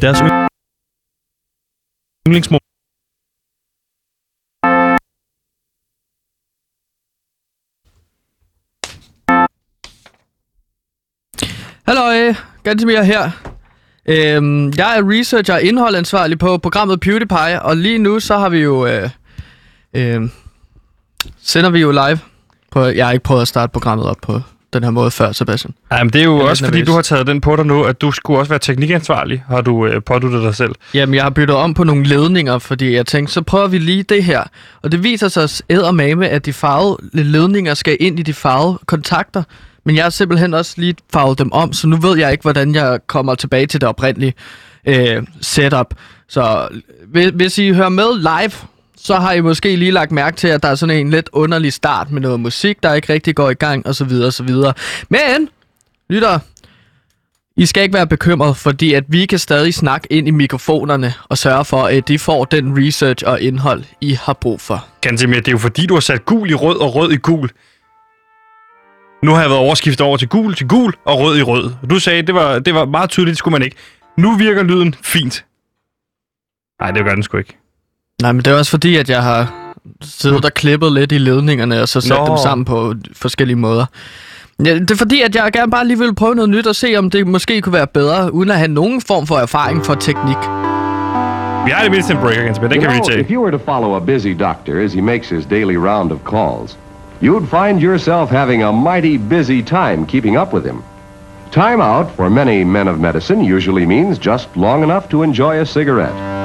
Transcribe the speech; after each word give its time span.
Deres 0.00 0.18
yndlingsmål. 2.28 2.60
Hallo, 11.86 12.34
Gantemir 12.64 13.02
her. 13.02 13.30
Øhm, 14.06 14.72
jeg 14.76 14.98
er 14.98 15.10
researcher 15.10 15.54
og 15.54 15.62
indholdansvarlig 15.62 16.38
på 16.38 16.58
programmet 16.58 17.00
PewDiePie, 17.00 17.62
og 17.62 17.76
lige 17.76 17.98
nu 17.98 18.20
så 18.20 18.38
har 18.38 18.48
vi 18.48 18.58
jo... 18.58 18.86
Øh, 18.86 19.10
øh, 19.94 20.20
sender 21.38 21.70
vi 21.70 21.80
jo 21.80 21.90
live. 21.90 22.18
På, 22.70 22.80
jeg 22.80 23.06
har 23.06 23.12
ikke 23.12 23.24
prøvet 23.24 23.42
at 23.42 23.48
starte 23.48 23.72
programmet 23.72 24.06
op 24.06 24.16
på 24.22 24.40
den 24.72 24.84
her 24.84 24.90
måde 24.90 25.10
før, 25.10 25.32
Sebastian. 25.32 25.74
Ja, 25.92 26.04
men 26.04 26.12
det 26.12 26.20
er 26.20 26.24
jo 26.24 26.36
også, 26.36 26.64
fordi 26.64 26.84
du 26.84 26.92
har 26.92 27.02
taget 27.02 27.26
den 27.26 27.40
på 27.40 27.56
dig 27.56 27.66
nu, 27.66 27.84
at 27.84 28.00
du 28.00 28.10
skulle 28.12 28.38
også 28.38 28.48
være 28.48 28.58
teknikansvarlig, 28.58 29.44
har 29.48 29.60
du 29.60 29.86
øh, 29.86 30.02
påduttet 30.02 30.42
dig 30.42 30.54
selv. 30.54 30.74
Jamen, 30.94 31.14
jeg 31.14 31.22
har 31.22 31.30
byttet 31.30 31.56
om 31.56 31.74
på 31.74 31.84
nogle 31.84 32.04
ledninger, 32.04 32.58
fordi 32.58 32.94
jeg 32.94 33.06
tænkte, 33.06 33.32
så 33.32 33.42
prøver 33.42 33.66
vi 33.68 33.78
lige 33.78 34.02
det 34.02 34.24
her. 34.24 34.42
Og 34.82 34.92
det 34.92 35.02
viser 35.02 35.28
sig 35.28 35.64
eddermame, 35.68 36.28
at 36.28 36.46
de 36.46 36.52
farvede 36.52 36.96
ledninger 37.12 37.74
skal 37.74 37.96
ind 38.00 38.18
i 38.18 38.22
de 38.22 38.34
farvede 38.34 38.78
kontakter. 38.86 39.42
Men 39.84 39.96
jeg 39.96 40.04
har 40.04 40.10
simpelthen 40.10 40.54
også 40.54 40.74
lige 40.76 40.94
farvet 41.12 41.38
dem 41.38 41.52
om, 41.52 41.72
så 41.72 41.86
nu 41.86 41.96
ved 41.96 42.18
jeg 42.18 42.32
ikke, 42.32 42.42
hvordan 42.42 42.74
jeg 42.74 42.98
kommer 43.06 43.34
tilbage 43.34 43.66
til 43.66 43.80
det 43.80 43.88
oprindelige 43.88 44.34
øh, 44.86 45.22
setup. 45.40 45.94
Så 46.28 46.68
hvis, 47.06 47.30
hvis 47.34 47.58
I 47.58 47.72
hører 47.72 47.88
med 47.88 48.18
live, 48.18 48.52
så 49.04 49.14
har 49.14 49.32
I 49.32 49.40
måske 49.40 49.76
lige 49.76 49.90
lagt 49.90 50.12
mærke 50.12 50.36
til, 50.36 50.48
at 50.48 50.62
der 50.62 50.68
er 50.68 50.74
sådan 50.74 50.96
en 50.96 51.10
lidt 51.10 51.30
underlig 51.32 51.72
start 51.72 52.10
med 52.10 52.20
noget 52.20 52.40
musik, 52.40 52.82
der 52.82 52.94
ikke 52.94 53.12
rigtig 53.12 53.34
går 53.34 53.50
i 53.50 53.54
gang, 53.54 53.86
og 53.86 53.94
så 53.94 54.04
videre, 54.04 54.26
og 54.26 54.32
så 54.32 54.42
videre. 54.42 54.74
Men, 55.08 55.48
lytter, 56.10 56.38
I 57.56 57.66
skal 57.66 57.82
ikke 57.82 57.94
være 57.94 58.06
bekymret, 58.06 58.56
fordi 58.56 58.94
at 58.94 59.04
vi 59.08 59.26
kan 59.26 59.38
stadig 59.38 59.74
snakke 59.74 60.12
ind 60.12 60.28
i 60.28 60.30
mikrofonerne 60.30 61.14
og 61.28 61.38
sørge 61.38 61.64
for, 61.64 61.82
at 61.82 62.08
de 62.08 62.18
får 62.18 62.44
den 62.44 62.86
research 62.86 63.24
og 63.26 63.40
indhold, 63.40 63.84
I 64.00 64.12
har 64.12 64.32
brug 64.32 64.60
for. 64.60 64.86
Gansimir, 65.00 65.36
det 65.36 65.48
er 65.48 65.52
jo 65.52 65.58
fordi, 65.58 65.86
du 65.86 65.94
har 65.94 66.00
sat 66.00 66.24
gul 66.24 66.50
i 66.50 66.54
rød 66.54 66.76
og 66.76 66.94
rød 66.94 67.12
i 67.12 67.16
gul. 67.16 67.50
Nu 69.24 69.30
har 69.32 69.40
jeg 69.40 69.50
været 69.50 69.60
overskiftet 69.60 70.06
over 70.06 70.16
til 70.16 70.28
gul, 70.28 70.54
til 70.54 70.68
gul 70.68 70.94
og 71.04 71.18
rød 71.18 71.38
i 71.38 71.42
rød. 71.42 71.70
Du 71.90 71.98
sagde, 71.98 72.22
det 72.22 72.34
var, 72.34 72.58
det 72.58 72.74
var 72.74 72.84
meget 72.84 73.10
tydeligt, 73.10 73.32
det 73.32 73.38
skulle 73.38 73.52
man 73.52 73.62
ikke. 73.62 73.76
Nu 74.18 74.36
virker 74.36 74.62
lyden 74.62 74.94
fint. 75.02 75.44
Nej, 76.80 76.90
det 76.90 77.04
gør 77.04 77.14
den 77.14 77.22
sgu 77.22 77.38
ikke. 77.38 77.59
Nej, 78.22 78.32
men 78.32 78.44
det 78.44 78.52
er 78.52 78.58
også 78.58 78.70
fordi, 78.70 78.96
at 78.96 79.10
jeg 79.10 79.22
har 79.22 79.52
siddet 80.02 80.44
og 80.44 80.54
klippet 80.54 80.92
lidt 80.92 81.12
i 81.12 81.18
ledningerne, 81.18 81.82
og 81.82 81.88
så 81.88 82.00
sat 82.00 82.18
Nå. 82.18 82.26
dem 82.26 82.36
sammen 82.42 82.64
på 82.64 82.94
forskellige 83.16 83.56
måder. 83.56 83.86
Ja, 84.64 84.74
det 84.74 84.90
er 84.90 84.96
fordi, 84.96 85.22
at 85.22 85.34
jeg 85.34 85.50
gerne 85.52 85.70
bare 85.70 85.86
lige 85.86 85.98
vil 85.98 86.14
prøve 86.14 86.34
noget 86.34 86.50
nyt 86.50 86.66
og 86.66 86.76
se, 86.76 86.96
om 86.96 87.10
det 87.10 87.26
måske 87.26 87.60
kunne 87.60 87.72
være 87.72 87.86
bedre, 87.86 88.34
uden 88.34 88.50
at 88.50 88.56
have 88.56 88.68
nogen 88.68 89.00
form 89.00 89.26
for 89.26 89.36
erfaring 89.36 89.84
for 89.84 89.94
teknik. 89.94 90.36
Vi 91.64 91.70
har 91.70 91.82
det 91.82 91.90
mindste 91.90 92.12
en 92.12 92.18
breaker, 92.20 92.42
Gansimir. 92.42 92.68
Den 92.68 92.80
kan 92.80 92.90
vi 92.90 93.00
tage. 93.08 93.20
if 93.20 93.30
you 93.30 93.42
were 93.42 93.58
to 93.58 93.64
follow 93.64 93.96
a 93.96 94.00
busy 94.00 94.34
doctor 94.40 94.84
as 94.84 94.92
he 94.92 95.00
makes 95.00 95.28
his 95.28 95.46
daily 95.46 95.76
round 95.76 96.12
of 96.12 96.18
calls, 96.24 96.78
you'd 97.22 97.46
find 97.46 97.80
yourself 97.80 98.30
having 98.30 98.62
a 98.62 98.72
mighty 98.72 99.16
busy 99.16 99.62
time 99.62 100.06
keeping 100.06 100.38
up 100.38 100.54
with 100.54 100.66
him. 100.66 100.82
Time 101.52 101.82
out 101.82 102.06
for 102.16 102.30
many 102.30 102.64
men 102.64 102.88
of 102.88 102.98
medicine 102.98 103.56
usually 103.56 103.86
means 103.86 104.18
just 104.18 104.48
long 104.56 104.82
enough 104.82 105.08
to 105.08 105.22
enjoy 105.22 105.60
a 105.60 105.64
cigarette. 105.64 106.39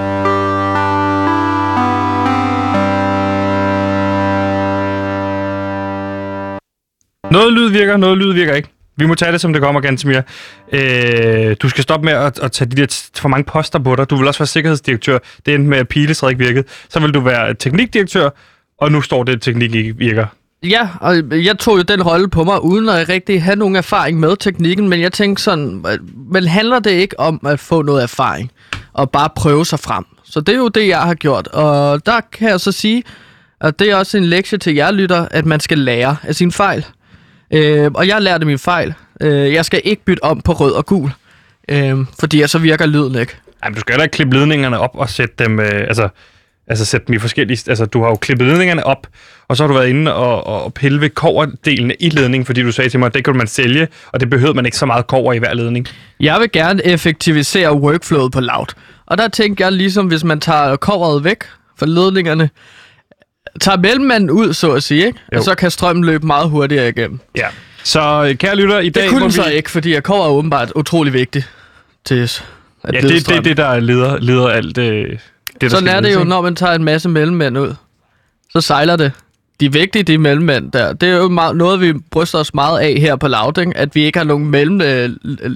Noget 7.31 7.53
lyd 7.53 7.69
virker, 7.69 7.97
noget 7.97 8.17
lyd 8.17 8.33
virker 8.33 8.53
ikke. 8.53 8.69
Vi 8.97 9.05
må 9.05 9.15
tage 9.15 9.31
det, 9.31 9.41
som 9.41 9.53
det 9.53 9.61
kommer, 9.61 9.81
Gantemir. 9.81 10.21
Øh, 10.71 11.55
du 11.61 11.69
skal 11.69 11.83
stoppe 11.83 12.05
med 12.05 12.13
at, 12.13 12.39
at 12.39 12.51
tage 12.51 12.69
de 12.69 12.75
der 12.75 12.87
t- 12.91 13.09
for 13.21 13.29
mange 13.29 13.43
poster 13.43 13.79
på 13.79 13.95
dig. 13.95 14.09
Du 14.09 14.15
vil 14.15 14.27
også 14.27 14.39
være 14.39 14.47
sikkerhedsdirektør. 14.47 15.17
Det 15.45 15.53
endte 15.55 15.69
med, 15.69 15.77
at 15.77 15.87
pilestræk 15.87 16.31
ikke 16.31 16.43
virkede. 16.45 16.67
Så 16.89 16.99
vil 16.99 17.11
du 17.11 17.19
være 17.19 17.53
teknikdirektør, 17.53 18.29
og 18.81 18.91
nu 18.91 19.01
står 19.01 19.23
det, 19.23 19.33
at 19.33 19.41
teknik 19.41 19.75
ikke 19.75 19.97
virker. 19.97 20.25
Ja, 20.63 20.89
og 21.01 21.15
jeg 21.45 21.57
tog 21.59 21.77
jo 21.77 21.81
den 21.81 22.03
rolle 22.03 22.29
på 22.29 22.43
mig, 22.43 22.63
uden 22.63 22.89
at 22.89 23.09
rigtig 23.09 23.43
have 23.43 23.55
nogen 23.55 23.75
erfaring 23.75 24.19
med 24.19 24.37
teknikken, 24.37 24.89
men 24.89 25.01
jeg 25.01 25.13
tænkte 25.13 25.43
sådan, 25.43 25.85
øh, 25.91 25.97
men 26.31 26.47
handler 26.47 26.79
det 26.79 26.91
ikke 26.91 27.19
om 27.19 27.39
at 27.47 27.59
få 27.59 27.81
noget 27.81 28.03
erfaring, 28.03 28.51
og 28.93 29.11
bare 29.11 29.29
prøve 29.35 29.65
sig 29.65 29.79
frem? 29.79 30.03
Så 30.23 30.41
det 30.41 30.53
er 30.53 30.57
jo 30.57 30.67
det, 30.67 30.87
jeg 30.87 31.01
har 31.01 31.13
gjort, 31.13 31.47
og 31.47 32.05
der 32.05 32.19
kan 32.31 32.49
jeg 32.49 32.59
så 32.59 32.71
sige, 32.71 33.03
at 33.61 33.79
det 33.79 33.91
er 33.91 33.95
også 33.95 34.17
en 34.17 34.25
lektie 34.25 34.57
til 34.57 34.75
jer 34.75 34.91
lytter, 34.91 35.27
at 35.31 35.45
man 35.45 35.59
skal 35.59 35.77
lære 35.77 36.17
af 36.23 36.35
sine 36.35 36.51
fejl. 36.51 36.85
Øh, 37.53 37.91
og 37.93 38.07
jeg 38.07 38.21
lærte 38.21 38.45
min 38.45 38.59
fejl. 38.59 38.93
Øh, 39.21 39.53
jeg 39.53 39.65
skal 39.65 39.81
ikke 39.83 40.03
bytte 40.05 40.23
om 40.23 40.41
på 40.41 40.53
rød 40.53 40.71
og 40.71 40.85
gul, 40.85 41.11
øh, 41.69 41.97
fordi 42.19 42.47
så 42.47 42.59
virker 42.59 42.85
lyden 42.85 43.19
ikke. 43.19 43.35
Ej, 43.63 43.69
men 43.69 43.75
du 43.75 43.79
skal 43.79 43.93
heller 43.93 44.03
ikke 44.03 44.15
klippe 44.15 44.37
ledningerne 44.37 44.79
op 44.79 44.91
og 44.93 45.09
sætte 45.09 45.35
dem... 45.39 45.59
Øh, 45.59 45.81
altså, 45.87 46.09
altså 46.67 46.85
sætte 46.85 47.07
dem 47.07 47.15
i 47.15 47.19
forskellige... 47.19 47.69
Altså, 47.69 47.85
du 47.85 48.01
har 48.01 48.09
jo 48.09 48.15
klippet 48.15 48.47
ledningerne 48.47 48.85
op, 48.85 49.07
og 49.47 49.57
så 49.57 49.63
har 49.63 49.67
du 49.67 49.73
været 49.73 49.87
inde 49.87 50.13
og, 50.13 50.47
og 50.47 50.73
pille 50.73 51.01
ved 51.01 51.09
koverdelene 51.09 51.95
i 51.99 52.09
ledningen, 52.09 52.45
fordi 52.45 52.63
du 52.63 52.71
sagde 52.71 52.89
til 52.89 52.99
mig, 52.99 53.05
at 53.05 53.13
det 53.13 53.25
kunne 53.25 53.37
man 53.37 53.47
sælge, 53.47 53.87
og 54.11 54.19
det 54.19 54.29
behøvede 54.29 54.55
man 54.55 54.65
ikke 54.65 54.77
så 54.77 54.85
meget 54.85 55.07
kover 55.07 55.33
i 55.33 55.37
hver 55.37 55.53
ledning. 55.53 55.87
Jeg 56.19 56.39
vil 56.39 56.51
gerne 56.51 56.85
effektivisere 56.85 57.73
workflowet 57.73 58.31
på 58.31 58.39
Loud. 58.39 58.67
Og 59.05 59.17
der 59.17 59.27
tænker 59.27 59.65
jeg 59.65 59.71
ligesom, 59.71 60.07
hvis 60.07 60.23
man 60.23 60.39
tager 60.39 60.75
coveret 60.75 61.23
væk 61.23 61.43
fra 61.79 61.85
ledningerne, 61.85 62.49
tager 63.61 63.77
mellemmanden 63.77 64.29
ud, 64.31 64.53
så 64.53 64.71
at 64.71 64.83
sige, 64.83 65.05
ikke? 65.05 65.19
Jo. 65.33 65.37
Og 65.37 65.43
så 65.43 65.55
kan 65.55 65.71
strømmen 65.71 66.03
løbe 66.05 66.27
meget 66.27 66.49
hurtigere 66.49 66.89
igennem. 66.89 67.19
Ja. 67.37 67.47
Så 67.83 68.25
øh, 68.29 68.35
kære 68.35 68.55
lytter, 68.55 68.79
i 68.79 68.89
dag... 68.89 69.03
Det 69.03 69.11
kunne 69.11 69.21
den 69.23 69.31
så 69.31 69.43
vi- 69.49 69.53
ikke, 69.55 69.71
fordi 69.71 69.93
at 69.93 70.03
cover 70.03 70.25
er 70.25 70.29
åbenbart 70.29 70.71
utrolig 70.75 71.13
vigtigt 71.13 71.49
til 72.05 72.15
at 72.15 72.43
Ja, 72.93 73.01
det, 73.01 73.27
det 73.27 73.35
er 73.37 73.41
det, 73.41 73.57
der 73.57 73.79
leder, 73.79 74.17
leder 74.19 74.47
alt 74.49 74.77
øh, 74.77 75.09
det, 75.09 75.19
der 75.61 75.69
Sådan 75.69 75.87
er 75.87 75.99
det 76.01 76.13
jo, 76.13 76.23
når 76.23 76.41
man 76.41 76.55
tager 76.55 76.73
en 76.73 76.83
masse 76.83 77.09
mellemmænd 77.09 77.57
ud. 77.57 77.73
Så 78.49 78.61
sejler 78.61 78.95
det. 78.95 79.11
De 79.59 79.65
er 79.65 79.69
vigtige, 79.69 80.03
de 80.03 80.17
mellemmænd 80.17 80.71
der. 80.71 80.93
Det 80.93 81.09
er 81.09 81.15
jo 81.17 81.29
meget, 81.29 81.55
noget, 81.55 81.81
vi 81.81 81.93
bryster 82.11 82.39
os 82.39 82.53
meget 82.53 82.79
af 82.79 82.95
her 82.99 83.15
på 83.15 83.27
Loud, 83.27 83.57
ikke? 83.59 83.77
at 83.77 83.95
vi 83.95 84.03
ikke 84.03 84.19
har 84.19 84.23
nogen 84.25 84.45
mellem, 84.45 84.81
øh, 84.81 85.09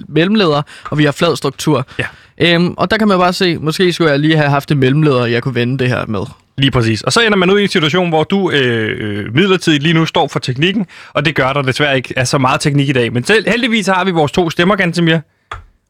mellemledere, 0.08 0.62
og 0.84 0.98
vi 0.98 1.04
har 1.04 1.12
flad 1.12 1.36
struktur. 1.36 1.86
Ja. 1.98 2.04
Øhm, 2.38 2.74
og 2.76 2.90
der 2.90 2.96
kan 2.98 3.08
man 3.08 3.18
bare 3.18 3.32
se, 3.32 3.58
måske 3.58 3.92
skulle 3.92 4.10
jeg 4.10 4.20
lige 4.20 4.36
have 4.36 4.48
haft 4.50 4.70
en 4.70 4.78
mellemleder, 4.78 5.26
jeg 5.26 5.42
kunne 5.42 5.54
vende 5.54 5.78
det 5.78 5.88
her 5.88 6.06
med. 6.06 6.20
Lige 6.60 6.70
præcis. 6.70 7.02
Og 7.02 7.12
så 7.12 7.20
ender 7.20 7.36
man 7.36 7.50
ud 7.50 7.58
i 7.58 7.62
en 7.62 7.68
situation, 7.68 8.08
hvor 8.08 8.24
du 8.24 8.50
øh, 8.50 8.96
øh, 9.00 9.34
midlertidigt 9.34 9.82
lige 9.82 9.92
nu 9.94 10.06
står 10.06 10.28
for 10.28 10.38
teknikken, 10.38 10.86
og 11.12 11.24
det 11.24 11.34
gør 11.34 11.52
der 11.52 11.62
desværre 11.62 11.96
ikke 11.96 12.14
er 12.16 12.24
så 12.24 12.38
meget 12.38 12.60
teknik 12.60 12.88
i 12.88 12.92
dag. 12.92 13.12
Men 13.12 13.24
selv, 13.24 13.48
heldigvis 13.48 13.86
har 13.86 14.04
vi 14.04 14.10
vores 14.10 14.32
to 14.32 14.50
stemmer, 14.50 14.76
Gantemir, 14.76 15.18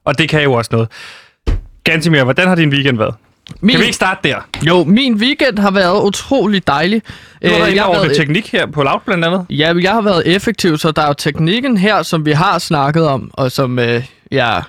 og 0.05 0.19
det 0.19 0.29
kan 0.29 0.43
jo 0.43 0.53
også 0.53 0.69
noget. 0.73 0.89
Gantemir, 1.85 2.25
hvordan 2.25 2.49
har 2.49 2.55
din 2.55 2.69
weekend 2.69 2.99
været? 2.99 3.15
Min, 3.61 3.71
Kan 3.71 3.81
vi 3.81 3.85
ikke 3.85 3.97
starte 3.97 4.29
der? 4.29 4.37
Jo, 4.63 4.85
min 4.85 5.15
weekend 5.15 5.59
har 5.59 5.71
været 5.71 6.03
utrolig 6.03 6.67
dejlig. 6.67 7.03
Du 7.43 7.49
har 7.49 7.59
været 7.59 7.75
jeg, 7.75 7.83
har 7.83 7.93
været, 7.93 8.17
teknik 8.17 8.53
her 8.53 8.67
på 8.67 8.83
Loud 8.83 9.01
blandt 9.07 9.25
andet. 9.25 9.47
ja, 9.51 9.75
jeg 9.83 9.93
har 9.93 10.01
været 10.01 10.23
effektiv, 10.27 10.79
så 10.79 10.91
der 10.91 11.03
er 11.03 11.07
jo 11.07 11.13
teknikken 11.13 11.77
her, 11.77 12.03
som 12.03 12.27
vi 12.27 12.33
har 12.33 12.59
snakket 12.59 13.09
om, 13.09 13.31
og 13.33 13.53
som 13.53 13.79
øh, 13.79 13.87
jeg, 13.87 14.03
jeg, 14.31 14.63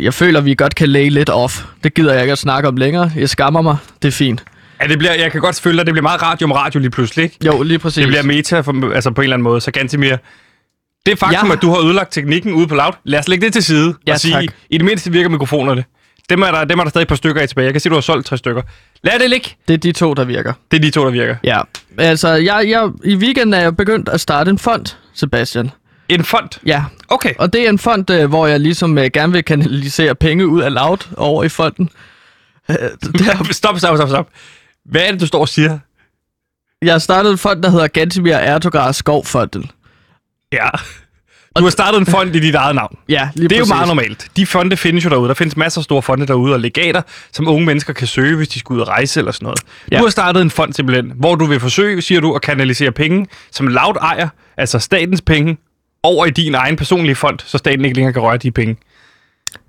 jeg 0.00 0.14
føler, 0.14 0.40
vi 0.40 0.54
godt 0.54 0.74
kan 0.74 0.88
lay 0.88 1.08
lidt 1.10 1.30
off. 1.30 1.62
Det 1.84 1.94
gider 1.94 2.12
jeg 2.12 2.22
ikke 2.22 2.32
at 2.32 2.38
snakke 2.38 2.68
om 2.68 2.76
længere. 2.76 3.12
Jeg 3.16 3.28
skammer 3.28 3.62
mig. 3.62 3.76
Det 4.02 4.08
er 4.08 4.12
fint. 4.12 4.44
Ja, 4.82 4.86
det 4.86 4.98
bliver, 4.98 5.14
jeg 5.14 5.32
kan 5.32 5.40
godt 5.40 5.60
føle, 5.60 5.80
at 5.80 5.86
det 5.86 5.94
bliver 5.94 6.02
meget 6.02 6.22
radio 6.22 6.44
om 6.46 6.52
radio 6.52 6.80
lige 6.80 6.90
pludselig. 6.90 7.22
Ikke? 7.22 7.36
Jo, 7.46 7.62
lige 7.62 7.78
præcis. 7.78 7.96
Det 8.00 8.06
bliver 8.08 8.22
meta 8.22 8.60
for, 8.60 8.92
altså 8.94 9.10
på 9.10 9.20
en 9.20 9.22
eller 9.24 9.36
anden 9.36 9.44
måde. 9.44 9.60
Så 9.60 9.70
Gantemir, 9.70 10.16
det 11.06 11.18
faktum, 11.18 11.48
Ja. 11.48 11.52
at 11.52 11.62
du 11.62 11.70
har 11.70 11.84
ødelagt 11.84 12.12
teknikken 12.12 12.52
ude 12.52 12.66
på 12.68 12.74
Loud, 12.74 12.92
lad 13.04 13.18
os 13.18 13.28
lægge 13.28 13.44
det 13.46 13.52
til 13.52 13.62
side 13.64 13.94
Ja, 14.06 14.12
og 14.12 14.20
sige, 14.20 14.32
tak. 14.34 14.44
i 14.70 14.78
det 14.78 14.84
mindste 14.84 15.12
virker 15.12 15.28
mikrofonerne. 15.28 15.84
Dem 16.30 16.42
er, 16.42 16.50
der, 16.50 16.64
dem 16.64 16.78
er 16.78 16.82
der 16.82 16.90
stadig 16.90 17.02
et 17.02 17.08
par 17.08 17.14
stykker 17.16 17.40
af 17.42 17.48
tilbage. 17.48 17.64
Jeg 17.64 17.74
kan 17.74 17.80
se, 17.80 17.88
du 17.88 17.94
har 17.94 18.00
solgt 18.00 18.26
tre 18.26 18.38
stykker. 18.38 18.62
Lad 19.02 19.18
det 19.20 19.30
ligge. 19.30 19.50
Det 19.68 19.74
er 19.74 19.78
de 19.78 19.92
to, 19.92 20.14
der 20.14 20.24
virker. 20.24 20.52
Det 20.70 20.76
er 20.76 20.80
de 20.80 20.90
to, 20.90 21.04
der 21.04 21.10
virker. 21.10 21.36
Ja. 21.44 21.60
Altså, 21.98 22.28
jeg, 22.28 22.64
jeg, 22.68 22.88
i 23.04 23.16
weekenden 23.16 23.54
er 23.54 23.60
jeg 23.60 23.76
begyndt 23.76 24.08
at 24.08 24.20
starte 24.20 24.50
en 24.50 24.58
fond, 24.58 24.86
Sebastian. 25.14 25.70
En 26.08 26.24
fond. 26.24 26.48
Ja, 26.66 26.84
Okay. 27.08 27.34
og 27.38 27.52
det 27.52 27.64
er 27.64 27.68
en 27.68 27.78
fond, 27.78 28.10
øh, 28.10 28.28
hvor 28.28 28.46
jeg 28.46 28.60
ligesom 28.60 28.98
øh, 28.98 29.10
gerne 29.12 29.32
vil 29.32 29.44
kanalisere 29.44 30.14
penge 30.14 30.46
ud 30.46 30.60
af 30.62 30.74
Loud 30.74 30.98
over 31.16 31.44
i 31.44 31.48
fonden. 31.48 31.90
Øh, 32.70 32.76
det 33.02 33.20
har- 33.20 33.52
Stop, 33.52 33.78
stop, 33.78 33.96
stop, 33.96 34.08
stop. 34.08 34.28
Hvad 34.84 35.00
er 35.02 35.10
det, 35.10 35.20
du 35.20 35.26
står 35.26 35.40
og 35.40 35.48
siger? 35.48 35.78
Jeg 36.82 36.94
har 36.94 36.98
startet 36.98 37.30
en 37.32 37.38
fond, 37.38 37.62
der 37.62 37.70
hedder 37.70 37.86
Gantimir 37.86 38.34
Erdogar 38.34 38.92
Skovfonden. 38.92 39.70
Ja. 40.52 40.68
Du 41.58 41.62
har 41.62 41.70
startet 41.70 41.98
en 42.00 42.06
fond 42.06 42.36
i 42.36 42.40
dit 42.40 42.54
eget 42.54 42.74
navn. 42.74 42.96
Ja, 43.08 43.28
lige 43.34 43.48
Det 43.48 43.54
er 43.54 43.58
jo 43.58 43.62
præcis. 43.62 43.70
meget 43.74 43.88
normalt. 43.88 44.26
De 44.36 44.46
fonde 44.46 44.76
findes 44.76 45.04
jo 45.04 45.10
derude. 45.10 45.28
Der 45.28 45.34
findes 45.34 45.56
masser 45.56 45.80
af 45.80 45.84
store 45.84 46.02
fonde 46.02 46.26
derude 46.26 46.52
og 46.54 46.60
legater, 46.60 47.02
som 47.32 47.48
unge 47.48 47.66
mennesker 47.66 47.92
kan 47.92 48.06
søge, 48.06 48.36
hvis 48.36 48.48
de 48.48 48.58
skal 48.58 48.74
ud 48.74 48.80
og 48.80 48.88
rejse 48.88 49.20
eller 49.20 49.32
sådan 49.32 49.44
noget. 49.46 49.60
Ja. 49.92 49.98
Du 49.98 50.02
har 50.02 50.10
startet 50.10 50.42
en 50.42 50.50
fond 50.50 50.72
simpelthen, 50.72 51.12
hvor 51.16 51.34
du 51.34 51.44
vil 51.46 51.60
forsøge, 51.60 52.02
siger 52.02 52.20
du, 52.20 52.34
at 52.34 52.42
kanalisere 52.42 52.92
penge, 52.92 53.26
som 53.52 53.66
Loud 53.66 53.96
ejer, 54.00 54.28
altså 54.56 54.78
statens 54.78 55.20
penge, 55.20 55.56
over 56.04 56.26
i 56.26 56.30
din 56.30 56.54
egen 56.54 56.76
personlige 56.76 57.14
fond, 57.14 57.38
så 57.44 57.58
staten 57.58 57.84
ikke 57.84 57.96
længere 57.96 58.12
kan 58.12 58.22
røre 58.22 58.36
de 58.36 58.50
penge. 58.50 58.76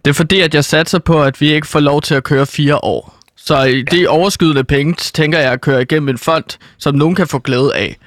Det 0.06 0.12
er 0.12 0.14
fordi, 0.14 0.42
at 0.42 0.56
jeg 0.56 0.66
satser 0.66 1.00
på, 1.00 1.24
at 1.24 1.42
vi 1.42 1.54
ikke 1.54 1.68
får 1.68 1.80
lov 1.80 2.02
til 2.02 2.16
at 2.16 2.24
køre 2.24 2.46
fire 2.46 2.78
år. 2.84 3.16
Så 3.38 3.64
i 3.64 3.82
de 3.82 4.08
overskydende 4.08 4.64
penge, 4.64 4.94
tænker 4.94 5.40
jeg 5.40 5.52
at 5.52 5.62
køre 5.62 5.82
igennem 5.82 6.10
en 6.10 6.18
fond, 6.18 6.44
som 6.78 6.96
nogen 6.96 7.16
kan 7.16 7.28
få 7.28 7.40
glæde 7.40 7.76
af. 7.76 7.98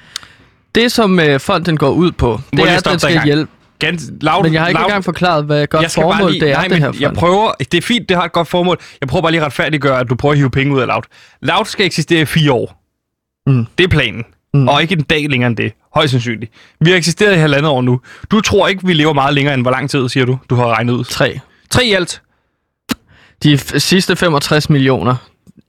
Det, 0.75 0.91
som 0.91 1.19
øh, 1.19 1.39
fonden 1.39 1.77
går 1.77 1.89
ud 1.89 2.11
på, 2.11 2.39
det 2.51 2.59
lige 2.59 2.67
er, 2.67 2.77
at 2.77 2.85
den 2.85 2.99
skal 2.99 3.23
hjælpe... 3.23 3.51
Gans, 3.79 4.11
loud, 4.21 4.43
Men 4.43 4.53
jeg 4.53 4.61
har 4.61 4.67
ikke 4.67 4.79
loud, 4.79 4.89
engang 4.89 5.03
forklaret, 5.03 5.45
hvad 5.45 5.67
godt 5.67 5.83
jeg 5.83 5.91
formål 5.91 6.31
lige, 6.31 6.41
det 6.41 6.51
er, 6.51 6.55
nej, 6.55 6.67
det 6.67 6.77
her. 6.77 6.91
jeg 6.99 7.09
fond. 7.09 7.17
prøver, 7.17 7.51
det 7.59 7.73
er 7.73 7.81
fint, 7.81 8.09
det 8.09 8.17
har 8.17 8.23
et 8.23 8.31
godt 8.31 8.47
formål. 8.47 8.79
Jeg 9.01 9.09
prøver 9.09 9.21
bare 9.21 9.31
lige 9.31 9.41
at 9.41 9.45
retfærdiggøre, 9.45 9.99
at 9.99 10.09
du 10.09 10.15
prøver 10.15 10.31
at 10.31 10.37
hive 10.37 10.49
penge 10.51 10.75
ud 10.75 10.81
af 10.81 10.87
Loud. 10.87 11.01
Loud 11.41 11.65
skal 11.65 11.85
eksistere 11.85 12.21
i 12.21 12.25
fire 12.25 12.51
år. 12.51 12.83
Mm. 13.47 13.65
Det 13.77 13.83
er 13.83 13.87
planen. 13.87 14.25
Mm. 14.53 14.67
Og 14.67 14.81
ikke 14.81 14.93
en 14.93 15.01
dag 15.01 15.29
længere 15.29 15.47
end 15.47 15.57
det. 15.57 15.73
Højst 15.95 16.11
sandsynligt. 16.11 16.51
Vi 16.79 16.89
har 16.89 16.97
eksisteret 16.97 17.35
i 17.35 17.37
halvandet 17.37 17.71
år 17.71 17.81
nu. 17.81 18.01
Du 18.31 18.41
tror 18.41 18.67
ikke, 18.67 18.85
vi 18.85 18.93
lever 18.93 19.13
meget 19.13 19.33
længere 19.33 19.53
end 19.53 19.61
hvor 19.61 19.71
lang 19.71 19.89
tid, 19.89 20.09
siger 20.09 20.25
du? 20.25 20.39
Du 20.49 20.55
har 20.55 20.67
regnet 20.67 20.93
ud. 20.93 21.03
Tre. 21.03 21.39
Tre 21.69 21.85
i 21.85 21.93
alt. 21.93 22.21
De 23.43 23.57
sidste 23.79 24.15
65 24.15 24.69
millioner 24.69 25.15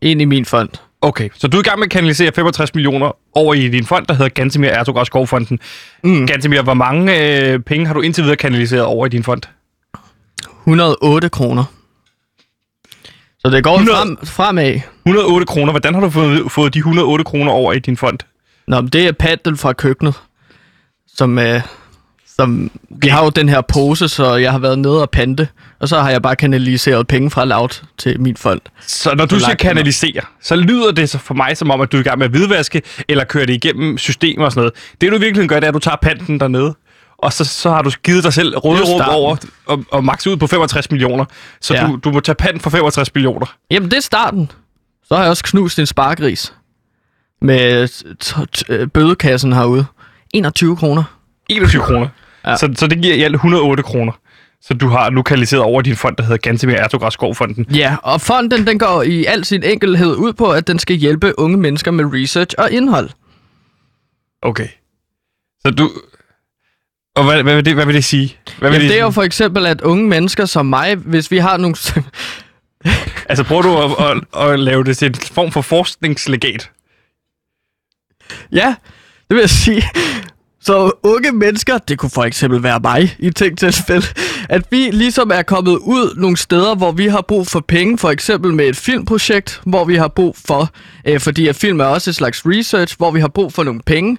ind 0.01 0.23
i 0.23 0.25
min 0.25 0.45
fond. 0.45 0.69
Okay, 1.03 1.29
så 1.35 1.49
du 1.49 1.57
er 1.57 1.61
i 1.61 1.65
gang 1.65 1.79
med 1.79 1.87
at 1.87 1.91
kanalisere 1.91 2.33
65 2.35 2.75
millioner 2.75 3.17
over 3.35 3.55
i 3.55 3.69
din 3.69 3.87
fond, 3.87 4.07
der 4.07 4.15
hedder 4.15 4.29
Gantemir 4.29 4.69
Ertugras 4.69 5.07
Skovfonden. 5.07 5.59
Mm. 6.05 6.27
Gantemir, 6.27 6.63
hvor 6.63 6.75
mange 6.75 7.19
øh, 7.19 7.61
penge 7.61 7.87
har 7.87 7.95
du 7.95 8.01
indtil 8.01 8.25
videre 8.25 8.37
kanaliseret 8.37 8.85
over 8.85 9.07
i 9.07 9.09
din 9.09 9.25
fond? 9.25 9.43
108 10.61 11.29
kroner. 11.29 11.65
Så 13.39 13.51
det 13.51 13.65
går 13.65 13.73
100 13.73 13.99
frem, 13.99 14.17
fremad. 14.27 14.81
108 15.07 15.47
kroner. 15.47 15.73
Hvordan 15.73 15.95
har 15.95 16.01
du 16.01 16.11
fået, 16.11 16.53
fået 16.53 16.75
de 16.75 16.79
108 16.79 17.25
kroner 17.25 17.53
over 17.53 17.73
i 17.73 17.79
din 17.79 17.97
fond? 17.97 18.19
Nå, 18.71 18.81
men 18.81 18.89
det 18.89 19.07
er 19.07 19.13
paddel 19.13 19.57
fra 19.57 19.73
køkkenet, 19.73 20.15
som, 21.17 21.39
øh, 21.39 21.61
som 22.37 22.71
vi 22.91 23.09
har 23.09 23.25
jo 23.25 23.31
den 23.31 23.49
her 23.49 23.61
pose, 23.61 24.09
så 24.09 24.35
jeg 24.35 24.53
har 24.53 24.59
været 24.59 24.79
nede 24.79 25.03
og 25.03 25.11
pante, 25.11 25.49
og 25.81 25.89
så 25.89 26.01
har 26.01 26.11
jeg 26.11 26.23
bare 26.23 26.37
kanaliseret 26.37 27.07
penge 27.07 27.31
fra 27.31 27.45
Loud 27.45 27.83
til 27.99 28.21
min 28.21 28.37
fond. 28.37 28.61
Så 28.81 29.15
når 29.15 29.27
du 29.27 29.39
siger 29.39 29.55
kanalisere, 29.55 30.21
så 30.43 30.57
lyder 30.57 30.93
det 30.93 31.11
så 31.11 31.19
for 31.19 31.35
mig 31.35 31.57
som 31.57 31.71
om, 31.71 31.81
at 31.81 31.93
du 31.93 31.97
er 31.97 32.01
i 32.01 32.05
gang 32.05 32.19
med 32.19 32.25
at 32.27 32.31
hvidvaske, 32.31 32.83
eller 33.09 33.25
køre 33.25 33.47
det 33.47 33.53
igennem 33.53 33.99
systemer 33.99 34.45
og 34.45 34.53
sådan 34.53 34.61
noget. 34.61 34.75
Det 35.01 35.13
du 35.13 35.19
virkelig 35.19 35.49
gør, 35.49 35.61
det 35.61 35.65
er, 35.65 35.69
at 35.69 35.75
du 35.75 35.79
tager 35.79 35.97
panten 36.03 36.41
dernede, 36.41 36.75
og 37.19 37.33
så, 37.33 37.45
så 37.45 37.71
har 37.71 37.83
du 37.83 37.91
givet 38.05 38.25
dig 38.25 38.33
selv 38.33 38.55
er 38.55 38.59
råderum 38.59 39.01
over 39.09 39.37
og, 39.67 39.85
og 39.91 40.05
max 40.05 40.27
ud 40.27 40.37
på 40.37 40.47
65 40.47 40.91
millioner. 40.91 41.25
Så 41.61 41.75
Ja. 41.75 41.81
ja. 41.83 41.87
du, 41.87 41.97
du 41.97 42.11
må 42.13 42.21
tage 42.21 42.35
panten 42.37 42.61
for 42.61 42.71
65 42.71 43.15
millioner. 43.15 43.47
Jamen, 43.71 43.91
det 43.91 43.97
er 43.97 44.01
starten. 44.01 44.51
Så 45.05 45.15
har 45.15 45.23
jeg 45.23 45.31
også 45.31 45.45
knust 45.45 45.79
en 45.79 45.87
spargris 45.87 46.53
med 47.43 47.89
øh, 48.69 48.89
bødekassen 48.89 49.53
herude. 49.53 49.87
21 50.35 50.77
kroner. 50.77 51.05
21 51.49 51.83
kroner. 51.83 52.09
Ja. 52.47 52.57
Så, 52.57 52.73
så 52.77 52.87
det 52.87 53.03
giver 53.03 53.15
i 53.15 53.23
alt 53.23 53.35
108 53.35 53.83
kroner. 53.83 54.13
Så 54.63 54.75
du 54.75 54.89
har 54.89 55.11
nu 55.11 55.23
kanaliseret 55.23 55.63
over 55.63 55.83
din 55.83 55.97
fond, 55.97 56.17
der 56.17 56.23
hedder 56.23 56.37
Gantemir 56.37 56.75
Ertugras 56.75 57.13
Skovfonden. 57.13 57.67
Ja, 57.75 57.97
og 58.03 58.21
fonden 58.21 58.67
den 58.67 58.79
går 58.79 59.03
i 59.03 59.25
al 59.25 59.45
sin 59.45 59.63
enkelhed 59.63 60.15
ud 60.17 60.33
på, 60.33 60.51
at 60.51 60.67
den 60.67 60.79
skal 60.79 60.97
hjælpe 60.97 61.39
unge 61.39 61.57
mennesker 61.57 61.91
med 61.91 62.05
research 62.05 62.55
og 62.59 62.71
indhold. 62.71 63.11
Okay. 64.43 64.69
Så 65.61 65.71
du... 65.71 65.91
Og 67.17 67.25
hvad, 67.25 67.43
hvad, 67.43 67.55
vil, 67.55 67.65
det, 67.65 67.75
hvad 67.75 67.87
vil 67.87 67.95
det 67.95 68.05
sige? 68.05 68.37
Hvad 68.59 68.71
vil 68.71 68.77
Jamen, 68.77 68.81
det 68.81 68.87
er 68.87 68.99
sige? 68.99 69.05
jo 69.05 69.11
for 69.11 69.23
eksempel, 69.23 69.67
at 69.67 69.81
unge 69.81 70.09
mennesker 70.09 70.45
som 70.45 70.67
mig, 70.67 70.97
hvis 70.97 71.31
vi 71.31 71.39
har 71.39 71.57
nogle... 71.57 71.77
Altså 73.29 73.45
prøver 73.45 73.63
du 73.63 73.79
at, 73.79 74.11
at, 74.11 74.51
at 74.51 74.61
lave 74.61 74.85
det 74.85 74.97
til 74.97 75.07
en 75.07 75.15
form 75.15 75.53
for 75.53 75.61
forskningslegat? 75.61 76.71
Ja, 78.53 78.75
det 79.29 79.35
vil 79.35 79.41
jeg 79.41 79.51
sige. 79.51 79.83
Så 80.63 80.93
unge 81.03 81.33
mennesker, 81.33 81.79
det 81.79 81.99
kunne 81.99 82.11
for 82.11 82.25
eksempel 82.25 82.63
være 82.63 82.81
mig 82.81 83.17
i 83.19 83.31
ting 83.31 83.59
tilfælde, 83.59 84.07
at 84.49 84.63
vi 84.71 84.91
ligesom 84.93 85.31
er 85.35 85.43
kommet 85.43 85.73
ud 85.73 86.15
nogle 86.17 86.37
steder, 86.37 86.75
hvor 86.75 86.93
vi 86.93 87.07
har 87.07 87.21
brug 87.29 87.47
for 87.47 87.61
penge, 87.61 87.99
for 87.99 88.11
eksempel 88.11 88.53
med 88.55 88.65
et 88.67 88.77
filmprojekt, 88.77 89.61
hvor 89.67 89.85
vi 89.85 89.97
har 89.97 90.09
brug 90.09 90.37
for, 90.47 90.71
øh, 91.05 91.21
fordi 91.21 91.49
at 91.49 91.57
film 91.57 91.81
er 91.81 91.85
også 91.85 92.11
et 92.11 92.15
slags 92.15 92.43
research, 92.47 92.97
hvor 92.97 93.11
vi 93.11 93.21
har 93.21 93.29
brug 93.29 93.53
for 93.53 93.65
nogle 93.65 93.81
penge. 93.87 94.19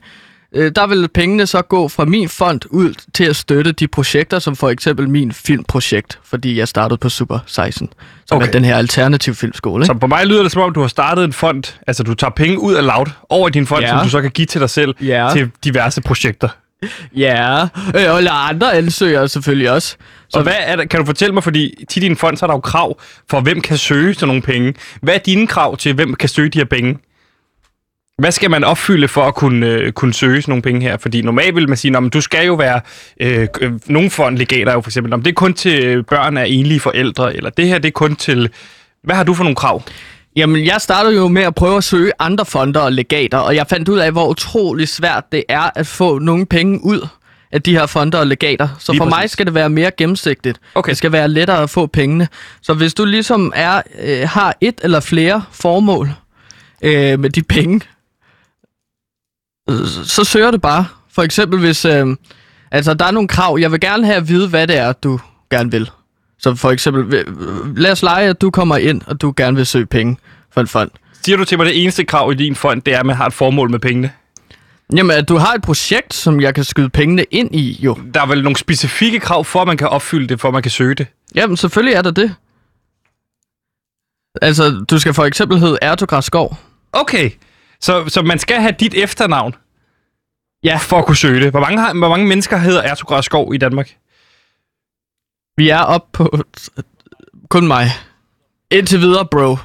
Øh, 0.55 0.71
der 0.75 0.87
vil 0.87 1.07
pengene 1.13 1.47
så 1.47 1.61
gå 1.61 1.87
fra 1.87 2.05
min 2.05 2.29
fond 2.29 2.61
ud 2.69 2.93
til 3.13 3.23
at 3.23 3.35
støtte 3.35 3.71
de 3.71 3.87
projekter, 3.87 4.39
som 4.39 4.55
for 4.55 4.69
eksempel 4.69 5.09
min 5.09 5.31
filmprojekt, 5.31 6.19
fordi 6.23 6.57
jeg 6.57 6.67
startede 6.67 6.97
på 6.97 7.09
Super 7.09 7.39
16, 7.45 7.89
som 8.25 8.37
okay. 8.37 8.47
er 8.47 8.51
den 8.51 8.65
her 8.65 8.75
alternativ 8.77 9.35
filmskole. 9.35 9.85
Så 9.85 9.93
på 9.93 10.07
mig 10.07 10.25
lyder 10.25 10.43
det 10.43 10.51
som 10.51 10.61
om, 10.61 10.73
du 10.73 10.81
har 10.81 10.87
startet 10.87 11.23
en 11.23 11.33
fond, 11.33 11.63
altså 11.87 12.03
du 12.03 12.13
tager 12.13 12.31
penge 12.31 12.59
ud 12.59 12.73
af 12.73 12.85
Loud 12.85 13.05
over 13.29 13.47
i 13.47 13.51
din 13.51 13.67
fond, 13.67 13.81
Ja. 13.83 13.89
som 13.89 13.99
du 14.03 14.09
så 14.09 14.21
kan 14.21 14.31
give 14.31 14.45
til 14.45 14.61
dig 14.61 14.69
selv 14.69 14.95
Ja. 15.01 15.29
til 15.33 15.51
diverse 15.63 16.01
projekter. 16.01 16.49
Ja, 17.15 17.61
øh, 17.95 18.11
og 18.29 18.49
andre 18.49 18.73
ansøgere 18.77 19.27
selvfølgelig 19.27 19.71
også. 19.71 19.95
Så 20.29 20.37
og 20.37 20.43
hvad 20.43 20.53
er 20.59 20.75
der, 20.75 20.85
kan 20.85 20.99
du 20.99 21.05
fortælle 21.05 21.33
mig, 21.33 21.43
fordi 21.43 21.73
til 21.89 22.01
din 22.01 22.15
fond, 22.15 22.37
så 22.37 22.45
er 22.45 22.47
der 22.47 22.55
jo 22.55 22.59
krav 22.59 22.99
for, 23.29 23.41
hvem 23.41 23.61
kan 23.61 23.77
søge 23.77 24.13
sådan 24.13 24.27
nogle 24.27 24.41
penge. 24.41 24.73
Hvad 25.01 25.13
er 25.13 25.17
dine 25.17 25.47
krav 25.47 25.77
til, 25.77 25.93
hvem 25.93 26.13
kan 26.13 26.29
søge 26.29 26.49
de 26.49 26.57
her 26.59 26.65
penge? 26.65 26.97
Hvad 28.21 28.31
skal 28.31 28.51
man 28.51 28.63
opfylde 28.63 29.07
for 29.07 29.23
at 29.23 29.35
kunne, 29.35 29.67
øh, 29.67 29.91
kunne 29.91 30.13
søge 30.13 30.41
sådan 30.41 30.51
nogle 30.51 30.61
penge 30.61 30.81
her? 30.81 30.97
Fordi 30.97 31.21
normalt 31.21 31.55
vil 31.55 31.67
man 31.67 31.77
sige, 31.77 31.97
at 31.97 32.13
du 32.13 32.21
skal 32.21 32.45
jo 32.45 32.53
være... 32.53 32.81
Øh, 33.19 33.47
øh, 33.61 33.71
nogle 33.85 34.09
fondlegater 34.09 34.71
er 34.71 34.73
jo 34.73 34.81
for 34.81 34.89
eksempel, 34.89 35.13
om 35.13 35.21
det 35.21 35.31
er 35.31 35.35
kun 35.35 35.53
til 35.53 36.03
børn 36.03 36.37
af 36.37 36.45
enlige 36.47 36.79
forældre, 36.79 37.35
eller 37.35 37.49
det 37.49 37.67
her 37.67 37.77
det 37.77 37.87
er 37.87 37.91
kun 37.91 38.15
til... 38.15 38.49
Hvad 39.03 39.15
har 39.15 39.23
du 39.23 39.33
for 39.33 39.43
nogle 39.43 39.55
krav? 39.55 39.83
Jamen, 40.35 40.65
jeg 40.65 40.81
startede 40.81 41.15
jo 41.15 41.27
med 41.27 41.41
at 41.41 41.55
prøve 41.55 41.77
at 41.77 41.83
søge 41.83 42.11
andre 42.19 42.45
fonder 42.45 42.79
og 42.79 42.91
legater, 42.91 43.37
og 43.37 43.55
jeg 43.55 43.65
fandt 43.67 43.89
ud 43.89 43.97
af, 43.97 44.11
hvor 44.11 44.27
utrolig 44.27 44.87
svært 44.87 45.23
det 45.31 45.43
er 45.49 45.69
at 45.75 45.87
få 45.87 46.19
nogle 46.19 46.45
penge 46.45 46.79
ud 46.83 47.07
af 47.51 47.61
de 47.61 47.71
her 47.71 47.85
fonder 47.85 48.19
og 48.19 48.27
legater. 48.27 48.67
Så 48.79 48.91
Lige 48.91 48.99
for 48.99 49.05
mig 49.05 49.13
præcis. 49.13 49.31
skal 49.31 49.45
det 49.45 49.53
være 49.53 49.69
mere 49.69 49.91
gennemsigtigt. 49.97 50.59
Okay. 50.75 50.89
Det 50.89 50.97
skal 50.97 51.11
være 51.11 51.27
lettere 51.27 51.63
at 51.63 51.69
få 51.69 51.87
pengene. 51.87 52.27
Så 52.61 52.73
hvis 52.73 52.93
du 52.93 53.05
ligesom 53.05 53.53
er, 53.55 53.81
øh, 54.01 54.29
har 54.29 54.55
et 54.61 54.75
eller 54.83 54.99
flere 54.99 55.43
formål 55.51 56.09
øh, 56.81 57.19
med 57.19 57.29
de 57.29 57.43
penge, 57.43 57.81
så 60.05 60.23
søger 60.23 60.51
det 60.51 60.61
bare. 60.61 60.85
For 61.11 61.21
eksempel 61.21 61.59
hvis... 61.59 61.85
Øh, 61.85 62.07
altså, 62.71 62.93
der 62.93 63.05
er 63.05 63.11
nogle 63.11 63.27
krav. 63.27 63.57
Jeg 63.59 63.71
vil 63.71 63.79
gerne 63.79 64.05
have 64.05 64.17
at 64.17 64.27
vide, 64.27 64.47
hvad 64.47 64.67
det 64.67 64.77
er, 64.77 64.93
du 64.93 65.19
gerne 65.51 65.71
vil. 65.71 65.89
Så 66.39 66.55
for 66.55 66.71
eksempel, 66.71 67.13
øh, 67.13 67.77
lad 67.77 67.91
os 67.91 68.03
lege, 68.03 68.29
at 68.29 68.41
du 68.41 68.51
kommer 68.51 68.77
ind, 68.77 69.01
og 69.07 69.21
du 69.21 69.33
gerne 69.37 69.57
vil 69.57 69.65
søge 69.65 69.85
penge 69.85 70.17
for 70.51 70.61
en 70.61 70.67
fond. 70.67 70.91
Siger 71.25 71.37
du 71.37 71.45
til 71.45 71.57
mig, 71.57 71.67
at 71.67 71.73
det 71.73 71.81
eneste 71.83 72.03
krav 72.03 72.31
i 72.31 72.35
din 72.35 72.55
fond, 72.55 72.81
det 72.81 72.93
er, 72.93 72.99
at 72.99 73.05
man 73.05 73.15
har 73.15 73.25
et 73.25 73.33
formål 73.33 73.71
med 73.71 73.79
pengene? 73.79 74.11
Jamen, 74.95 75.17
at 75.17 75.29
du 75.29 75.37
har 75.37 75.53
et 75.53 75.61
projekt, 75.61 76.13
som 76.13 76.41
jeg 76.41 76.55
kan 76.55 76.63
skyde 76.63 76.89
pengene 76.89 77.23
ind 77.23 77.55
i, 77.55 77.79
jo. 77.83 77.97
Der 78.13 78.21
er 78.21 78.25
vel 78.25 78.43
nogle 78.43 78.55
specifikke 78.55 79.19
krav 79.19 79.45
for, 79.45 79.61
at 79.61 79.67
man 79.67 79.77
kan 79.77 79.87
opfylde 79.87 80.27
det, 80.27 80.41
for 80.41 80.47
at 80.47 80.53
man 80.53 80.61
kan 80.61 80.71
søge 80.71 80.95
det? 80.95 81.07
Jamen, 81.35 81.57
selvfølgelig 81.57 81.95
er 81.95 82.01
der 82.01 82.11
det. 82.11 82.35
Altså, 84.41 84.85
du 84.89 84.99
skal 84.99 85.13
for 85.13 85.25
eksempel 85.25 85.59
hedde 85.59 85.77
Ertogras 85.81 86.25
Skov. 86.25 86.57
Okay, 86.93 87.29
så, 87.81 88.09
så 88.09 88.21
man 88.21 88.39
skal 88.39 88.61
have 88.61 88.75
dit 88.79 88.93
efternavn 88.93 89.55
Ja. 90.63 90.77
for 90.77 90.97
at 90.99 91.05
kunne 91.05 91.15
søge 91.17 91.39
det. 91.39 91.51
Hvor 91.51 91.59
mange, 91.59 91.79
har, 91.79 91.93
hvor 91.93 92.09
mange 92.09 92.27
mennesker 92.27 92.57
hedder 92.57 92.81
Ertugras 92.81 93.25
Skov 93.25 93.53
i 93.53 93.57
Danmark? 93.57 93.95
Vi 95.57 95.69
er 95.69 95.79
oppe 95.79 96.07
på 96.13 96.37
kun 97.49 97.67
mig. 97.67 97.87
Indtil 98.71 98.99
videre, 98.99 99.25
bro. 99.31 99.57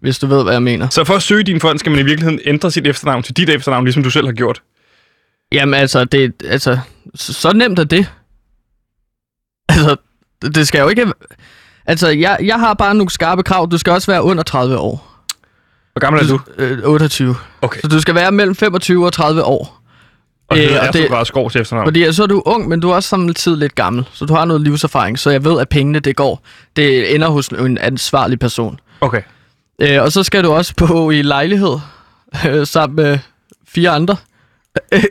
Hvis 0.00 0.18
du 0.18 0.26
ved, 0.26 0.42
hvad 0.42 0.52
jeg 0.52 0.62
mener. 0.62 0.88
Så 0.88 1.04
for 1.04 1.14
at 1.14 1.22
søge 1.22 1.42
din 1.44 1.60
fond, 1.60 1.78
skal 1.78 1.90
man 1.92 2.00
i 2.00 2.02
virkeligheden 2.02 2.40
ændre 2.44 2.70
sit 2.70 2.86
efternavn 2.86 3.22
til 3.22 3.36
dit 3.36 3.48
efternavn, 3.50 3.84
ligesom 3.84 4.02
du 4.02 4.10
selv 4.10 4.26
har 4.26 4.32
gjort. 4.32 4.62
Jamen, 5.52 5.74
altså, 5.74 6.04
det, 6.04 6.42
altså 6.44 6.78
så, 7.14 7.32
så 7.32 7.52
nemt 7.52 7.78
er 7.78 7.84
det. 7.84 8.12
Altså, 9.68 9.96
det, 10.42 10.54
det 10.54 10.68
skal 10.68 10.80
jo 10.80 10.88
ikke... 10.88 11.12
Altså, 11.86 12.08
jeg, 12.08 12.38
jeg 12.42 12.60
har 12.60 12.74
bare 12.74 12.94
nogle 12.94 13.10
skarpe 13.10 13.42
krav. 13.42 13.68
Du 13.70 13.78
skal 13.78 13.92
også 13.92 14.12
være 14.12 14.22
under 14.22 14.42
30 14.42 14.78
år. 14.78 15.13
Hvor 15.94 16.00
gammel 16.00 16.22
er 16.22 16.26
du? 16.28 16.40
Øh, 16.58 16.78
28. 16.84 17.36
Okay. 17.62 17.80
Så 17.80 17.88
du 17.88 18.00
skal 18.00 18.14
være 18.14 18.32
mellem 18.32 18.54
25 18.54 19.06
og 19.06 19.12
30 19.12 19.42
år. 19.44 19.80
Og 20.48 20.56
Øh, 20.58 20.62
hedder 20.64 20.86
og 20.86 20.92
det- 20.92 21.02
Ertugras 21.04 21.28
Skov 21.28 21.50
til 21.50 21.60
efternavn. 21.60 21.86
Fordi 21.86 22.12
så 22.12 22.22
er 22.22 22.26
du 22.26 22.42
ung, 22.46 22.68
men 22.68 22.80
du 22.80 22.90
er 22.90 22.94
også 22.94 23.08
samtidig 23.08 23.58
lidt 23.58 23.74
gammel. 23.74 24.04
Så 24.12 24.24
du 24.26 24.34
har 24.34 24.44
noget 24.44 24.62
livserfaring, 24.62 25.18
så 25.18 25.30
jeg 25.30 25.44
ved, 25.44 25.60
at 25.60 25.68
pengene, 25.68 25.98
det 26.00 26.16
går. 26.16 26.42
Det 26.76 27.14
ender 27.14 27.28
hos 27.28 27.48
en 27.48 27.78
ansvarlig 27.78 28.38
person. 28.38 28.80
Okay. 29.00 29.22
Øh, 29.82 30.02
og 30.02 30.12
så 30.12 30.22
skal 30.22 30.44
du 30.44 30.52
også 30.52 30.74
på 30.76 31.10
i 31.10 31.22
lejlighed 31.22 31.78
øh, 32.48 32.66
sammen 32.66 32.96
med 32.96 33.18
fire 33.68 33.90
andre. 33.90 34.16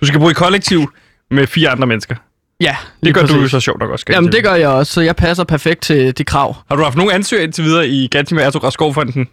Du 0.00 0.06
skal 0.06 0.20
bo 0.20 0.30
i 0.30 0.32
kollektiv 0.32 0.92
med 1.30 1.46
fire 1.46 1.68
andre 1.70 1.86
mennesker. 1.86 2.16
Ja, 2.60 2.76
Det 3.04 3.14
gør 3.14 3.22
du 3.26 3.34
jo 3.34 3.38
præcis. 3.40 3.50
så 3.50 3.60
sjovt 3.60 3.80
nok 3.80 3.90
også. 3.90 4.04
jeg 4.08 4.14
Jamen, 4.14 4.32
det 4.32 4.44
gør 4.44 4.54
jeg 4.54 4.68
også, 4.68 4.92
så 4.92 5.00
jeg 5.00 5.16
passer 5.16 5.44
perfekt 5.44 5.82
til 5.82 6.18
de 6.18 6.24
krav. 6.24 6.56
Har 6.68 6.76
du 6.76 6.82
haft 6.82 6.96
nogen 6.96 7.12
ansøgere 7.12 7.44
indtil 7.44 7.64
videre 7.64 7.88
i 7.88 8.06
Gantimir 8.08 8.42
Ertugras 8.42 8.74
Skovfonden? 8.74 9.28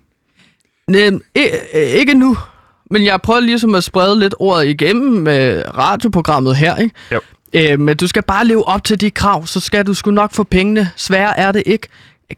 Nej, 0.91 1.19
ikke 1.75 2.13
nu. 2.13 2.37
Men 2.91 3.05
jeg 3.05 3.21
prøver 3.21 3.39
ligesom 3.39 3.75
at 3.75 3.83
sprede 3.83 4.19
lidt 4.19 4.35
ordet 4.39 4.67
igennem 4.67 5.11
med 5.21 5.63
radioprogrammet 5.77 6.55
her, 6.55 6.75
ikke? 6.75 6.95
Jo. 7.11 7.19
Øh, 7.53 7.79
men 7.79 7.97
du 7.97 8.07
skal 8.07 8.23
bare 8.23 8.45
leve 8.45 8.67
op 8.67 8.83
til 8.83 9.01
de 9.01 9.11
krav, 9.11 9.45
så 9.45 9.59
skal 9.59 9.85
du 9.85 9.93
sgu 9.93 10.11
nok 10.11 10.33
få 10.33 10.43
pengene. 10.43 10.89
Sværere 10.95 11.39
er 11.39 11.51
det 11.51 11.63
ikke. 11.65 11.87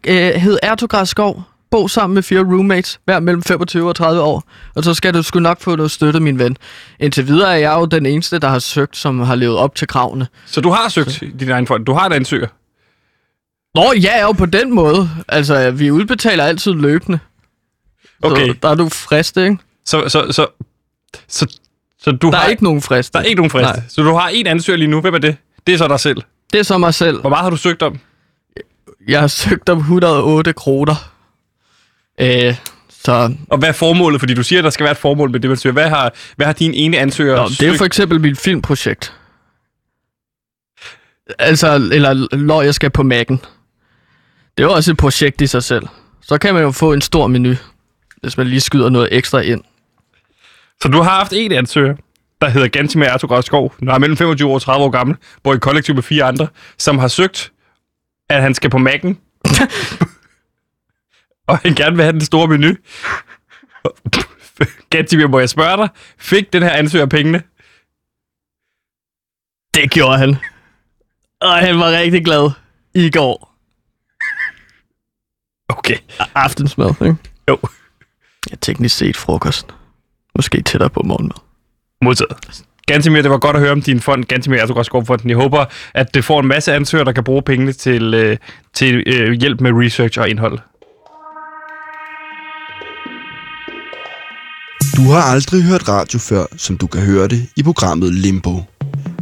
Øh, 0.07 0.29
hed 0.29 0.57
Ertogras 0.63 1.09
Skov. 1.09 1.43
Bo 1.71 1.87
sammen 1.87 2.13
med 2.13 2.23
fire 2.23 2.39
roommates, 2.39 2.99
hver 3.05 3.19
mellem 3.19 3.43
25 3.43 3.89
og 3.89 3.95
30 3.95 4.21
år. 4.21 4.43
Og 4.75 4.83
så 4.83 4.93
skal 4.93 5.13
du 5.13 5.23
sgu 5.23 5.39
nok 5.39 5.61
få 5.61 5.75
noget 5.75 5.91
støtte, 5.91 6.19
min 6.19 6.39
ven. 6.39 6.57
Indtil 6.99 7.27
videre 7.27 7.53
er 7.53 7.57
jeg 7.57 7.73
jo 7.79 7.85
den 7.85 8.05
eneste, 8.05 8.39
der 8.39 8.47
har 8.47 8.59
søgt, 8.59 8.97
som 8.97 9.19
har 9.19 9.35
levet 9.35 9.57
op 9.57 9.75
til 9.75 9.87
kravene. 9.87 10.27
Så 10.45 10.61
du 10.61 10.69
har 10.69 10.89
søgt 10.89 11.21
i 11.21 11.31
din 11.39 11.49
egen 11.49 11.67
fond. 11.67 11.85
Du 11.85 11.93
har 11.93 12.05
en 12.05 12.13
ansøger. 12.13 12.47
Nå, 13.75 13.93
ja, 13.93 14.21
jo 14.21 14.31
på 14.31 14.45
den 14.45 14.75
måde. 14.75 15.09
Altså, 15.27 15.71
vi 15.71 15.91
udbetaler 15.91 16.43
altid 16.43 16.73
løbende. 16.73 17.19
Okay. 18.23 18.47
Så 18.47 18.55
der 18.63 18.69
er 18.69 18.75
du 18.75 18.89
frist, 18.89 19.37
ikke? 19.37 19.57
Så, 19.85 20.09
så, 20.09 20.31
så, 20.31 20.47
så, 21.27 21.47
Så 21.99 22.11
du 22.11 22.29
Der 22.31 22.37
har, 22.37 22.45
er 22.45 22.49
ikke 22.49 22.63
nogen 22.63 22.81
frist. 22.81 23.13
der 23.13 23.19
er 23.19 23.23
ikke 23.23 23.35
nogen 23.39 23.49
frist. 23.49 23.63
Nej. 23.63 23.81
Så 23.89 24.01
du 24.03 24.13
har 24.15 24.29
en 24.29 24.47
ansøger 24.47 24.77
lige 24.77 24.87
nu. 24.87 25.01
Hvem 25.01 25.13
er 25.13 25.17
det? 25.19 25.37
Det 25.67 25.73
er 25.73 25.77
så 25.77 25.87
dig 25.87 25.99
selv. 25.99 26.21
Det 26.53 26.59
er 26.59 26.63
så 26.63 26.77
mig 26.77 26.93
selv. 26.93 27.21
Hvor 27.21 27.29
meget 27.29 27.43
har 27.43 27.49
du 27.49 27.57
søgt 27.57 27.81
om? 27.81 27.99
Jeg 29.07 29.19
har 29.19 29.27
søgt 29.27 29.69
om 29.69 29.77
108 29.77 30.53
kroner. 30.53 31.11
Øh, 32.21 32.55
så 32.89 33.33
Og 33.49 33.57
hvad 33.57 33.69
er 33.69 33.73
formålet? 33.73 34.21
Fordi 34.21 34.33
du 34.33 34.43
siger, 34.43 34.59
at 34.59 34.63
der 34.63 34.69
skal 34.69 34.83
være 34.83 34.91
et 34.91 34.97
formål 34.97 35.31
med 35.31 35.39
det, 35.39 35.49
man 35.49 35.57
søger. 35.57 35.73
Hvad 35.73 35.89
har, 35.89 36.13
hvad 36.35 36.45
har 36.45 36.53
din 36.53 36.73
ene 36.73 36.97
ansøger 36.97 37.35
Nå, 37.35 37.47
det 37.59 37.61
er 37.63 37.77
for 37.77 37.85
eksempel 37.85 38.21
mit 38.21 38.37
filmprojekt. 38.37 39.13
Altså, 41.39 41.75
eller 41.75 42.35
når 42.37 42.61
jeg 42.61 42.75
skal 42.75 42.89
på 42.89 43.01
Mac'en. 43.01 43.37
Det 44.57 44.63
er 44.63 44.67
jo 44.67 44.73
også 44.73 44.91
et 44.91 44.97
projekt 44.97 45.41
i 45.41 45.47
sig 45.47 45.63
selv. 45.63 45.87
Så 46.21 46.37
kan 46.37 46.53
man 46.53 46.63
jo 46.63 46.71
få 46.71 46.93
en 46.93 47.01
stor 47.01 47.27
menu, 47.27 47.53
hvis 48.23 48.37
man 48.37 48.47
lige 48.47 48.61
skyder 48.61 48.89
noget 48.89 49.09
ekstra 49.11 49.39
ind. 49.39 49.63
Så 50.81 50.87
du 50.87 51.01
har 51.01 51.11
haft 51.11 51.33
en 51.35 51.51
ansøger, 51.51 51.95
der 52.41 52.49
hedder 52.49 52.67
Gantimer 52.67 53.05
Ertug 53.05 53.43
Skov. 53.43 53.75
Nu 53.79 53.91
er 53.91 53.97
mellem 53.97 54.17
25 54.17 54.49
år 54.49 54.53
og 54.53 54.61
30 54.61 54.85
år 54.85 54.89
gammel, 54.89 55.15
bor 55.43 55.53
i 55.53 55.57
kollektiv 55.57 55.95
med 55.95 56.03
fire 56.03 56.23
andre, 56.23 56.47
som 56.77 56.97
har 56.97 57.07
søgt, 57.07 57.51
at 58.29 58.41
han 58.41 58.53
skal 58.53 58.69
på 58.69 58.77
Mac'en. 58.77 59.13
og 61.47 61.57
han 61.57 61.75
gerne 61.75 61.95
vil 61.95 62.03
have 62.03 62.13
den 62.13 62.21
store 62.21 62.47
menu. 62.47 62.75
Gantimer, 64.89 65.27
må 65.27 65.39
jeg 65.39 65.49
spørge 65.49 65.77
dig, 65.77 65.89
fik 66.17 66.53
den 66.53 66.63
her 66.63 66.71
ansøger 66.71 67.05
pengene? 67.05 67.43
Det 69.73 69.91
gjorde 69.91 70.17
han. 70.17 70.35
Og 71.41 71.57
han 71.57 71.79
var 71.79 71.91
rigtig 71.91 72.25
glad 72.25 72.51
i 72.93 73.09
går. 73.09 73.55
Okay. 75.69 75.97
Aftensmad, 76.35 76.89
ikke? 77.01 77.15
Jo. 77.49 77.59
Ja, 78.53 78.57
teknisk 78.61 78.97
set 78.97 79.17
frokost. 79.17 79.65
Måske 80.35 80.61
tættere 80.61 80.89
på 80.89 81.01
morgenmad. 81.05 81.35
Modtaget. 82.01 82.63
Gantimir, 82.87 83.21
det 83.21 83.31
var 83.31 83.37
godt 83.37 83.55
at 83.55 83.61
høre 83.61 83.71
om 83.71 83.81
din 83.81 83.99
fond, 83.99 84.23
Gantimir 84.23 84.57
Ertug 84.57 84.85
Skovfonden. 84.85 85.29
Jeg 85.29 85.37
håber, 85.37 85.65
at 85.93 86.13
det 86.13 86.25
får 86.25 86.39
en 86.39 86.47
masse 86.47 86.73
ansøgere, 86.73 87.05
der 87.05 87.11
kan 87.11 87.23
bruge 87.23 87.41
pengene 87.41 87.73
til, 87.73 88.13
øh, 88.13 88.37
til 88.73 89.03
øh, 89.07 89.31
hjælp 89.31 89.61
med 89.61 89.71
research 89.73 90.19
og 90.19 90.29
indhold. 90.29 90.59
Du 94.97 95.11
har 95.11 95.21
aldrig 95.21 95.63
hørt 95.63 95.89
radio 95.89 96.19
før, 96.19 96.45
som 96.57 96.77
du 96.77 96.87
kan 96.87 97.01
høre 97.01 97.27
det 97.27 97.49
i 97.57 97.63
programmet 97.63 98.13
Limbo. 98.13 98.63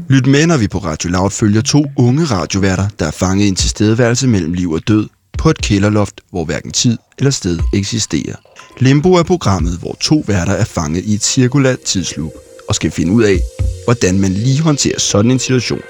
Lyt 0.09 0.27
med, 0.27 0.47
når 0.47 0.57
vi 0.57 0.67
på 0.67 0.77
Radio 0.77 1.09
Loud 1.09 1.31
følger 1.31 1.61
to 1.61 1.85
unge 1.97 2.23
radioværter, 2.23 2.87
der 2.99 3.07
er 3.07 3.11
fanget 3.11 3.45
i 3.45 3.47
en 3.47 3.55
tilstedeværelse 3.55 4.27
mellem 4.27 4.53
liv 4.53 4.71
og 4.71 4.87
død 4.87 5.09
på 5.37 5.49
et 5.49 5.61
kælderloft, 5.61 6.21
hvor 6.29 6.45
hverken 6.45 6.71
tid 6.71 6.97
eller 7.17 7.31
sted 7.31 7.59
eksisterer. 7.73 8.35
Limbo 8.79 9.13
er 9.13 9.23
programmet, 9.23 9.77
hvor 9.79 9.97
to 10.01 10.23
værter 10.27 10.53
er 10.53 10.63
fanget 10.63 11.03
i 11.05 11.13
et 11.13 11.23
cirkulært 11.23 11.79
tidsloop 11.79 12.31
og 12.69 12.75
skal 12.75 12.91
finde 12.91 13.11
ud 13.11 13.23
af, 13.23 13.39
hvordan 13.85 14.19
man 14.19 14.31
lige 14.33 14.61
håndterer 14.61 14.99
sådan 14.99 15.31
en 15.31 15.39
situation. 15.39 15.81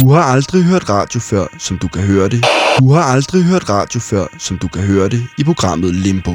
Du 0.00 0.12
har 0.12 0.22
aldrig 0.22 0.64
hørt 0.64 0.88
radio 0.88 1.20
før, 1.20 1.46
som 1.58 1.78
du 1.78 1.88
kan 1.88 2.02
høre 2.02 2.28
det. 2.28 2.44
Du 2.78 2.92
har 2.92 3.02
aldrig 3.02 3.44
hørt 3.44 3.68
radio 3.68 4.00
før, 4.00 4.26
som 4.38 4.58
du 4.58 4.68
kan 4.68 4.82
høre 4.82 5.08
det 5.08 5.26
i 5.38 5.44
programmet 5.44 5.94
Limbo. 5.94 6.34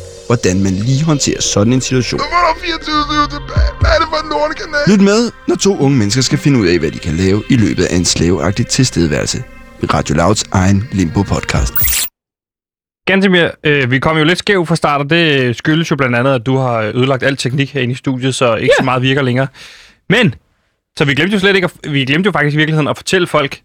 hvordan 0.27 0.63
man 0.63 0.73
lige 0.73 1.03
håndterer 1.03 1.41
sådan 1.41 1.73
en 1.73 1.81
situation. 1.81 2.19
Nu 2.21 2.25
var 2.35 2.53
der 2.53 2.61
24 2.61 3.27
tilbage. 3.35 3.71
Hvad 3.81 3.89
er 3.95 3.99
det 4.01 4.07
for 4.13 4.19
en 4.23 4.29
lortekanal? 4.29 4.81
Lyt 4.87 5.01
med, 5.01 5.31
når 5.47 5.55
to 5.55 5.77
unge 5.77 5.97
mennesker 5.97 6.21
skal 6.21 6.37
finde 6.37 6.59
ud 6.59 6.67
af, 6.67 6.79
hvad 6.79 6.91
de 6.91 6.99
kan 6.99 7.13
lave 7.13 7.43
i 7.49 7.55
løbet 7.55 7.83
af 7.83 7.95
en 7.95 8.05
slaveagtig 8.05 8.67
tilstedeværelse. 8.67 9.43
I 9.83 9.85
Radio 9.85 10.15
Louds 10.15 10.43
egen 10.51 10.89
Limbo-podcast. 10.91 11.73
Gantemir, 13.07 13.49
øh, 13.63 13.91
vi 13.91 13.99
kom 13.99 14.17
jo 14.17 14.23
lidt 14.23 14.39
skæv 14.39 14.65
fra 14.65 14.75
start, 14.75 15.01
og 15.01 15.09
det 15.09 15.55
skyldes 15.55 15.91
jo 15.91 15.95
blandt 15.95 16.15
andet, 16.15 16.33
at 16.35 16.45
du 16.45 16.57
har 16.57 16.91
ødelagt 16.95 17.23
al 17.23 17.37
teknik 17.37 17.73
herinde 17.73 17.91
i 17.91 17.95
studiet, 17.95 18.35
så 18.35 18.55
ikke 18.55 18.73
så 18.79 18.83
meget 18.83 19.01
virker 19.01 19.21
længere. 19.21 19.47
Men, 20.09 20.35
så 20.97 21.05
vi 21.05 21.13
glemte 21.13 21.33
jo 21.33 21.39
slet 21.39 21.55
ikke, 21.55 21.69
at, 21.83 21.93
vi 21.93 22.05
glemte 22.05 22.27
jo 22.27 22.31
faktisk 22.31 22.53
i 22.53 22.57
virkeligheden 22.57 22.87
at 22.87 22.97
fortælle 22.97 23.27
folk, 23.27 23.61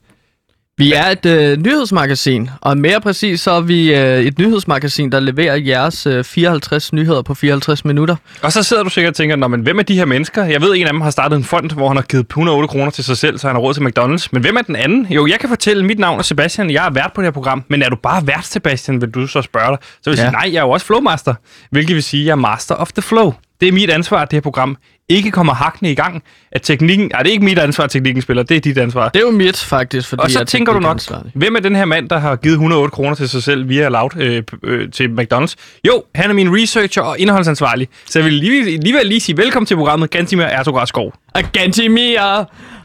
Vi 0.79 0.93
er 0.93 1.05
et 1.07 1.27
øh, 1.27 1.59
nyhedsmagasin, 1.59 2.51
og 2.61 2.79
mere 2.79 3.01
præcis 3.01 3.41
så 3.41 3.51
er 3.51 3.61
vi 3.61 3.95
øh, 3.95 4.19
et 4.21 4.39
nyhedsmagasin, 4.39 5.13
der 5.13 5.21
leverer 5.21 5.57
jeres 5.57 6.07
øh, 6.07 6.25
54 6.25 6.93
nyheder 6.93 7.23
på 7.23 7.35
54 7.35 7.85
minutter. 7.85 8.17
og 8.43 8.53
så 8.53 8.63
sidder 8.63 8.83
du 8.83 8.91
sikkert 8.91 9.11
og 9.11 9.17
tænker, 9.17 9.37
Nå, 9.37 9.49
men 9.49 9.61
hvem 9.61 9.79
er 9.79 9.83
de 9.83 9.95
her 9.95 10.05
mennesker? 10.05 10.45
Jeg 10.45 10.61
ved, 10.61 10.75
en 10.77 10.87
af 10.87 10.93
dem 10.93 11.01
har 11.01 11.11
startet 11.11 11.37
en 11.37 11.45
fond, 11.45 11.71
hvor 11.71 11.89
han 11.89 11.97
har 11.97 12.03
givet 12.03 12.27
108 12.31 12.69
kroner 12.69 12.91
til 12.91 13.05
sig 13.05 13.17
selv, 13.17 13.39
så 13.39 13.47
han 13.47 13.57
har 13.57 13.61
råd 13.61 13.75
til 13.75 13.81
McDonald's. 13.81 14.29
Men 14.33 14.43
hvem 14.43 14.57
er 14.57 14.63
den 14.63 14.77
anden? 14.77 15.07
Jo, 15.11 15.27
jeg 15.27 15.39
kan 15.41 15.49
fortælle, 15.49 15.85
mit 15.85 15.99
navn 15.99 16.19
er 16.19 16.23
Sebastian, 16.23 16.71
jeg 16.71 16.87
er 16.87 16.91
vært 16.91 17.11
på 17.15 17.21
det 17.21 17.27
her 17.27 17.33
program. 17.33 17.65
Men 17.69 17.83
er 17.83 17.89
du 17.89 17.97
bare 18.03 18.27
vært, 18.27 18.47
Sebastian, 18.47 19.01
vil 19.01 19.11
du 19.11 19.27
så 19.27 19.43
spørge 19.43 19.69
dig? 19.71 19.79
Så 20.03 20.11
vil 20.11 20.17
jeg 20.17 20.25
Ja. 20.25 20.29
sige, 20.31 20.33
nej, 20.33 20.51
jeg 20.53 20.59
er 20.59 20.63
jo 20.65 20.71
også 20.71 20.87
flowmaster. 20.87 21.35
Hvilket 21.71 21.95
vil 21.95 22.03
sige, 22.03 22.21
at 22.23 22.27
jeg 22.27 22.33
er 22.33 22.37
master 22.37 22.75
of 22.75 22.93
the 22.93 23.03
flow. 23.03 23.33
Det 23.61 23.69
er 23.69 23.73
mit 23.73 23.91
ansvar, 23.91 24.25
det 24.25 24.33
her 24.33 24.41
program 24.41 24.77
ikke 25.09 25.31
kommer 25.31 25.55
hakkende 25.55 25.93
i 25.93 25.95
gang. 25.95 26.23
At 26.53 26.63
teknikken, 26.63 27.09
nej, 27.13 27.23
det 27.23 27.29
er 27.29 27.33
ikke 27.33 27.45
mit 27.45 27.59
ansvar, 27.59 27.85
at 27.85 27.91
teknikken 27.91 28.23
spiller, 28.23 28.43
det 28.43 28.57
er 28.57 28.61
dit 28.61 28.79
ansvar. 28.79 29.09
Det 29.09 29.21
er 29.21 29.25
jo 29.25 29.31
mit, 29.31 29.57
faktisk, 29.57 30.09
fordi 30.09 30.23
Og 30.23 30.31
så 30.31 30.45
tænker 30.45 30.73
du 30.73 30.79
nok, 30.81 30.99
teknikansvarlig. 31.01 31.33
hvem 31.35 31.57
er 31.57 31.61
den 31.61 31.77
her 31.77 31.85
mand, 31.85 32.09
der 32.09 32.19
har 32.19 32.37
givet 32.37 32.53
108 32.53 32.91
kroner 32.91 33.15
til 33.15 33.29
sig 33.29 33.43
selv 33.43 33.69
via 33.69 33.89
Loud 33.89 34.11
øh, 34.17 34.43
øh, 34.63 34.91
til 34.93 35.09
McDonald's? 35.09 35.55
Jo, 35.87 36.05
han 36.15 36.31
er 36.31 36.35
min 36.35 36.57
researcher 36.57 37.03
og 37.03 37.19
indholdsansvarlig. 37.19 37.89
Så 38.07 38.19
jeg 38.19 38.25
vil 38.27 38.33
lige, 38.33 38.75
alligevel 38.75 39.07
lige 39.07 39.21
sige 39.21 39.37
velkommen 39.37 39.67
til 39.67 39.77
programmet 39.77 40.11
Gantimer 40.11 40.45
Ertug 40.45 40.81
Skov. 40.89 41.13
Og 41.35 41.43
Gantimir 41.53 42.19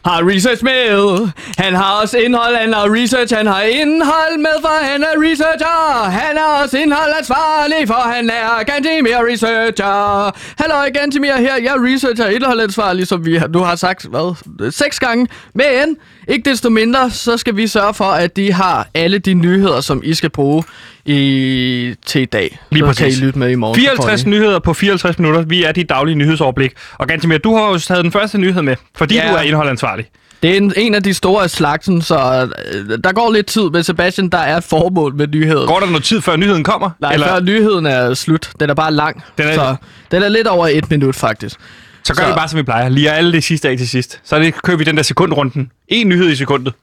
har 0.08 0.18
research 0.34 0.64
med. 0.64 1.28
Han 1.58 1.74
har 1.74 2.00
også 2.02 2.18
indhold, 2.18 2.56
han 2.56 2.72
har 2.72 2.84
research, 3.02 3.34
han 3.36 3.46
har 3.46 3.62
indhold 3.62 4.38
med, 4.38 4.56
for 4.60 4.84
han 4.84 5.02
er 5.02 5.14
researcher. 5.30 6.10
Han 6.10 6.36
er 6.36 6.62
også 6.62 6.78
indholdansvarlig, 6.78 7.88
for 7.88 8.02
han 8.14 8.30
er 8.30 8.64
Gantimir 8.64 9.18
researcher. 9.30 10.36
Hallo, 10.62 10.74
Gantimir 10.94 11.36
her. 11.36 11.54
Jeg 11.62 11.74
er 12.20 12.24
researcher 12.24 12.26
og 12.26 12.34
indholdansvarlig, 12.34 13.06
som 13.06 13.24
vi 13.26 13.40
nu 13.52 13.58
har 13.58 13.76
sagt, 13.76 14.06
hvad, 14.10 14.70
seks 14.70 14.98
gange. 14.98 15.26
Men 15.54 15.96
ikke 16.28 16.50
desto 16.50 16.70
mindre, 16.70 17.10
så 17.10 17.36
skal 17.36 17.56
vi 17.56 17.66
sørge 17.66 17.94
for, 17.94 18.04
at 18.04 18.36
de 18.36 18.52
har 18.52 18.88
alle 18.94 19.18
de 19.18 19.34
nyheder, 19.34 19.80
som 19.80 20.00
I 20.04 20.14
skal 20.14 20.30
bruge 20.30 20.64
i, 21.04 21.94
til 22.06 22.20
i 22.22 22.24
dag. 22.24 22.58
Lige 22.70 22.80
så 22.80 22.86
præcis. 22.86 22.98
kan 23.16 23.22
I 23.22 23.26
lytte 23.26 23.38
med 23.38 23.50
i 23.50 23.54
morgen. 23.54 23.80
så 23.80 23.86
får 23.96 24.02
54 24.02 24.22
I- 24.22 24.28
nyheder 24.28 24.58
på 24.58 24.72
54 24.74 25.18
minutter. 25.18 25.42
Vi 25.42 25.64
er 25.64 25.72
dit 25.72 25.88
daglige 25.88 26.14
nyhedsoverblik. 26.14 26.72
Og 26.98 27.06
Gantimer, 27.08 27.38
du 27.38 27.56
har 27.56 27.68
jo 27.68 27.78
taget 27.78 28.04
den 28.04 28.12
første 28.12 28.38
nyhed 28.38 28.62
med, 28.62 28.76
fordi 28.96 29.14
Ja. 29.14 29.28
du 29.30 29.36
er 29.36 29.40
indholdansvarlig. 29.40 30.06
Det 30.42 30.50
er 30.50 30.56
en, 30.56 30.72
en 30.76 30.94
af 30.94 31.02
de 31.02 31.14
store 31.14 31.42
af 31.42 31.50
slagsen, 31.50 32.02
så 32.02 32.48
øh, 32.74 32.98
der 33.04 33.12
går 33.12 33.32
lidt 33.32 33.46
tid 33.46 33.62
med 33.62 33.82
Sebastian. 33.82 34.28
Der 34.28 34.38
er 34.38 34.56
et 34.56 34.64
formål 34.64 35.14
med 35.14 35.26
nyheden. 35.28 35.66
Går 35.66 35.80
der 35.80 35.86
noget 35.86 36.04
tid, 36.04 36.20
før 36.20 36.36
nyheden 36.36 36.64
kommer? 36.64 36.90
Nej, 37.00 37.12
Eller... 37.12 37.26
før 37.28 37.40
nyheden 37.40 37.86
er 37.86 38.14
slut. 38.14 38.50
Den 38.60 38.70
er 38.70 38.74
bare 38.74 38.92
lang. 38.92 39.22
Den 39.38 39.46
er- 39.48 39.54
Så 39.54 39.76
den 40.10 40.22
er 40.22 40.28
lidt 40.28 40.46
over 40.46 40.68
et 40.68 40.90
minut, 40.90 41.14
faktisk. 41.16 41.56
Så 42.04 42.14
gør 42.14 42.22
Så- 42.22 42.28
vi 42.28 42.34
bare, 42.36 42.48
som 42.48 42.56
vi 42.58 42.62
plejer. 42.62 42.88
Lige 42.88 43.10
alle 43.10 43.32
det 43.32 43.44
sidste 43.44 43.68
af 43.68 43.78
til 43.78 43.88
sidst. 43.88 44.20
Så 44.24 44.38
det, 44.38 44.62
kører 44.62 44.76
vi 44.76 44.84
den 44.84 44.96
der 44.96 45.02
sekundrunden. 45.02 45.70
En 45.88 46.08
nyhed 46.08 46.28
i 46.30 46.36
sekundet. 46.36 46.74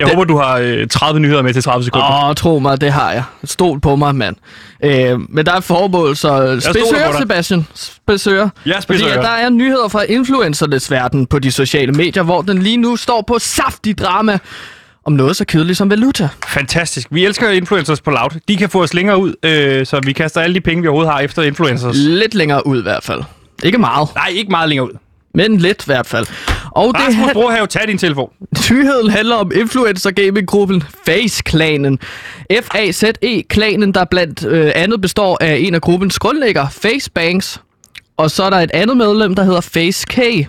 Jeg 0.00 0.06
Det- 0.06 0.14
håber, 0.14 0.24
du 0.24 0.36
har 0.36 0.58
øh, 0.62 0.88
30 0.88 1.20
nyheder 1.20 1.42
med 1.42 1.54
til 1.54 1.62
30 1.62 1.84
sekunder. 1.84 2.28
Åh, 2.28 2.34
tro 2.34 2.58
mig, 2.58 2.80
det 2.80 2.92
har 2.92 3.12
jeg. 3.12 3.22
Stol 3.44 3.80
på 3.80 3.96
mig, 3.96 4.14
mand. 4.14 4.36
Øh, 4.84 5.20
men 5.34 5.46
der 5.46 5.52
er 5.52 5.56
et 5.56 5.64
formål, 5.64 6.16
så 6.16 6.60
spidsører. 6.60 7.18
Sebastian. 7.18 7.66
Spidsører. 7.74 8.48
Ja, 8.66 8.72
Fordi 8.72 8.82
spidsører. 8.82 9.18
at 9.18 9.22
der 9.24 9.30
er 9.30 9.48
nyheder 9.50 9.88
fra 9.88 10.02
influencernes 10.02 10.90
verden 10.90 11.26
på 11.26 11.38
de 11.38 11.52
sociale 11.52 11.92
medier, 11.92 12.22
hvor 12.22 12.42
den 12.42 12.62
lige 12.62 12.76
nu 12.76 12.96
står 12.96 13.24
på 13.28 13.38
saftig 13.38 13.98
drama 13.98 14.38
om 15.06 15.12
noget 15.12 15.36
så 15.36 15.44
kedeligt 15.44 15.78
som 15.78 15.90
valuta. 15.90 16.28
Fantastisk. 16.46 17.06
Vi 17.10 17.24
elsker 17.24 17.50
influencers 17.50 18.00
på 18.00 18.10
Loud. 18.10 18.40
De 18.48 18.56
kan 18.56 18.70
få 18.70 18.82
os 18.82 18.94
længere 18.94 19.18
ud, 19.18 19.34
øh, 19.42 19.86
så 19.86 20.00
vi 20.04 20.12
kaster 20.12 20.40
alle 20.40 20.54
de 20.54 20.60
penge, 20.60 20.82
vi 20.82 20.88
overhovedet 20.88 21.12
har 21.12 21.20
efter 21.20 21.42
influencers. 21.42 21.96
Lidt 21.96 22.34
længere 22.34 22.66
ud 22.66 22.78
i 22.78 22.82
hvert 22.82 23.02
fald. 23.04 23.22
Ikke 23.64 23.78
meget, 23.78 24.08
Nej, 24.14 24.28
ikke 24.28 24.50
meget 24.50 24.68
længere 24.68 24.86
ud. 24.86 24.98
men 25.34 25.56
lidt 25.58 25.82
i 25.82 25.86
hvert 25.86 26.06
fald. 26.06 26.26
Og 26.70 26.86
det 26.94 27.02
Rasmus 27.02 27.24
han- 27.26 27.32
Brohave, 27.34 27.66
tag 27.66 27.88
din 27.88 27.98
telefon. 27.98 28.30
Nyheden 28.70 29.10
handler 29.10 29.36
om 29.36 29.52
influencer 29.54 30.10
gaming-gruppen 30.10 30.82
FaZe-klanen. 31.06 31.98
F-A-Z-E-klanen, 32.62 33.92
der 33.94 34.04
blandt 34.04 34.44
øh, 34.44 34.72
andet 34.74 35.00
består 35.00 35.38
af 35.40 35.56
en 35.56 35.74
af 35.74 35.80
gruppens 35.80 36.18
grundlægger, 36.18 36.68
FaceBanks. 36.68 37.60
Og 38.16 38.30
så 38.30 38.42
er 38.44 38.50
der 38.50 38.56
et 38.56 38.70
andet 38.74 38.96
medlem, 38.96 39.34
der 39.34 39.44
hedder 39.44 39.60
FaceK. 39.60 40.48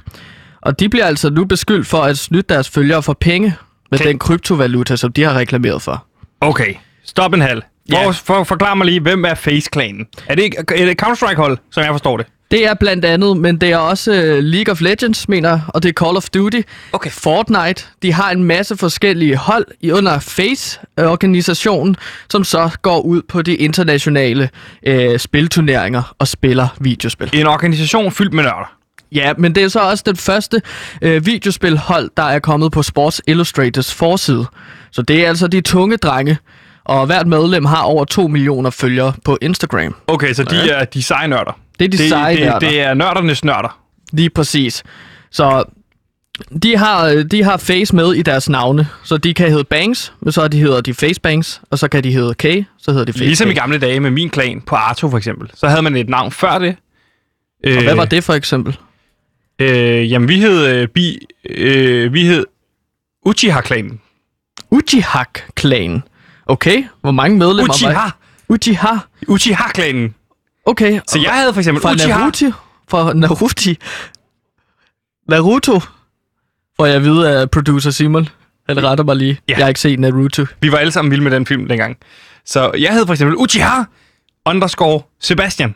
Og 0.62 0.80
de 0.80 0.90
bliver 0.90 1.06
altså 1.06 1.30
nu 1.30 1.46
beskyldt 1.46 1.88
for 1.88 1.98
at 2.02 2.18
snyde 2.18 2.44
deres 2.50 2.70
følgere 2.70 3.04
for 3.04 3.14
penge 3.22 3.54
med 3.92 4.00
Okay. 4.00 4.10
den 4.10 4.20
kryptovaluta, 4.20 4.96
som 4.96 5.12
de 5.12 5.24
har 5.24 5.34
reklameret 5.38 5.82
for. 5.82 6.06
Okay, 6.42 6.74
stop 7.06 7.34
en 7.34 7.42
halv. 7.42 7.62
For, 7.92 8.12
for, 8.12 8.44
forklar 8.44 8.74
mig 8.74 8.86
lige, 8.86 9.00
hvem 9.00 9.26
er 9.26 9.34
Face-klanen? 9.36 10.06
Er 10.28 10.36
det, 10.36 10.44
ikke, 10.44 10.58
er 10.58 10.64
det 10.64 10.90
et 10.92 10.98
Counter-Strike-hold, 11.02 11.58
som 11.72 11.84
jeg 11.84 11.92
forstår 11.92 12.18
det? 12.18 12.26
Det 12.52 12.66
er 12.68 12.74
blandt 12.74 13.06
andet, 13.06 13.38
men 13.38 13.58
det 13.58 13.72
er 13.72 13.78
også 13.78 14.14
øh, 14.14 14.44
League 14.44 14.72
of 14.72 14.82
Legends, 14.82 15.30
mener 15.30 15.60
og 15.68 15.84
det 15.84 15.90
er 15.90 15.94
Call 15.94 16.18
of 16.18 16.30
Duty. 16.30 16.62
Okay. 16.94 17.10
Fortnite. 17.10 17.86
De 18.02 18.14
har 18.14 18.32
en 18.32 18.44
masse 18.44 18.78
forskellige 18.78 19.36
hold 19.36 19.66
i 19.82 19.92
under 19.92 20.20
FACE-organisationen, 20.20 21.96
som 22.30 22.44
så 22.44 22.70
går 22.82 23.00
ud 23.00 23.22
på 23.22 23.42
de 23.42 23.56
internationale 23.56 24.50
øh, 24.84 25.20
spilturneringer 25.20 26.16
og 26.20 26.28
spiller 26.28 26.68
videospil. 26.80 27.30
En 27.34 27.48
organisation 27.48 28.12
fyldt 28.12 28.34
med 28.34 28.44
nørder. 28.44 28.74
Ja, 29.12 29.34
men 29.38 29.56
det 29.56 29.64
er 29.64 29.68
så 29.68 29.80
også 29.80 30.04
den 30.08 30.16
første 30.16 30.62
øh, 31.02 31.26
videospilhold, 31.26 32.10
der 32.18 32.24
er 32.24 32.40
kommet 32.40 32.72
på 32.72 32.84
Sports 32.84 33.22
Illustrators 33.28 33.94
forside. 33.94 34.46
Så 34.92 35.02
det 35.02 35.24
er 35.26 35.28
altså 35.30 35.48
de 35.48 35.62
tunge 35.62 35.98
drenge, 35.98 36.38
og 36.86 37.06
hvert 37.06 37.28
medlem 37.28 37.66
har 37.66 37.82
over 37.82 38.06
2 38.06 38.28
millioner 38.28 38.70
følgere 38.70 39.14
på 39.26 39.38
Instagram. 39.42 39.96
Okay, 40.08 40.34
så 40.34 40.44
de 40.44 40.70
er 40.70 40.86
de 40.86 41.04
seje 41.04 41.28
nørder. 41.28 41.60
Det 41.80 41.86
er 41.86 41.90
de 41.90 41.98
det, 41.98 42.10
seje 42.10 42.36
det, 42.36 42.44
nørder. 42.46 42.60
det 42.60 42.80
er 42.82 42.94
nørdernes 42.94 43.44
nørder. 43.44 43.80
Lige 44.12 44.30
præcis. 44.30 44.84
Så 45.32 45.64
de 46.64 46.78
har, 46.78 47.10
de 47.32 47.44
har 47.44 47.58
Face 47.58 47.96
med 47.96 48.14
i 48.14 48.22
deres 48.22 48.50
navne, 48.50 48.88
så 49.04 49.18
de 49.18 49.34
kan 49.34 49.50
hedde 49.52 49.64
Bangs, 49.64 50.14
men 50.22 50.32
så 50.32 50.48
de 50.48 50.60
hedder 50.60 50.82
de 50.82 50.94
Face 50.94 51.22
Bangs, 51.22 51.62
og 51.72 51.80
så 51.80 51.88
kan 51.88 52.04
de 52.04 52.12
hedde 52.12 52.34
K, 52.34 52.66
så 52.78 52.92
hedder 52.92 53.06
de 53.06 53.14
Face 53.14 53.24
Ligesom 53.26 53.48
K. 53.48 53.52
i 53.52 53.54
gamle 53.54 53.78
dage 53.78 54.00
med 54.00 54.12
min 54.12 54.30
klan 54.30 54.62
på 54.62 54.76
Arto 54.76 55.10
for 55.10 55.18
eksempel. 55.18 55.50
Så 55.54 55.68
havde 55.68 55.82
man 55.82 55.96
et 55.96 56.10
navn 56.10 56.32
før 56.32 56.58
det. 56.58 56.76
Og 57.66 57.84
hvad 57.84 57.96
var 57.96 58.06
det 58.06 58.24
for 58.24 58.34
eksempel? 58.34 58.78
Øh, 59.60 60.12
jamen, 60.12 60.30
vi 60.30 60.40
hed, 60.40 60.68
øh, 60.68 60.88
bi, 60.88 61.20
øh, 61.50 62.14
vi 62.14 62.26
hed 62.26 62.46
Uchiha-klanen. 63.26 64.00
Uchiha-klanen. 64.72 66.04
Okay, 66.46 66.84
hvor 67.02 67.12
mange 67.12 67.38
medlemmer 67.38 67.74
Uchiha! 67.74 67.94
var 67.94 68.18
Uchiha. 68.50 68.96
Uchiha-klanen. 69.28 70.16
Okay. 70.68 71.00
Så 71.08 71.20
jeg 71.24 71.32
havde 71.32 71.54
for 71.54 71.60
eksempel 71.62 71.82
fra 71.82 71.92
Uchiha. 71.94 72.18
Naruto. 72.18 72.52
Fra 72.88 73.14
Naruto. 73.14 73.74
Naruto. 75.30 75.82
Får 76.78 76.86
jeg 76.86 76.96
at 76.96 77.04
vide 77.04 77.30
af 77.30 77.52
producer 77.52 77.92
Simon. 77.92 78.30
Han 78.70 78.84
retter 78.84 79.04
mig 79.04 79.16
lige. 79.16 79.40
Ja. 79.48 79.54
Jeg 79.58 79.64
har 79.64 79.68
ikke 79.68 79.80
set 79.80 80.00
Naruto. 80.00 80.46
Vi 80.62 80.72
var 80.72 80.78
alle 80.78 80.92
sammen 80.92 81.12
vilde 81.12 81.24
med 81.24 81.32
den 81.32 81.46
film 81.46 81.68
dengang. 81.68 81.98
Så 82.46 82.72
jeg 82.80 82.92
havde 82.92 83.06
for 83.06 83.14
eksempel 83.14 83.38
Uchiha 83.38 83.84
underscore 84.46 85.02
Sebastian. 85.20 85.76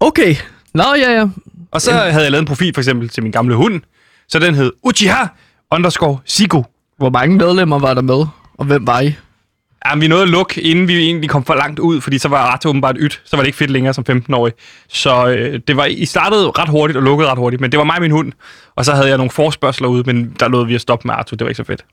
Okay. 0.00 0.36
Nå, 0.74 0.84
ja, 0.96 1.10
ja. 1.12 1.26
Og 1.70 1.82
så 1.82 1.92
havde 1.92 2.22
jeg 2.22 2.30
lavet 2.30 2.42
en 2.42 2.46
profil 2.46 2.74
for 2.74 2.80
eksempel 2.80 3.08
til 3.08 3.22
min 3.22 3.32
gamle 3.32 3.54
hund. 3.54 3.80
Så 4.28 4.38
den 4.38 4.54
hed 4.54 4.72
Uchiha 4.82 5.24
underscore 5.70 6.18
Sigo. 6.24 6.62
Hvor 6.96 7.10
mange 7.10 7.36
medlemmer 7.36 7.78
var 7.78 7.94
der 7.94 8.02
med? 8.02 8.26
Og 8.58 8.64
hvem 8.64 8.86
var 8.86 9.00
I? 9.00 9.14
Ja, 9.92 9.96
vi 9.98 10.08
nåede 10.08 10.22
at 10.22 10.28
lukke, 10.28 10.60
inden 10.60 10.88
vi 10.88 10.98
egentlig 10.98 11.30
kom 11.30 11.44
for 11.44 11.54
langt 11.54 11.78
ud, 11.78 12.00
fordi 12.00 12.18
så 12.18 12.28
var 12.28 12.52
ret 12.54 12.66
åbenbart 12.66 12.96
ydt. 12.98 13.20
Så 13.24 13.36
var 13.36 13.42
det 13.42 13.46
ikke 13.46 13.56
fedt 13.58 13.70
længere 13.70 13.94
som 13.94 14.04
15-årig. 14.10 14.52
Så 14.88 15.26
øh, 15.28 15.60
det 15.68 15.76
var, 15.76 15.84
I 15.84 16.04
startede 16.04 16.50
ret 16.50 16.68
hurtigt 16.68 16.96
og 16.96 17.02
lukkede 17.02 17.30
ret 17.30 17.38
hurtigt, 17.38 17.60
men 17.60 17.72
det 17.72 17.78
var 17.78 17.84
mig 17.84 17.96
og 17.96 18.02
min 18.02 18.10
hund. 18.10 18.32
Og 18.76 18.84
så 18.84 18.92
havde 18.92 19.08
jeg 19.08 19.16
nogle 19.16 19.30
forspørgseler 19.30 19.88
ude, 19.88 20.02
men 20.06 20.36
der 20.40 20.48
nåede 20.48 20.66
vi 20.66 20.74
at 20.74 20.80
stoppe 20.80 21.08
med 21.08 21.14
Arthur. 21.14 21.36
Det 21.36 21.44
var 21.44 21.48
ikke 21.48 21.56
så 21.56 21.64
fedt. 21.64 21.84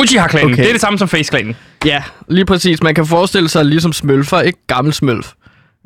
Uchiha-klanen, 0.00 0.52
Okay. 0.52 0.62
det 0.62 0.68
er 0.68 0.72
det 0.72 0.80
samme 0.80 0.98
som 0.98 1.08
Face-klanen. 1.08 1.56
Ja, 1.84 2.02
lige 2.28 2.44
præcis. 2.44 2.82
Man 2.82 2.94
kan 2.94 3.06
forestille 3.06 3.48
sig 3.48 3.64
ligesom 3.64 3.92
smølfer, 3.92 4.40
ikke? 4.40 4.58
Gammel 4.66 4.92
smølf. 4.94 5.32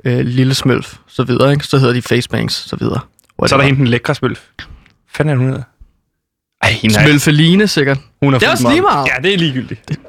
Øh, 0.04 0.18
lille 0.20 0.54
smølf, 0.54 0.94
så 1.08 1.22
videre, 1.24 1.52
ikke? 1.52 1.64
Så 1.64 1.78
hedder 1.78 1.94
de 1.94 2.02
facebangs, 2.02 2.54
så 2.68 2.76
videre. 2.76 3.00
Så 3.46 3.54
er 3.54 3.58
der 3.58 3.66
hende 3.66 3.78
den 3.78 3.88
lækre 3.88 4.14
spølf. 4.14 4.40
Hvad 4.56 4.64
fanden 5.14 5.34
er 5.34 5.38
hun 5.38 5.46
hedder? 5.48 5.62
Ej, 6.62 6.70
er, 6.84 7.02
Smølfeline, 7.04 7.68
sikkert. 7.68 7.98
hun 8.22 8.34
er 8.34 8.38
Det 8.38 8.46
er 8.46 8.50
også 8.50 8.68
lige 8.70 8.82
meget. 8.82 9.08
Ja, 9.08 9.22
det 9.22 9.34
er 9.34 9.38
ligegyldigt. 9.38 10.00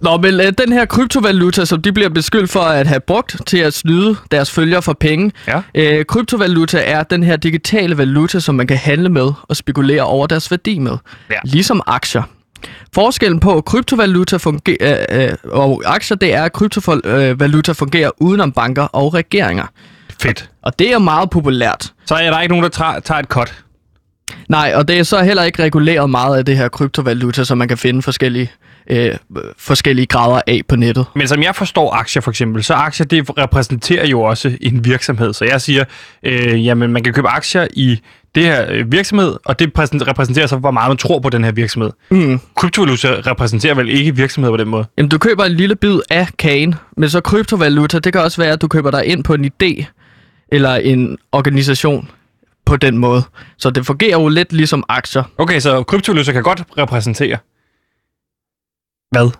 Nå, 0.00 0.16
men 0.16 0.40
øh, 0.40 0.52
den 0.58 0.72
her 0.72 0.84
kryptovaluta, 0.84 1.64
som 1.64 1.82
de 1.82 1.92
bliver 1.92 2.08
beskyldt 2.08 2.50
for 2.50 2.60
at 2.60 2.86
have 2.86 3.00
brugt 3.00 3.36
til 3.46 3.58
at 3.58 3.74
snyde 3.74 4.16
deres 4.30 4.50
følgere 4.50 4.82
for 4.82 4.92
penge. 4.92 5.32
Ja. 5.46 5.62
Øh, 5.74 6.04
kryptovaluta 6.04 6.78
er 6.84 7.02
den 7.02 7.22
her 7.22 7.36
digitale 7.36 7.98
valuta, 7.98 8.40
som 8.40 8.54
man 8.54 8.66
kan 8.66 8.76
handle 8.76 9.08
med 9.08 9.32
og 9.42 9.56
spekulere 9.56 10.02
over 10.02 10.26
deres 10.26 10.50
værdi 10.50 10.78
med. 10.78 10.96
Ja. 11.30 11.36
Ligesom 11.44 11.82
aktier. 11.86 12.22
Forskellen 12.94 13.40
på 13.40 13.60
kryptovaluta 13.60 14.36
fungerer, 14.36 15.06
øh, 15.10 15.30
og 15.44 15.82
aktier, 15.86 16.16
det 16.16 16.34
er, 16.34 16.42
at 16.42 16.52
kryptovaluta 16.52 17.72
fungerer 17.72 18.10
udenom 18.20 18.52
banker 18.52 18.82
og 18.82 19.14
regeringer. 19.14 19.66
Fedt. 20.22 20.50
Og 20.62 20.78
det 20.78 20.92
er 20.92 20.98
meget 20.98 21.30
populært. 21.30 21.92
Så 22.06 22.14
er 22.14 22.30
der 22.30 22.40
ikke 22.40 22.52
nogen, 22.52 22.62
der 22.62 22.68
tager, 22.68 23.00
tager 23.00 23.18
et 23.18 23.26
cut. 23.26 23.54
Nej, 24.48 24.72
og 24.74 24.88
det 24.88 24.98
er 24.98 25.02
så 25.02 25.22
heller 25.22 25.42
ikke 25.42 25.62
reguleret 25.62 26.10
meget 26.10 26.38
af 26.38 26.44
det 26.44 26.56
her 26.56 26.68
kryptovaluta, 26.68 27.44
som 27.44 27.58
man 27.58 27.68
kan 27.68 27.78
finde 27.78 28.02
forskellige, 28.02 28.50
øh, 28.90 29.14
forskellige 29.58 30.06
grader 30.06 30.40
af 30.46 30.60
på 30.68 30.76
nettet. 30.76 31.06
Men 31.14 31.28
som 31.28 31.42
jeg 31.42 31.56
forstår 31.56 31.92
aktier 31.92 32.20
for 32.20 32.30
eksempel, 32.30 32.64
så 32.64 32.74
aktier 32.74 33.06
det 33.06 33.38
repræsenterer 33.38 34.06
jo 34.06 34.22
også 34.22 34.56
en 34.60 34.84
virksomhed. 34.84 35.32
Så 35.32 35.44
jeg 35.44 35.60
siger, 35.60 35.84
øh, 36.22 36.66
jamen 36.66 36.92
man 36.92 37.02
kan 37.02 37.12
købe 37.12 37.28
aktier 37.28 37.66
i 37.72 38.00
det 38.34 38.42
her 38.42 38.66
øh, 38.70 38.92
virksomhed, 38.92 39.36
og 39.44 39.58
det 39.58 39.72
præsent- 39.78 40.08
repræsenterer 40.08 40.46
så, 40.46 40.56
hvor 40.56 40.70
meget 40.70 40.90
man 40.90 40.96
tror 40.96 41.18
på 41.18 41.30
den 41.30 41.44
her 41.44 41.52
virksomhed. 41.52 41.90
Mm. 42.10 42.40
Kryptovaluta 42.56 43.08
repræsenterer 43.08 43.74
vel 43.74 43.88
ikke 43.88 44.16
virksomhed 44.16 44.50
på 44.50 44.56
den 44.56 44.68
måde? 44.68 44.84
Jamen, 44.98 45.08
du 45.08 45.18
køber 45.18 45.44
en 45.44 45.52
lille 45.52 45.76
bid 45.76 45.98
af 46.10 46.28
kagen, 46.38 46.74
men 46.96 47.10
så 47.10 47.20
kryptovaluta, 47.20 47.98
det 47.98 48.12
kan 48.12 48.22
også 48.22 48.42
være, 48.42 48.52
at 48.52 48.62
du 48.62 48.68
køber 48.68 48.90
dig 48.90 49.04
ind 49.06 49.24
på 49.24 49.34
en 49.34 49.50
idé 49.62 49.84
eller 50.52 50.74
en 50.74 51.18
organisation 51.32 52.08
på 52.66 52.76
den 52.76 52.98
måde. 52.98 53.22
Så 53.58 53.70
det 53.70 53.86
fungerer 53.86 54.20
jo 54.20 54.28
lidt 54.28 54.52
ligesom 54.52 54.84
aktier. 54.88 55.22
Okay, 55.38 55.60
så 55.60 55.82
kryptovaluta 55.82 56.32
kan 56.32 56.42
godt 56.42 56.62
repræsentere. 56.78 57.36
Hvad? 59.10 59.30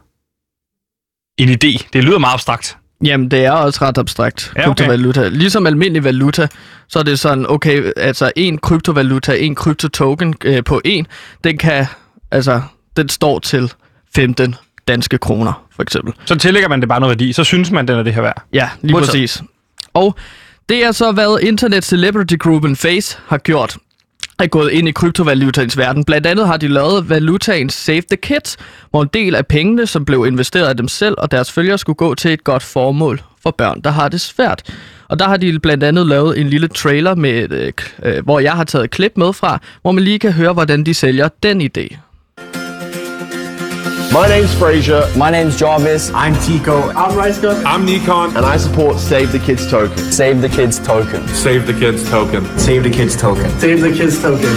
En 1.38 1.48
idé. 1.48 1.88
Det 1.92 2.04
lyder 2.04 2.18
meget 2.18 2.34
abstrakt. 2.34 2.76
Jamen, 3.04 3.30
det 3.30 3.44
er 3.44 3.52
også 3.52 3.84
ret 3.84 3.98
abstrakt, 3.98 4.52
Ja, 4.56 4.60
okay. 4.60 4.66
kryptovaluta. 4.68 5.28
Ligesom 5.28 5.66
almindelig 5.66 6.04
valuta, 6.04 6.48
så 6.88 6.98
er 6.98 7.02
det 7.02 7.18
sådan, 7.18 7.46
okay, 7.48 7.92
altså 7.96 8.32
en 8.36 8.58
kryptovaluta, 8.58 9.34
en 9.38 9.54
kryptotoken 9.54 10.34
øh, 10.44 10.64
på 10.64 10.80
en, 10.84 11.06
den 11.44 11.58
kan, 11.58 11.86
altså, 12.30 12.62
den 12.96 13.08
står 13.08 13.38
til 13.38 13.72
15 14.14 14.54
danske 14.88 15.18
kroner, 15.18 15.66
for 15.76 15.82
eksempel. 15.82 16.14
Så 16.24 16.36
tillægger 16.36 16.68
man 16.68 16.80
det 16.80 16.88
bare 16.88 17.00
noget 17.00 17.10
værdi, 17.18 17.32
så 17.32 17.44
synes 17.44 17.70
man, 17.70 17.88
den 17.88 17.98
er 17.98 18.02
det 18.02 18.14
her 18.14 18.22
værd. 18.22 18.42
Ja, 18.52 18.70
lige 18.82 18.92
Modtaget. 18.92 19.10
præcis. 19.10 19.42
Og 19.94 20.14
det 20.68 20.84
er 20.84 20.92
så, 20.92 21.12
hvad 21.12 21.38
Internet 21.42 21.84
Celebrity 21.84 22.34
Gruppen 22.38 22.76
Face 22.76 23.18
har 23.26 23.38
gjort 23.38 23.76
er 24.38 24.46
gået 24.46 24.70
ind 24.70 24.88
i 24.88 24.92
kryptovalutaens 24.92 25.78
verden. 25.78 26.04
Blandt 26.04 26.26
andet 26.26 26.46
har 26.46 26.56
de 26.56 26.68
lavet 26.68 27.08
valutaen 27.08 27.70
Save 27.70 28.02
the 28.10 28.16
Kids, 28.16 28.56
hvor 28.90 29.02
en 29.02 29.08
del 29.14 29.34
af 29.34 29.46
pengene, 29.46 29.86
som 29.86 30.04
blev 30.04 30.26
investeret 30.26 30.66
af 30.66 30.76
dem 30.76 30.88
selv 30.88 31.14
og 31.18 31.30
deres 31.30 31.52
følgere, 31.52 31.78
skulle 31.78 31.96
gå 31.96 32.14
til 32.14 32.32
et 32.32 32.44
godt 32.44 32.62
formål 32.62 33.20
for 33.42 33.50
børn, 33.50 33.80
der 33.80 33.90
har 33.90 34.08
det 34.08 34.20
svært. 34.20 34.62
Og 35.08 35.18
der 35.18 35.28
har 35.28 35.36
de 35.36 35.58
blandt 35.58 35.84
andet 35.84 36.06
lavet 36.06 36.40
en 36.40 36.48
lille 36.48 36.68
trailer, 36.68 37.14
med 37.14 37.30
et, 37.30 37.52
øh, 37.52 37.72
øh 38.02 38.24
hvor 38.24 38.40
jeg 38.40 38.52
har 38.52 38.64
taget 38.64 38.84
et 38.84 38.90
klip 38.90 39.12
med 39.16 39.32
fra, 39.32 39.58
hvor 39.82 39.92
man 39.92 40.04
lige 40.04 40.18
kan 40.18 40.32
høre, 40.32 40.52
hvordan 40.52 40.84
de 40.84 40.94
sælger 40.94 41.28
den 41.42 41.60
idé. 41.60 41.96
My 44.18 44.26
name's 44.26 44.52
Fraser, 44.52 45.02
My 45.16 45.30
name's 45.30 45.56
Jarvis. 45.56 46.10
I'm 46.12 46.34
Tico. 46.40 46.90
I'm 46.90 47.16
Reiska. 47.16 47.64
I'm 47.64 47.84
Nikon. 47.84 48.36
and 48.36 48.44
I 48.44 48.56
support 48.56 48.98
Save 48.98 49.30
the 49.30 49.38
Kids 49.38 49.70
token. 49.70 49.96
Save 49.96 50.40
the 50.40 50.48
Kids 50.48 50.80
token. 50.80 51.28
Save 51.28 51.66
the 51.66 51.72
Kids 51.72 52.10
token. 52.10 52.58
Save 52.58 52.82
the 52.82 52.90
Kids 52.90 53.16
token. 53.16 53.48
Save 53.60 53.80
the 53.80 53.92
Kids 53.92 54.20
token. 54.22 54.52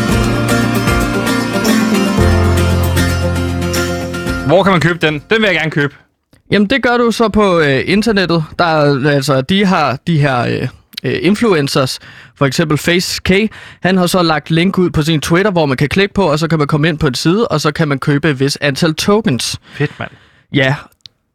Hvor 4.47 4.63
kan 4.63 4.71
man 4.71 4.81
købe 4.81 4.99
den? 5.07 5.13
Den 5.13 5.41
vil 5.41 5.47
jeg 5.47 5.55
gerne 5.55 5.71
købe. 5.71 5.95
Jamen, 6.51 6.69
det 6.69 6.83
gør 6.83 6.97
du 6.97 7.11
så 7.11 7.29
på 7.29 7.59
øh, 7.59 7.81
internettet. 7.85 8.43
Der 8.59 8.65
er, 8.65 9.09
altså, 9.09 9.41
de 9.41 9.65
har 9.65 9.97
de 10.07 10.19
her 10.19 10.39
øh, 10.39 10.67
øh, 11.03 11.19
influencers, 11.21 11.99
for 12.35 12.45
eksempel 12.45 12.77
Face 12.77 13.21
K, 13.23 13.31
han 13.83 13.97
har 13.97 14.07
så 14.07 14.23
lagt 14.23 14.51
link 14.51 14.77
ud 14.77 14.89
på 14.89 15.01
sin 15.01 15.21
Twitter, 15.21 15.51
hvor 15.51 15.65
man 15.65 15.77
kan 15.77 15.89
klikke 15.89 16.13
på, 16.13 16.23
og 16.23 16.39
så 16.39 16.47
kan 16.47 16.59
man 16.59 16.67
komme 16.67 16.89
ind 16.89 16.99
på 16.99 17.07
en 17.07 17.13
side, 17.13 17.47
og 17.47 17.61
så 17.61 17.71
kan 17.71 17.87
man 17.87 17.99
købe 17.99 18.29
et 18.29 18.39
vis 18.39 18.57
antal 18.61 18.95
tokens. 18.95 19.59
Fedt, 19.73 19.99
mand. 19.99 20.11
Ja, 20.53 20.75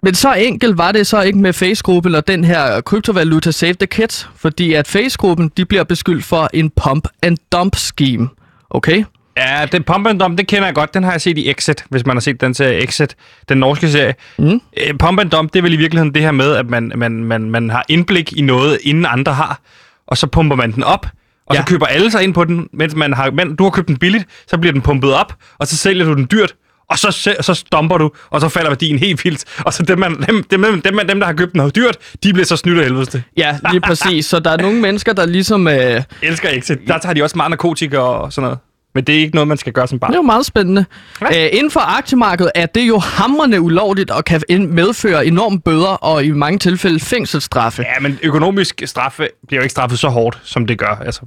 men 0.02 0.14
så 0.14 0.34
enkelt 0.34 0.78
var 0.78 0.92
det 0.92 1.06
så 1.06 1.22
ikke 1.22 1.38
med 1.38 1.52
Face-gruppen 1.52 2.14
og 2.14 2.28
den 2.28 2.44
her 2.44 2.80
kryptovaluta 2.80 3.50
Save 3.50 3.74
the 3.74 3.86
Kids, 3.86 4.28
fordi 4.36 4.72
at 4.72 4.86
Face-gruppen, 4.86 5.50
de 5.56 5.64
bliver 5.64 5.84
beskyldt 5.84 6.24
for 6.24 6.50
en 6.52 6.70
pump 6.70 7.08
and 7.22 7.36
dump 7.52 7.76
scheme. 7.76 8.28
Okay? 8.70 9.04
Ja, 9.36 9.66
den 9.72 9.82
Pump 9.82 10.06
and 10.06 10.20
Dump, 10.20 10.38
det 10.38 10.46
kender 10.46 10.64
jeg 10.64 10.74
godt. 10.74 10.94
Den 10.94 11.04
har 11.04 11.10
jeg 11.10 11.20
set 11.20 11.38
i 11.38 11.50
Exit, 11.50 11.84
hvis 11.88 12.06
man 12.06 12.16
har 12.16 12.20
set 12.20 12.40
den 12.40 12.54
serie 12.54 12.82
Exit, 12.82 13.16
den 13.48 13.58
norske 13.58 13.90
serie. 13.90 14.14
Mm. 14.38 14.60
Øh, 14.76 14.98
Pump 14.98 15.20
and 15.20 15.30
Dump, 15.30 15.52
det 15.52 15.58
er 15.58 15.62
vel 15.62 15.72
i 15.72 15.76
virkeligheden 15.76 16.14
det 16.14 16.22
her 16.22 16.30
med, 16.30 16.56
at 16.56 16.66
man, 16.66 16.92
man, 16.96 17.24
man, 17.24 17.50
man 17.50 17.70
har 17.70 17.84
indblik 17.88 18.32
i 18.32 18.42
noget, 18.42 18.78
inden 18.82 19.06
andre 19.08 19.32
har, 19.32 19.60
og 20.06 20.18
så 20.18 20.26
pumper 20.26 20.56
man 20.56 20.72
den 20.72 20.84
op, 20.84 21.06
og 21.46 21.54
ja. 21.54 21.60
Så 21.60 21.66
køber 21.66 21.86
alle 21.86 22.10
sig 22.10 22.22
ind 22.22 22.34
på 22.34 22.44
den, 22.44 22.68
mens 22.72 22.94
man 22.94 23.12
har, 23.12 23.30
men 23.30 23.56
du 23.56 23.64
har 23.64 23.70
købt 23.70 23.88
den 23.88 23.96
billigt, 23.96 24.24
så 24.46 24.58
bliver 24.58 24.72
den 24.72 24.82
pumpet 24.82 25.14
op, 25.14 25.34
og 25.58 25.66
så 25.66 25.76
sælger 25.76 26.04
du 26.04 26.14
den 26.14 26.28
dyrt, 26.30 26.54
og 26.90 26.98
så, 26.98 27.36
så 27.40 27.54
stomper 27.54 27.98
du, 27.98 28.10
og 28.30 28.40
så 28.40 28.48
falder 28.48 28.70
værdien 28.70 28.98
helt 28.98 29.24
vildt. 29.24 29.44
Og 29.58 29.72
så 29.72 29.82
dem, 29.82 29.98
man, 29.98 30.22
dem, 30.22 30.42
dem, 30.50 30.82
dem, 30.82 31.00
dem, 31.08 31.20
der 31.20 31.26
har 31.26 31.32
købt 31.32 31.52
den 31.52 31.58
noget 31.58 31.76
dyrt, 31.76 31.96
de 32.22 32.32
bliver 32.32 32.46
så 32.46 32.56
snydt 32.56 32.78
af 32.78 32.84
helvede. 32.84 33.22
Ja, 33.36 33.58
lige 33.70 33.80
præcis. 33.80 34.26
Så 34.26 34.38
der 34.38 34.50
er 34.50 34.56
nogle 34.56 34.80
mennesker, 34.80 35.12
der 35.12 35.26
ligesom... 35.26 35.68
Øh, 35.68 36.02
Elsker 36.22 36.48
Exit. 36.48 36.78
Der 36.86 36.98
tager 36.98 37.12
de 37.12 37.22
også 37.22 37.36
meget 37.36 37.50
narkotika 37.50 37.98
og 37.98 38.32
sådan 38.32 38.44
noget. 38.44 38.58
Men 38.96 39.04
det 39.04 39.14
er 39.14 39.18
ikke 39.18 39.34
noget, 39.34 39.48
man 39.48 39.56
skal 39.56 39.72
gøre 39.72 39.88
som 39.88 39.98
barn. 39.98 40.10
Det 40.10 40.14
er 40.14 40.18
jo 40.18 40.22
meget 40.22 40.46
spændende. 40.46 40.84
Ja. 41.20 41.26
Æ, 41.32 41.48
inden 41.48 41.70
for 41.70 41.80
aktiemarkedet 41.80 42.52
er 42.54 42.66
det 42.66 42.88
jo 42.88 42.98
hamrende 42.98 43.60
ulovligt 43.60 44.10
og 44.10 44.24
kan 44.24 44.42
medføre 44.68 45.26
enorme 45.26 45.60
bøder 45.60 45.86
og 45.88 46.24
i 46.24 46.30
mange 46.30 46.58
tilfælde 46.58 47.00
fængselsstraffe. 47.00 47.82
Ja, 47.82 48.00
men 48.00 48.18
økonomisk 48.22 48.82
straffe 48.84 49.28
bliver 49.48 49.60
jo 49.60 49.62
ikke 49.62 49.70
straffet 49.72 49.98
så 49.98 50.08
hårdt, 50.08 50.40
som 50.42 50.66
det 50.66 50.78
gør. 50.78 51.02
Altså, 51.04 51.20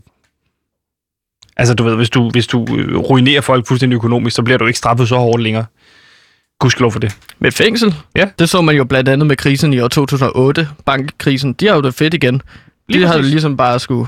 altså 1.57 1.73
du 1.73 1.83
ved, 1.83 1.95
hvis 1.95 2.09
du, 2.09 2.29
hvis 2.29 2.47
du 2.47 2.67
øh, 2.77 2.97
ruinerer 2.97 3.41
folk 3.41 3.67
fuldstændig 3.67 3.95
økonomisk, 3.95 4.35
så 4.35 4.43
bliver 4.43 4.57
du 4.57 4.65
ikke 4.65 4.79
straffet 4.79 5.07
så 5.07 5.15
hårdt 5.15 5.43
længere. 5.43 5.65
Gudskelov 6.59 6.91
for 6.91 6.99
det. 6.99 7.17
Med 7.39 7.51
fængsel? 7.51 7.95
Ja. 8.15 8.29
Det 8.39 8.49
så 8.49 8.61
man 8.61 8.75
jo 8.75 8.83
blandt 8.83 9.09
andet 9.09 9.27
med 9.27 9.35
krisen 9.35 9.73
i 9.73 9.79
år 9.79 9.87
2008, 9.87 10.69
bankkrisen. 10.85 11.53
De 11.53 11.67
har 11.67 11.75
jo 11.75 11.81
det 11.81 11.93
fedt 11.93 12.13
igen. 12.13 12.33
De 12.33 12.41
Lige 12.87 13.07
har 13.07 13.15
jo 13.15 13.21
ligesom 13.21 13.57
bare 13.57 13.79
skulle 13.79 14.07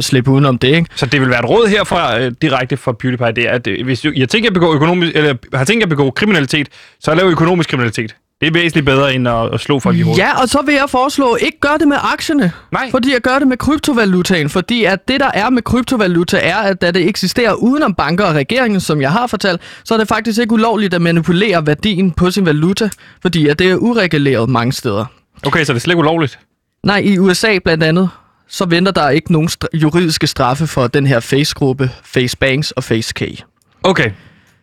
slippe 0.00 0.30
udenom 0.30 0.58
det, 0.58 0.68
ikke? 0.68 0.90
Så 0.96 1.06
det 1.06 1.20
vil 1.20 1.30
være 1.30 1.38
et 1.38 1.48
råd 1.48 1.66
herfra 1.66 2.18
øh, 2.18 2.32
direkte 2.42 2.76
fra 2.76 2.92
PewDiePie, 2.92 3.32
det 3.32 3.48
er, 3.48 3.52
at 3.52 3.66
øh, 3.66 3.84
hvis 3.84 4.04
jeg 4.04 4.28
tænker 4.28 4.50
at 4.50 4.54
begå 4.54 4.74
økonomisk, 4.74 5.12
eller 5.16 5.34
har 5.54 5.64
tænkt 5.64 5.82
at 5.82 5.88
begå 5.88 6.10
kriminalitet, 6.10 6.68
så 7.00 7.14
lav 7.14 7.26
økonomisk 7.26 7.70
kriminalitet. 7.70 8.16
Det 8.40 8.46
er 8.46 8.52
væsentligt 8.52 8.86
bedre, 8.86 9.14
end 9.14 9.28
at, 9.28 9.54
at 9.54 9.60
slå 9.60 9.80
folk 9.80 9.96
i 9.96 10.00
hovedet. 10.00 10.22
Ja, 10.22 10.40
og 10.42 10.48
så 10.48 10.62
vil 10.66 10.74
jeg 10.74 10.90
foreslå, 10.90 11.36
ikke 11.36 11.60
gør 11.60 11.76
det 11.76 11.88
med 11.88 11.96
aktierne. 12.12 12.52
Nej. 12.72 12.90
Fordi 12.90 13.12
jeg 13.12 13.20
gør 13.20 13.38
det 13.38 13.48
med 13.48 13.56
kryptovalutaen. 13.56 14.48
Fordi 14.48 14.84
at 14.84 15.08
det, 15.08 15.20
der 15.20 15.30
er 15.34 15.50
med 15.50 15.62
kryptovaluta, 15.62 16.38
er, 16.42 16.56
at 16.56 16.80
da 16.80 16.90
det 16.90 17.08
eksisterer 17.08 17.52
udenom 17.52 17.94
banker 17.94 18.24
og 18.24 18.34
regeringen, 18.34 18.80
som 18.80 19.00
jeg 19.00 19.12
har 19.12 19.26
fortalt, 19.26 19.60
så 19.84 19.94
er 19.94 19.98
det 19.98 20.08
faktisk 20.08 20.40
ikke 20.40 20.52
ulovligt 20.52 20.94
at 20.94 21.02
manipulere 21.02 21.66
værdien 21.66 22.10
på 22.10 22.30
sin 22.30 22.46
valuta. 22.46 22.90
Fordi 23.22 23.46
at 23.46 23.58
det 23.58 23.70
er 23.70 23.76
ureguleret 23.76 24.48
mange 24.48 24.72
steder. 24.72 25.04
Okay, 25.46 25.64
så 25.64 25.72
det 25.72 25.78
er 25.78 25.80
slet 25.80 25.92
ikke 25.92 26.00
ulovligt. 26.00 26.38
Nej, 26.86 26.98
i 26.98 27.18
USA 27.18 27.58
blandt 27.64 27.84
andet, 27.84 28.08
så 28.50 28.64
venter 28.64 28.92
der 28.92 29.08
ikke 29.08 29.32
nogen 29.32 29.48
stra- 29.48 29.78
juridiske 29.78 30.26
straffe 30.26 30.66
for 30.66 30.86
den 30.86 31.06
her 31.06 31.20
Face-gruppe, 31.20 31.90
Facebanks 32.04 32.70
og 32.70 32.84
FaceK. 32.84 33.42
Okay. 33.82 34.10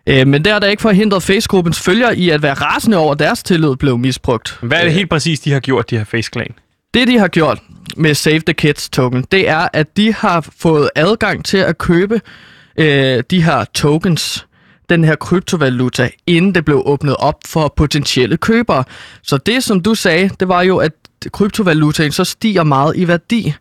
Øh, 0.07 0.27
men 0.27 0.45
der 0.45 0.55
er 0.55 0.59
der 0.59 0.67
ikke 0.67 0.81
forhindret 0.81 1.23
Face-gruppens 1.23 1.79
følgere 1.79 2.17
i 2.17 2.29
at 2.29 2.41
være 2.41 2.53
rasende 2.53 2.97
over, 2.97 3.11
at 3.11 3.19
deres 3.19 3.43
tillid 3.43 3.75
blev 3.75 3.97
misbrugt. 3.97 4.57
Hvad 4.61 4.79
er 4.79 4.83
det 4.83 4.93
helt 4.93 5.09
præcis, 5.09 5.39
de 5.39 5.51
har 5.51 5.59
gjort, 5.59 5.89
de 5.89 5.97
her 5.97 6.03
Face 6.05 6.29
Clan? 6.33 6.53
Det, 6.93 7.07
de 7.07 7.17
har 7.19 7.27
gjort 7.27 7.59
med 7.97 8.13
Save 8.13 8.39
the 8.39 8.53
Kids 8.53 8.89
token, 8.89 9.25
det 9.31 9.49
er, 9.49 9.67
at 9.73 9.97
de 9.97 10.13
har 10.13 10.47
fået 10.57 10.89
adgang 10.95 11.45
til 11.45 11.57
at 11.57 11.77
købe 11.77 12.21
øh, 12.77 13.23
de 13.31 13.43
her 13.43 13.65
tokens, 13.73 14.47
den 14.89 15.03
her 15.03 15.15
kryptovaluta, 15.15 16.09
inden 16.27 16.55
det 16.55 16.65
blev 16.65 16.81
åbnet 16.85 17.15
op 17.15 17.35
for 17.45 17.73
potentielle 17.77 18.37
købere. 18.37 18.83
Så 19.23 19.37
det, 19.37 19.63
som 19.63 19.81
du 19.81 19.95
sagde, 19.95 20.29
det 20.39 20.47
var 20.47 20.61
jo, 20.61 20.77
at 20.77 20.91
kryptovalutaen 21.31 22.11
så 22.11 22.23
stiger 22.23 22.63
meget 22.63 22.97
i 22.97 23.07
værdi. 23.07 23.53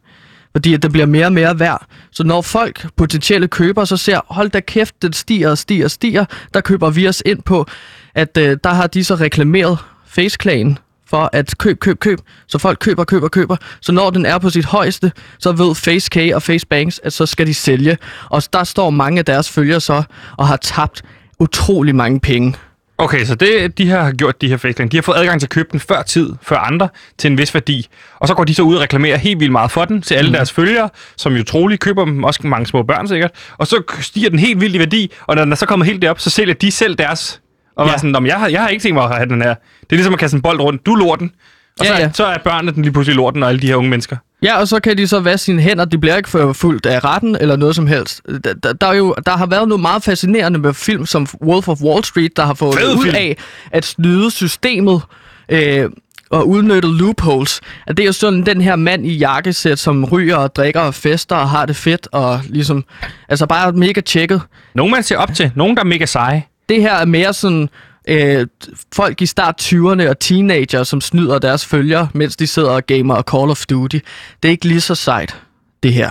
Fordi 0.57 0.75
at 0.75 0.83
det 0.83 0.93
bliver 0.93 1.07
mere 1.07 1.27
og 1.27 1.33
mere 1.33 1.61
værd. 1.61 1.87
Så 2.13 2.25
når 2.25 2.43
folk, 2.43 2.87
potentielle 2.97 3.49
købere, 3.49 3.87
så 3.87 3.97
ser, 3.97 4.21
hold 4.29 4.51
da 4.51 4.61
kæft, 4.61 5.03
den 5.03 5.13
stiger 5.13 5.51
og 5.51 5.59
stiger 5.59 5.85
og 5.85 5.91
stiger, 5.91 6.25
der 6.55 6.61
køber 6.61 6.91
vi 6.91 7.09
os 7.09 7.23
ind 7.27 7.43
på, 7.43 7.67
at 8.15 8.37
øh, 8.37 8.57
der 8.65 8.71
har 8.71 8.87
de 8.87 9.05
så 9.05 9.15
reklameret 9.15 9.79
FaceClan 10.07 10.79
for 11.07 11.31
at 11.33 11.59
køb, 11.59 11.81
køb, 11.81 11.99
køb. 11.99 12.19
Så 12.47 12.59
folk 12.59 12.79
køber, 12.79 13.05
køber, 13.05 13.29
køber. 13.29 13.57
Så 13.81 13.93
når 13.93 14.11
den 14.11 14.27
er 14.27 14.39
på 14.39 14.51
sit 14.51 14.65
højeste, 14.65 15.13
så 15.39 15.53
ved 15.53 15.75
FaceK 15.75 16.35
og 16.35 16.43
FaceBanks, 16.43 17.01
at 17.05 17.13
så 17.13 17.27
skal 17.27 17.47
de 17.47 17.55
sælge. 17.55 17.99
Og 18.31 18.43
der 18.53 18.65
står 18.65 18.91
mange 18.91 19.19
af 19.19 19.25
deres 19.25 19.51
følgere 19.51 19.81
så 19.81 20.03
og 20.37 20.49
har 20.49 20.57
tabt 20.57 21.03
utrolig 21.39 21.95
mange 21.95 22.21
penge. 22.21 22.55
Okay, 22.99 23.25
så 23.25 23.35
det, 23.35 23.79
de 23.79 23.87
her 23.87 24.01
har 24.03 24.13
gjort, 24.13 24.41
de 24.41 24.49
her 24.49 24.57
Clan, 24.57 24.89
de 24.89 24.97
har 24.97 25.03
fået 25.03 25.17
adgang 25.17 25.41
til 25.41 25.47
at 25.47 25.51
købe 25.51 25.69
den 25.73 25.81
før 25.81 26.03
tid, 26.03 26.33
før 26.43 26.57
andre, 26.57 26.89
til 27.19 27.31
en 27.31 27.39
vis 27.39 27.55
værdi. 27.55 27.89
Og 28.19 28.29
så 28.29 28.35
går 28.35 28.45
de 28.45 28.55
så 28.55 28.63
ud 28.63 28.75
og 28.75 28.81
reklamerer 28.83 29.17
helt 29.17 29.41
vildt 29.41 29.53
meget 29.53 29.71
for 29.71 29.85
den 29.85 30.03
til 30.03 30.15
alle 30.15 30.29
mm. 30.31 30.35
deres 30.35 30.53
følgere, 30.53 30.89
som 31.17 31.37
jo 31.37 31.45
troligt 31.45 31.81
køber 31.81 32.05
dem, 32.05 32.25
også 32.25 32.41
mange 32.45 32.67
små 32.67 32.83
børn 32.83 33.09
sikkert. 33.09 33.31
Og 33.59 33.67
så 33.67 33.83
stiger 34.01 34.31
den 34.31 34.39
helt 34.39 34.61
vildt 34.61 34.77
i 34.77 34.79
værdi, 34.79 35.13
og 35.27 35.37
når 35.37 35.43
den 35.45 35.53
er 35.53 35.57
så 35.57 35.67
kommet 35.67 35.87
helt 35.87 36.03
derop, 36.03 36.21
så 36.21 36.31
sælger 36.31 36.55
de 36.55 36.71
selv 36.71 36.95
deres. 36.95 37.41
Og 37.77 37.87
Ja. 37.87 37.93
ja. 37.93 37.99
sådan, 37.99 38.11
"Nå, 38.11 38.21
men 38.21 38.27
jeg 38.27 38.37
har, 38.37 38.49
jeg 38.49 38.61
har 38.61 38.69
ikke 38.69 38.83
tænkt 38.83 38.95
mig 38.95 39.05
at 39.05 39.17
have 39.17 39.29
den 39.29 39.43
her. 39.43 39.55
Det 39.81 39.91
er 39.91 39.97
ligesom 39.97 40.13
at 40.13 40.19
kaste 40.21 40.35
en 40.35 40.43
bold 40.43 40.61
rundt. 40.61 40.87
Du 40.87 40.95
lorten. 40.95 41.33
Og 41.81 41.87
Ja, 41.87 41.97
så, 41.97 42.03
ja. 42.03 42.11
så 42.15 42.25
er 42.27 42.39
børnene 42.45 42.73
den 42.73 42.83
lige 42.83 42.93
pludselig 42.93 43.17
lorten, 43.17 43.43
og 43.43 43.49
alle 43.49 43.61
de 43.61 43.67
her 43.67 43.75
unge 43.77 43.91
mennesker. 43.91 44.17
Ja, 44.43 44.59
og 44.59 44.69
så 44.69 44.81
kan 44.81 44.99
de 44.99 45.07
så 45.07 45.21
vaske 45.21 45.45
sine 45.45 45.63
hænder. 45.63 45.85
De 45.85 45.99
bliver 45.99 46.17
ikke 46.17 46.55
fuldt 46.55 46.87
af 46.87 47.05
retten 47.05 47.37
eller 47.41 47.57
noget 47.57 47.77
som 47.77 47.87
helst. 47.87 48.21
Der, 48.45 48.55
der, 48.55 48.73
der, 48.73 48.87
er 48.87 48.95
jo, 48.95 49.15
der 49.27 49.33
har 49.37 49.47
været 49.47 49.69
noget 49.69 49.81
meget 49.81 50.03
fascinerende 50.03 50.59
med 50.59 50.75
film 50.75 51.07
som 51.07 51.27
Wolf 51.43 51.69
of 51.69 51.81
Wall 51.83 52.05
Street, 52.05 52.37
der 52.37 52.47
har 52.47 52.55
fået 52.55 52.75
Fed 52.79 52.95
ud 52.97 53.03
film. 53.03 53.15
af 53.17 53.37
at 53.73 53.85
snyde 53.85 54.31
systemet 54.31 55.03
øh, 55.49 55.85
og 56.31 56.49
udnytte 56.49 56.89
loopholes. 56.89 57.61
At 57.87 57.97
det 57.97 58.03
er 58.03 58.07
jo 58.07 58.13
sådan 58.13 58.47
den 58.47 58.61
her 58.61 58.77
mand 58.77 59.07
i 59.07 59.15
jakkesæt, 59.17 59.79
som 59.79 60.05
ryger 60.05 60.37
og 60.37 60.55
drikker 60.57 60.81
og 60.81 60.95
fester 60.95 61.37
og 61.37 61.51
har 61.51 61.67
det 61.67 61.77
fedt 61.77 62.09
og 62.13 62.41
ligesom... 62.49 62.85
Altså 63.29 63.47
bare 63.47 63.73
mega 63.73 64.01
tjekket. 64.01 64.43
Nogen 64.75 64.93
man 64.93 65.03
ser 65.03 65.17
op 65.17 65.35
til. 65.35 65.51
Nogen, 65.55 65.77
der 65.77 65.83
er 65.83 65.87
mega 65.87 66.07
seje. 66.07 66.43
Det 66.69 66.81
her 66.83 66.95
er 66.95 67.05
mere 67.05 67.33
sådan... 67.35 67.69
Øh, 68.09 68.47
folk 68.95 69.23
i 69.23 69.27
start 69.27 69.63
20'erne 69.63 70.09
og 70.09 70.19
teenager, 70.19 70.83
som 70.83 71.01
snyder 71.01 71.39
deres 71.39 71.67
følgere, 71.67 72.09
mens 72.15 72.37
de 72.37 72.47
sidder 72.47 72.71
og 72.71 72.87
gamer 72.87 73.15
og 73.15 73.25
Call 73.31 73.51
of 73.51 73.65
Duty. 73.71 73.99
Det 74.43 74.49
er 74.49 74.51
ikke 74.53 74.65
lige 74.69 74.81
så 74.81 74.95
sejt, 74.95 75.37
det 75.83 75.93
her, 75.93 76.11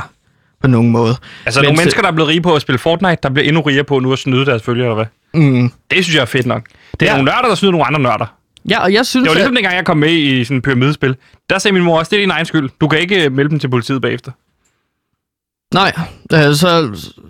på 0.61 0.67
nogen 0.67 0.89
måde. 0.91 1.15
Altså 1.45 1.59
Men 1.59 1.65
nogle 1.65 1.77
mennesker, 1.77 2.01
der 2.01 2.07
er 2.07 2.13
blevet 2.13 2.29
rige 2.29 2.41
på 2.41 2.55
at 2.55 2.61
spille 2.61 2.79
Fortnite, 2.79 3.17
der 3.23 3.29
bliver 3.29 3.47
endnu 3.47 3.61
rigere 3.61 3.83
på 3.83 3.99
nu 3.99 4.13
at 4.13 4.19
snyde 4.19 4.45
deres 4.45 4.63
følgere, 4.63 4.85
eller 4.85 4.95
hvad? 4.95 5.41
Mm. 5.41 5.71
Det 5.91 6.03
synes 6.03 6.15
jeg 6.15 6.21
er 6.21 6.25
fedt 6.25 6.45
nok. 6.45 6.67
Det 6.99 7.01
er 7.01 7.05
Ja. 7.11 7.17
nogle 7.17 7.31
nørder, 7.31 7.47
der 7.47 7.55
snyder 7.55 7.71
nogle 7.71 7.85
andre 7.87 7.99
nørder. 7.99 8.35
Ja, 8.69 8.79
og 8.83 8.93
jeg 8.93 9.05
synes, 9.05 9.23
Det 9.23 9.29
var 9.29 9.31
at, 9.31 9.37
ligesom 9.37 9.55
dengang, 9.55 9.75
jeg 9.75 9.85
kom 9.85 9.97
med 9.97 10.11
i 10.11 10.43
sådan 10.43 10.57
en 10.57 10.61
pyramidespil. 10.61 11.15
Der 11.49 11.59
sagde 11.59 11.73
min 11.73 11.83
mor 11.83 11.99
også, 11.99 12.09
det 12.09 12.17
er 12.17 12.21
din 12.21 12.31
egen 12.31 12.45
skyld. 12.45 12.69
Du 12.81 12.87
kan 12.87 12.99
ikke 12.99 13.25
øh, 13.25 13.31
melde 13.31 13.49
dem 13.49 13.59
til 13.59 13.67
politiet 13.69 14.01
bagefter. 14.01 14.31
Nej, 15.75 15.91
øh, 16.33 16.55
så, 16.55 16.69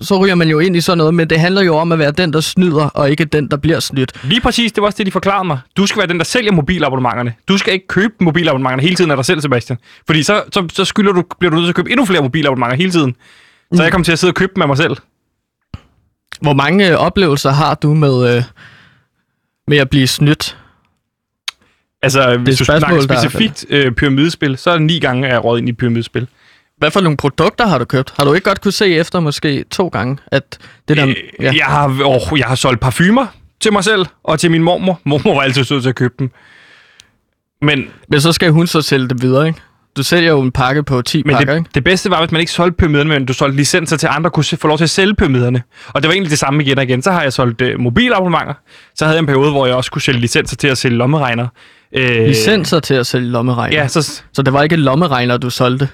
så 0.01 0.17
ryger 0.23 0.36
man 0.36 0.49
jo 0.49 0.60
ind 0.60 0.75
i 0.75 0.81
sådan 0.81 0.97
noget, 0.97 1.13
men 1.13 1.29
det 1.29 1.39
handler 1.39 1.62
jo 1.62 1.75
om 1.77 1.91
at 1.91 1.99
være 1.99 2.12
den, 2.12 2.34
der 2.34 2.41
snyder, 2.41 2.86
og 2.86 3.10
ikke 3.10 3.25
den, 3.25 3.47
der 3.51 3.58
bliver 3.58 3.79
snydt. 3.79 4.12
Lige 4.23 4.41
præcis, 4.41 4.71
det 4.71 4.81
var 4.81 4.88
også 4.88 4.97
det, 4.97 5.05
de 5.05 5.12
forklarede 5.12 5.47
mig. 5.47 5.60
Du 5.77 5.86
skal 5.86 5.99
være 5.99 6.08
den, 6.08 6.17
der 6.17 6.23
sælger 6.23 6.51
mobilabonnementerne. 6.51 7.34
Du 7.47 7.58
skal 7.58 7.73
ikke 7.73 7.88
købe 7.88 8.13
mobilabonnementerne 8.21 8.81
hele 8.81 8.95
tiden 8.95 9.12
af 9.12 9.17
dig 9.17 9.25
selv, 9.25 9.41
Sebastian. 9.41 9.79
Fordi 10.08 10.23
så, 10.23 10.43
så, 10.53 10.67
så 10.73 10.86
skylder 10.86 11.12
du, 11.12 11.23
bliver 11.39 11.49
du 11.51 11.55
nødt 11.55 11.65
til 11.65 11.69
at 11.71 11.75
købe 11.75 11.91
endnu 11.91 12.05
flere 12.05 12.21
mobilabonnementer 12.21 12.77
hele 12.77 12.91
tiden. 12.91 13.15
Så 13.73 13.84
jeg 13.84 13.91
kom 13.91 14.03
til 14.03 14.12
at 14.12 14.19
sidde 14.19 14.31
og 14.31 14.36
købe 14.36 14.51
dem 14.55 14.62
af 14.62 14.67
mig 14.67 14.77
selv. 14.77 14.97
Hvor 16.41 16.53
mange 16.53 16.89
øh, 16.89 16.95
oplevelser 16.95 17.51
har 17.51 17.75
du 17.75 17.93
med, 17.93 18.36
øh, 18.38 18.43
med 19.67 19.77
at 19.77 19.89
blive 19.89 20.08
snydt? 20.08 20.58
Altså, 22.01 22.38
hvis 22.38 22.58
du 22.58 22.65
snakker 22.65 22.88
der 22.88 22.95
er- 22.97 23.01
specifikt 23.01 23.65
øh, 23.69 23.91
pyramidespil, 23.91 24.58
så 24.58 24.69
er 24.69 24.73
det 24.73 24.81
ni 24.81 24.99
gange, 24.99 25.27
at 25.27 25.34
jeg 25.34 25.38
er 25.38 25.58
ind 25.58 25.69
i 25.69 25.73
pyramidespil. 25.73 26.27
Hvad 26.77 26.91
for 26.91 27.01
nogle 27.01 27.17
produkter 27.17 27.67
har 27.67 27.77
du 27.77 27.85
købt? 27.85 28.13
Har 28.17 28.25
du 28.25 28.33
ikke 28.33 28.45
godt 28.45 28.61
kunne 28.61 28.71
se 28.71 28.95
efter 28.95 29.19
måske 29.19 29.65
to 29.71 29.88
gange, 29.88 30.17
at 30.27 30.57
det 30.88 30.97
der... 30.97 31.07
Øh, 31.07 31.15
ja. 31.41 31.53
jeg, 31.57 31.65
har, 31.65 31.88
åh, 32.05 32.39
jeg 32.39 32.47
har 32.47 32.55
solgt 32.55 32.81
parfumer 32.81 33.25
til 33.59 33.73
mig 33.73 33.83
selv 33.83 34.05
og 34.23 34.39
til 34.39 34.51
min 34.51 34.63
mormor. 34.63 34.99
Mormor 35.03 35.33
var 35.33 35.41
altid 35.41 35.63
sød 35.63 35.81
til 35.81 35.89
at 35.89 35.95
købe 35.95 36.13
dem. 36.19 36.31
Men, 37.61 37.88
Men 38.09 38.21
så 38.21 38.31
skal 38.31 38.51
hun 38.51 38.67
så 38.67 38.81
sælge 38.81 39.07
det 39.07 39.21
videre, 39.21 39.47
ikke? 39.47 39.59
Du 39.97 40.03
sælger 40.03 40.31
jo 40.31 40.41
en 40.41 40.51
pakke 40.51 40.83
på 40.83 41.01
10 41.01 41.23
men 41.25 41.35
pakker, 41.35 41.53
ikke? 41.53 41.63
det, 41.63 41.75
det 41.75 41.83
bedste 41.83 42.09
var, 42.09 42.19
hvis 42.19 42.31
man 42.31 42.39
ikke 42.39 42.51
solgte 42.51 42.77
pyramiderne, 42.77 43.09
men 43.09 43.25
du 43.25 43.33
solgte 43.33 43.57
licenser 43.57 43.97
til 43.97 44.09
andre, 44.11 44.29
kunne 44.29 44.43
få 44.43 44.67
lov 44.67 44.77
til 44.77 44.83
at 44.83 44.89
sælge 44.89 45.15
pyramiderne. 45.15 45.63
Og 45.88 46.01
det 46.01 46.07
var 46.07 46.13
egentlig 46.13 46.31
det 46.31 46.39
samme 46.39 46.63
igen 46.63 46.77
og 46.77 46.83
igen. 46.83 47.01
Så 47.01 47.11
har 47.11 47.21
jeg 47.21 47.33
solgt 47.33 47.61
øh, 47.61 47.79
mobilabonnementer. 47.79 48.53
Så 48.95 49.05
havde 49.05 49.15
jeg 49.15 49.19
en 49.19 49.25
periode, 49.25 49.51
hvor 49.51 49.65
jeg 49.65 49.75
også 49.75 49.91
kunne 49.91 50.01
sælge 50.01 50.19
licenser 50.19 50.55
til 50.55 50.67
at 50.67 50.77
sælge 50.77 50.97
lommeregner. 50.97 51.47
Øh, 51.93 52.25
Licenser 52.27 52.79
til 52.79 52.93
at 52.93 53.07
sælge 53.07 53.29
lommeregner. 53.29 53.77
Ja, 53.77 53.88
så, 53.88 54.21
Så 54.33 54.41
det 54.41 54.53
var 54.53 54.63
ikke 54.63 54.75
lommeregner, 54.75 55.38
du 55.38 55.49
solgte? 55.49 55.89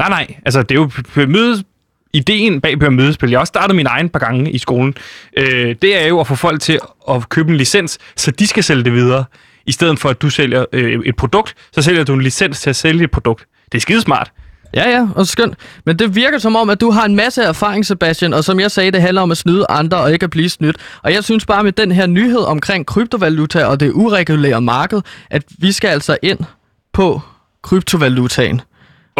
Nej, 0.00 0.08
nej. 0.08 0.36
Altså, 0.44 0.62
det 0.62 0.70
er 0.70 0.80
jo 0.80 0.90
pyramide... 1.14 1.64
Ideen 2.12 2.60
bag 2.60 2.78
pyramidespil, 2.78 3.30
jeg 3.30 3.36
har 3.36 3.40
også 3.40 3.50
startet 3.50 3.76
min 3.76 3.86
egen 3.86 4.08
par 4.08 4.18
gange 4.18 4.50
i 4.50 4.58
skolen, 4.58 4.94
øh, 5.36 5.74
det 5.82 6.02
er 6.02 6.06
jo 6.06 6.20
at 6.20 6.26
få 6.26 6.34
folk 6.34 6.60
til 6.60 6.78
at 7.10 7.28
købe 7.28 7.50
en 7.50 7.56
licens, 7.56 7.98
så 8.16 8.30
de 8.30 8.46
skal 8.46 8.64
sælge 8.64 8.84
det 8.84 8.92
videre. 8.92 9.24
I 9.66 9.72
stedet 9.72 9.98
for, 9.98 10.08
at 10.08 10.22
du 10.22 10.30
sælger 10.30 10.64
øh, 10.72 11.00
et 11.04 11.16
produkt, 11.16 11.54
så 11.72 11.82
sælger 11.82 12.04
du 12.04 12.14
en 12.14 12.22
licens 12.22 12.60
til 12.60 12.70
at 12.70 12.76
sælge 12.76 13.04
et 13.04 13.10
produkt. 13.10 13.46
Det 13.72 13.78
er 13.78 13.80
skidesmart. 13.80 14.32
Ja, 14.74 14.90
ja, 14.90 15.08
og 15.14 15.26
skønt. 15.26 15.54
Men 15.86 15.98
det 15.98 16.14
virker 16.14 16.38
som 16.38 16.56
om, 16.56 16.70
at 16.70 16.80
du 16.80 16.90
har 16.90 17.04
en 17.04 17.16
masse 17.16 17.42
erfaring, 17.42 17.86
Sebastian, 17.86 18.34
og 18.34 18.44
som 18.44 18.60
jeg 18.60 18.70
sagde, 18.70 18.90
det 18.90 19.02
handler 19.02 19.22
om 19.22 19.30
at 19.30 19.36
snyde 19.36 19.66
andre 19.68 19.98
og 19.98 20.12
ikke 20.12 20.24
at 20.24 20.30
blive 20.30 20.48
snydt. 20.48 20.76
Og 21.02 21.12
jeg 21.12 21.24
synes 21.24 21.46
bare 21.46 21.64
med 21.64 21.72
den 21.72 21.92
her 21.92 22.06
nyhed 22.06 22.40
omkring 22.40 22.86
kryptovaluta 22.86 23.64
og 23.64 23.80
det 23.80 23.92
uregulære 23.94 24.60
marked, 24.60 25.02
at 25.30 25.42
vi 25.58 25.72
skal 25.72 25.88
altså 25.88 26.16
ind 26.22 26.38
på 26.92 27.20
kryptovalutaen. 27.62 28.60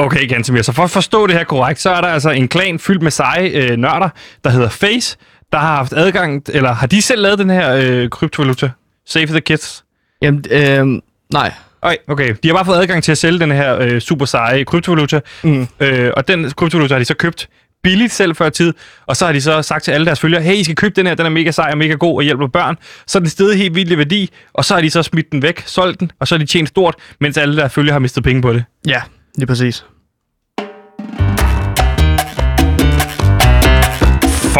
Okay, 0.00 0.28
Gantemir, 0.28 0.62
så 0.62 0.72
for 0.72 0.82
at 0.84 0.90
forstå 0.90 1.26
det 1.26 1.34
her 1.36 1.44
korrekt, 1.44 1.80
så 1.80 1.90
er 1.90 2.00
der 2.00 2.08
altså 2.08 2.30
en 2.30 2.48
klan 2.48 2.78
fyldt 2.78 3.02
med 3.02 3.10
seje 3.10 3.48
øh, 3.48 3.76
nørder, 3.76 4.08
der 4.44 4.50
hedder 4.50 4.68
Face, 4.68 5.16
der 5.52 5.58
har 5.58 5.76
haft 5.76 5.92
adgang, 5.92 6.42
eller 6.48 6.72
har 6.72 6.86
de 6.86 7.02
selv 7.02 7.22
lavet 7.22 7.38
den 7.38 7.50
her 7.50 7.74
øh, 7.74 8.08
kryptovaluta? 8.08 8.70
Save 9.06 9.26
the 9.26 9.40
kids? 9.40 9.84
Jamen, 10.22 10.44
øh, 10.50 10.86
nej. 11.32 11.52
Okay, 11.82 11.96
okay. 12.08 12.34
De 12.42 12.48
har 12.48 12.54
bare 12.54 12.64
fået 12.64 12.78
adgang 12.78 13.02
til 13.04 13.12
at 13.12 13.18
sælge 13.18 13.38
den 13.38 13.50
her 13.52 13.78
øh, 13.78 14.00
super 14.00 14.24
seje 14.24 14.64
kryptovaluta, 14.64 15.20
Mm. 15.42 15.68
øh, 15.80 16.10
og 16.16 16.28
den 16.28 16.50
kryptovaluta 16.50 16.94
har 16.94 16.98
de 16.98 17.04
så 17.04 17.14
købt 17.14 17.48
billigt 17.82 18.12
selv 18.12 18.34
før 18.36 18.48
tid, 18.48 18.74
og 19.06 19.16
så 19.16 19.26
har 19.26 19.32
de 19.32 19.40
så 19.40 19.62
sagt 19.62 19.84
til 19.84 19.90
alle 19.92 20.06
deres 20.06 20.20
følgere, 20.20 20.42
hey, 20.42 20.54
I 20.54 20.64
skal 20.64 20.76
købe 20.76 20.94
den 20.96 21.06
her, 21.06 21.14
den 21.14 21.26
er 21.26 21.30
mega 21.30 21.50
sej 21.50 21.68
og 21.72 21.78
mega 21.78 21.92
god 21.94 22.16
og 22.16 22.22
hjælper 22.22 22.46
børn. 22.46 22.76
Så 23.06 23.18
er 23.18 23.20
den 23.20 23.30
stedet 23.30 23.56
helt 23.56 23.74
vildt 23.74 23.90
i 23.92 23.98
værdi, 23.98 24.30
og 24.54 24.64
så 24.64 24.74
har 24.74 24.80
de 24.80 24.90
så 24.90 25.02
smidt 25.02 25.32
den 25.32 25.42
væk, 25.42 25.62
solgt 25.66 26.00
den, 26.00 26.10
og 26.20 26.28
så 26.28 26.34
har 26.34 26.38
de 26.38 26.46
tjent 26.46 26.68
stort, 26.68 26.94
mens 27.20 27.36
alle 27.36 27.56
deres 27.56 27.72
følgere 27.72 27.92
har 27.92 27.98
mistet 27.98 28.24
penge 28.24 28.42
på 28.42 28.52
det. 28.52 28.64
Ja, 28.86 29.00
lige 29.36 29.46
præcis. 29.46 29.84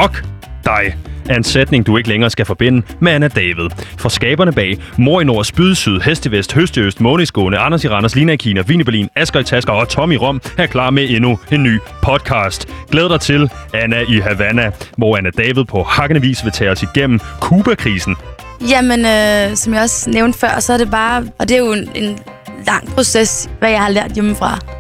Fuck! 0.03 0.25
Dig 0.65 0.97
er 1.29 1.37
en 1.37 1.45
sætning, 1.45 1.87
du 1.87 1.97
ikke 1.97 2.09
længere 2.09 2.31
skal 2.31 2.47
forbinde 2.47 2.83
med 3.01 3.13
Anna 3.13 3.29
David. 3.29 3.71
For 3.99 4.09
skaberne 4.09 4.53
bag 4.53 4.79
Mor 4.99 5.21
i 5.21 5.25
Nord, 5.25 5.45
Spyd 5.45 5.75
Syd, 5.75 6.01
Hestevest, 6.01 6.53
Høstøst, 6.53 7.01
Måneskåne, 7.01 7.59
Anders 7.59 7.85
i 7.85 7.89
Randers, 7.89 8.15
Lina 8.15 8.33
i 8.33 8.37
Kina, 8.37 8.61
Vine 8.61 8.85
Berlin, 8.85 9.09
Asger 9.17 9.41
i 9.41 9.45
Tasker 9.45 9.73
og 9.73 9.89
Tommy 9.89 10.15
Rom 10.15 10.41
er 10.59 10.67
klar 10.67 10.91
med 10.91 11.11
endnu 11.11 11.39
en 11.53 11.63
ny 11.63 11.79
podcast. 12.03 12.69
Glæd 12.91 13.09
dig 13.09 13.21
til 13.21 13.51
Anna 13.75 14.01
i 14.09 14.21
Havana, 14.21 14.71
hvor 14.97 15.17
Anna 15.17 15.31
David 15.31 15.65
på 15.65 15.83
hakkende 15.83 16.21
vis 16.21 16.45
vil 16.45 16.53
tage 16.53 16.71
os 16.71 16.83
igennem 16.83 17.21
Kuba-krisen. 17.41 18.17
Jamen, 18.69 19.01
øh, 19.01 19.57
som 19.57 19.75
jeg 19.75 19.83
også 19.83 20.11
nævnte 20.11 20.39
før, 20.39 20.61
så 20.61 20.73
er 20.73 20.79
det 20.79 20.91
bare... 20.91 21.25
Og 21.39 21.49
det 21.49 21.55
er 21.55 21.59
jo 21.59 21.73
en, 21.73 21.91
en 21.95 22.19
lang 22.67 22.89
proces, 22.89 23.51
hvad 23.59 23.71
jeg 23.71 23.81
har 23.81 23.91
lært 23.91 24.13
hjemmefra. 24.13 24.80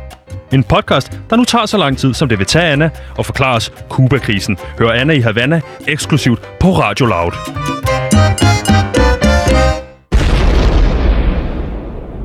En 0.52 0.64
podcast, 0.64 1.20
der 1.30 1.36
nu 1.36 1.44
tager 1.44 1.66
så 1.66 1.78
lang 1.78 1.98
tid, 1.98 2.14
som 2.14 2.28
det 2.28 2.38
vil 2.38 2.46
tage 2.46 2.64
Anna 2.72 2.90
og 3.18 3.26
forklare 3.26 3.56
os 3.56 3.72
Kuba-krisen. 3.88 4.58
Hør 4.78 4.90
Anna 4.90 5.12
i 5.12 5.20
Havana 5.20 5.60
eksklusivt 5.88 6.40
på 6.60 6.68
Radio 6.72 7.06
Loud. 7.06 7.32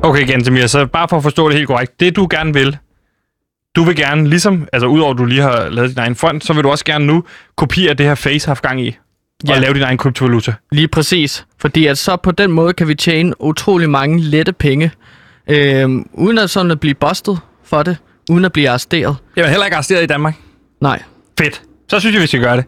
Okay, 0.02 0.26
Gantemir, 0.26 0.66
så 0.66 0.86
bare 0.86 1.08
for 1.08 1.16
at 1.16 1.22
forstå 1.22 1.48
det 1.48 1.56
helt 1.56 1.66
korrekt. 1.68 2.00
Det, 2.00 2.16
du 2.16 2.26
gerne 2.30 2.52
vil, 2.54 2.76
du 3.76 3.82
vil 3.84 3.96
gerne, 3.96 4.28
ligesom, 4.28 4.68
altså 4.72 4.86
udover 4.86 5.12
at 5.12 5.18
du 5.18 5.24
lige 5.24 5.42
har 5.42 5.68
lavet 5.68 5.90
din 5.90 5.98
egen 5.98 6.14
fond, 6.14 6.40
så 6.40 6.52
vil 6.52 6.64
du 6.64 6.70
også 6.70 6.84
gerne 6.84 7.06
nu 7.06 7.24
kopiere 7.56 7.94
det 7.94 8.06
her 8.06 8.14
Face 8.14 8.46
har 8.46 8.50
haft 8.50 8.62
gang 8.62 8.80
i. 8.80 8.84
Ja. 8.84 9.50
Og 9.52 9.56
Ja. 9.56 9.58
lave 9.62 9.74
din 9.74 9.82
egen 9.82 9.98
kryptovaluta. 9.98 10.54
Lige 10.72 10.88
præcis. 10.88 11.46
Fordi 11.58 11.86
at 11.86 11.98
så 11.98 12.16
på 12.16 12.30
den 12.30 12.50
måde 12.52 12.72
kan 12.72 12.88
vi 12.88 12.94
tjene 12.94 13.42
utrolig 13.42 13.90
mange 13.90 14.20
lette 14.20 14.52
penge, 14.52 14.90
øhm, 15.50 16.06
uden 16.12 16.38
at 16.38 16.50
sådan 16.50 16.70
at 16.70 16.80
blive 16.80 16.94
bustet 16.94 17.38
for 17.64 17.82
det, 17.82 17.96
uden 18.30 18.44
at 18.44 18.52
blive 18.52 18.68
arresteret. 18.68 19.16
Jeg 19.36 19.44
er 19.44 19.48
heller 19.48 19.64
ikke 19.64 19.76
arresteret 19.76 20.02
i 20.02 20.06
Danmark. 20.06 20.34
Nej. 20.80 21.02
Fedt. 21.38 21.62
Så 21.88 22.00
synes 22.00 22.14
jeg, 22.14 22.22
vi 22.22 22.26
skal 22.26 22.40
gøre 22.40 22.56
det. 22.56 22.64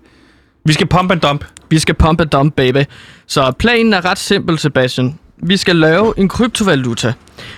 Vi 0.65 0.73
skal 0.73 0.87
pump 0.87 1.11
and 1.11 1.21
dump. 1.21 1.45
Vi 1.71 1.79
skal 1.79 1.95
pump 1.95 2.21
and 2.21 2.31
dump, 2.31 2.55
baby. 2.55 2.85
Så 3.27 3.53
planen 3.59 3.93
er 3.93 4.05
ret 4.05 4.19
simpel, 4.19 4.59
Sebastian. 4.59 5.19
Vi 5.43 5.57
skal 5.57 5.77
lave 5.77 6.15
en 6.17 6.29
kryptovaluta, 6.29 7.13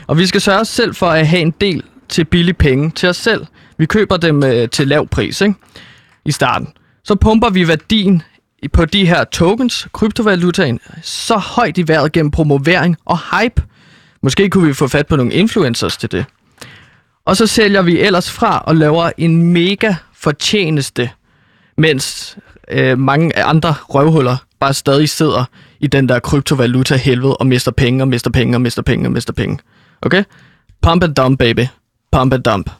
og 0.06 0.18
vi 0.18 0.26
skal 0.26 0.40
sørge 0.40 0.64
selv 0.64 0.94
for 0.94 1.06
at 1.06 1.26
have 1.26 1.42
en 1.42 1.54
del 1.60 1.82
til 2.08 2.24
billige 2.24 2.54
penge 2.54 2.90
til 2.90 3.08
os 3.08 3.16
selv. 3.16 3.46
Vi 3.78 3.86
køber 3.86 4.16
dem 4.16 4.42
øh, 4.44 4.68
til 4.68 4.88
lav 4.88 5.08
pris, 5.08 5.40
ikke? 5.40 5.54
I 6.24 6.32
starten. 6.32 6.68
Så 7.04 7.14
pumper 7.14 7.50
vi 7.50 7.68
værdien 7.68 8.22
på 8.72 8.84
de 8.84 9.06
her 9.06 9.24
tokens, 9.24 9.88
kryptovalutaen, 9.92 10.80
så 11.02 11.36
højt 11.36 11.78
i 11.78 11.88
vejret 11.88 12.12
gennem 12.12 12.30
promovering 12.30 12.96
og 13.04 13.18
hype. 13.18 13.62
Måske 14.22 14.50
kunne 14.50 14.66
vi 14.66 14.74
få 14.74 14.88
fat 14.88 15.06
på 15.06 15.16
nogle 15.16 15.32
influencers 15.32 15.96
til 15.96 16.12
det. 16.12 16.24
Og 17.30 17.36
så 17.36 17.46
sælger 17.46 17.82
vi 17.82 18.00
ellers 18.00 18.30
fra 18.30 18.58
og 18.58 18.76
laver 18.76 19.10
en 19.18 19.52
mega 19.52 19.94
fortjeneste, 20.14 21.10
mens 21.76 22.36
øh, 22.70 22.98
mange 22.98 23.44
andre 23.44 23.74
røvhuller 23.88 24.36
bare 24.60 24.74
stadig 24.74 25.08
sidder 25.08 25.44
i 25.80 25.86
den 25.86 26.08
der 26.08 26.18
kryptovaluta 26.18 26.96
helvede 26.96 27.36
og 27.36 27.46
mister 27.46 27.70
penge 27.70 28.02
og 28.02 28.08
mister 28.08 28.30
penge 28.30 28.56
og 28.56 28.60
mister 28.60 28.82
penge 28.82 29.06
og 29.06 29.12
mister 29.12 29.32
penge. 29.32 29.58
Okay? 30.02 30.24
Pump 30.82 31.04
and 31.04 31.14
dump, 31.14 31.38
baby. 31.38 31.66
Pump 32.12 32.32
and 32.32 32.42
dump. 32.42 32.70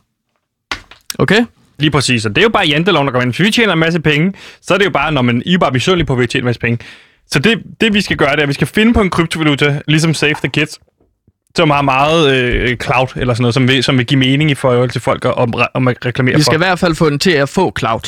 Okay? 1.19 1.45
Lige 1.79 1.91
præcis. 1.91 2.27
Og 2.27 2.31
det 2.31 2.39
er 2.39 2.43
jo 2.43 2.49
bare 2.49 2.67
janteloven, 2.67 3.07
der 3.07 3.13
kommer 3.13 3.25
ind. 3.27 3.35
Hvis 3.35 3.47
vi 3.47 3.51
tjener 3.51 3.73
en 3.73 3.79
masse 3.79 4.01
penge, 4.01 4.33
så 4.61 4.75
er 4.75 4.79
det 4.79 4.85
jo 4.85 4.91
bare, 4.91 5.13
når 5.13 5.23
man 5.23 5.43
I 5.47 5.55
er 5.55 5.59
bare 5.59 5.73
misundelige 5.73 6.07
på, 6.07 6.13
at 6.13 6.19
vi 6.19 6.27
tjener 6.27 6.43
en 6.43 6.47
masse 6.47 6.61
penge. 6.61 6.79
Så 7.27 7.39
det, 7.39 7.63
det, 7.81 7.95
vi 7.95 8.01
skal 8.01 8.17
gøre, 8.17 8.31
det 8.31 8.39
er, 8.39 8.43
at 8.43 8.49
vi 8.49 8.55
skal 8.55 8.67
finde 8.67 8.95
på 8.95 9.01
en 9.01 9.11
kryptovaluta, 9.11 9.83
ligesom 9.89 10.15
Save 10.15 10.35
the 10.35 10.49
Kids, 10.49 10.79
som 11.57 11.71
har 11.71 11.83
meget 11.83 12.35
øh, 12.35 12.77
cloud, 12.77 13.07
eller 13.17 13.35
sådan 13.35 13.43
noget, 13.43 13.55
som 13.55 13.69
vil, 13.69 13.85
som 13.85 13.99
vil 13.99 14.07
give 14.07 14.19
mening 14.21 14.51
i 14.51 14.55
forhold 14.55 14.91
til 14.91 15.01
folk 15.01 15.25
om, 15.25 15.55
om 15.75 15.89
at 15.89 15.97
reklamere 16.07 16.37
Vi 16.37 16.43
skal 16.43 16.51
for. 16.53 16.65
i 16.65 16.67
hvert 16.67 16.79
fald 16.79 16.95
få 16.95 17.11
den 17.11 17.19
til 17.19 17.31
at 17.31 17.49
få 17.49 17.73
cloud 17.79 18.01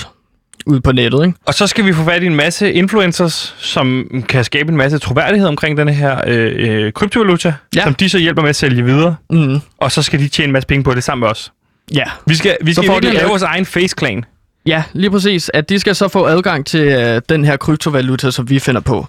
ud 0.66 0.80
på 0.80 0.92
nettet, 0.92 1.26
ikke? 1.26 1.38
Og 1.46 1.54
så 1.54 1.66
skal 1.66 1.84
vi 1.86 1.92
få 1.92 2.04
fat 2.04 2.22
i 2.22 2.26
en 2.26 2.34
masse 2.34 2.72
influencers, 2.72 3.54
som 3.58 4.06
kan 4.28 4.44
skabe 4.44 4.70
en 4.70 4.76
masse 4.76 4.98
troværdighed 4.98 5.48
omkring 5.48 5.76
den 5.78 5.88
her 5.88 6.20
øh, 6.26 6.52
øh, 6.84 6.92
kryptovaluta, 6.92 7.54
Ja. 7.76 7.82
som 7.84 7.94
de 7.94 8.08
så 8.08 8.18
hjælper 8.18 8.42
med 8.42 8.48
at 8.48 8.56
sælge 8.56 8.84
videre. 8.84 9.16
Mm. 9.30 9.60
Og 9.78 9.92
så 9.92 10.02
skal 10.02 10.18
de 10.20 10.28
tjene 10.28 10.46
en 10.46 10.52
masse 10.52 10.66
penge 10.66 10.84
på 10.84 10.94
det 10.94 11.04
sammen 11.04 11.20
med 11.20 11.28
os. 11.28 11.52
Ja. 11.94 12.04
Vi 12.26 12.34
skal, 12.34 12.56
vi 12.62 12.74
skal 12.74 12.88
virkelig 12.90 13.14
lave 13.14 13.28
vores 13.28 13.42
egen 13.42 13.66
face-clan. 13.66 14.24
Ja, 14.66 14.82
lige 14.92 15.10
præcis. 15.10 15.50
At 15.54 15.68
de 15.68 15.78
skal 15.78 15.94
så 15.94 16.08
få 16.08 16.24
adgang 16.26 16.66
til 16.66 16.80
øh, 16.80 17.22
den 17.28 17.44
her 17.44 17.56
kryptovaluta, 17.56 18.30
som 18.30 18.50
vi 18.50 18.58
finder 18.58 18.80
på, 18.80 19.06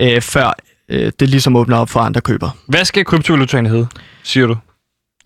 øh, 0.00 0.20
før 0.20 0.54
øh, 0.88 1.12
det 1.20 1.28
ligesom 1.28 1.56
åbner 1.56 1.76
op 1.76 1.90
for 1.90 2.00
andre 2.00 2.20
køber. 2.20 2.50
Hvad 2.68 2.84
skal 2.84 3.04
kryptovalutaen 3.04 3.66
hedde, 3.66 3.86
siger 4.22 4.46
du? 4.46 4.56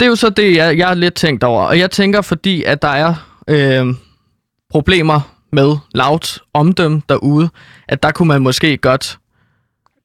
Det 0.00 0.06
er 0.06 0.10
jo 0.10 0.16
så 0.16 0.30
det, 0.30 0.56
jeg, 0.56 0.78
jeg 0.78 0.90
er 0.90 0.94
lidt 0.94 1.14
tænkt 1.14 1.44
over. 1.44 1.62
Og 1.62 1.78
jeg 1.78 1.90
tænker, 1.90 2.20
fordi 2.22 2.62
at 2.62 2.82
der 2.82 2.88
er 2.88 3.14
øh, 3.48 3.86
problemer 4.70 5.20
med 5.52 5.76
Louds 5.94 6.38
omdømme 6.54 7.02
derude, 7.08 7.48
at 7.88 8.02
der 8.02 8.10
kunne 8.10 8.28
man 8.28 8.42
måske 8.42 8.76
godt... 8.76 9.18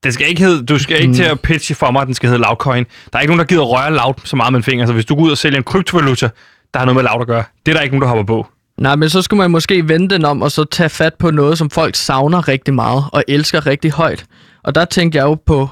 Det 0.03 0.13
skal 0.13 0.27
ikke 0.29 0.41
hedde, 0.43 0.65
du 0.65 0.79
skal 0.79 0.95
ikke 0.97 1.07
Mm. 1.07 1.13
til 1.13 1.23
at 1.23 1.39
pitche 1.39 1.75
for 1.75 1.91
mig, 1.91 2.01
at 2.01 2.07
den 2.07 2.13
skal 2.15 2.29
hedde 2.29 2.41
Loudcoin. 2.41 2.85
Der 3.13 3.17
er 3.17 3.21
ikke 3.21 3.31
nogen, 3.31 3.39
der 3.39 3.45
gider 3.45 3.61
røre 3.61 3.93
Loud 3.93 4.13
så 4.23 4.35
meget 4.35 4.53
med 4.53 4.59
en 4.59 4.63
finger. 4.63 4.85
Så 4.85 4.93
hvis 4.93 5.05
du 5.05 5.15
går 5.15 5.21
ud 5.23 5.31
og 5.31 5.37
sælger 5.37 5.57
en 5.57 5.63
kryptovaluta, 5.63 6.29
der 6.73 6.79
har 6.79 6.85
noget 6.85 6.95
med 6.95 7.03
Loud 7.03 7.21
at 7.21 7.27
gøre, 7.27 7.43
det 7.65 7.71
er 7.71 7.75
der 7.75 7.81
ikke 7.81 7.95
nogen, 7.95 8.01
der 8.01 8.07
hopper 8.07 8.23
på. 8.35 8.47
Nej, 8.77 8.95
men 8.95 9.09
så 9.09 9.21
skulle 9.21 9.37
man 9.37 9.51
måske 9.51 9.87
vende 9.87 10.09
den 10.09 10.25
om, 10.25 10.41
og 10.41 10.51
så 10.51 10.63
tage 10.63 10.89
fat 10.89 11.13
på 11.13 11.31
noget, 11.31 11.57
som 11.57 11.69
folk 11.69 11.95
savner 11.95 12.47
rigtig 12.47 12.73
meget, 12.73 13.03
og 13.11 13.23
elsker 13.27 13.65
rigtig 13.65 13.91
højt. 13.91 14.25
Og 14.63 14.76
der 14.76 14.86
tænkte 14.86 15.17
jeg 15.17 15.23
jo 15.23 15.36
på 15.36 15.69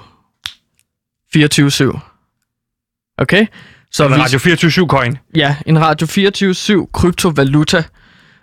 24-7. 1.37 1.99
Okay? 3.17 3.45
Så 3.91 4.05
en 4.05 4.19
Radio 4.19 4.39
24 4.39 4.87
coin. 4.87 5.17
Ja, 5.35 5.55
en 5.65 5.79
Radio 5.79 6.07
24-7 6.85 6.91
kryptovaluta. 6.93 7.83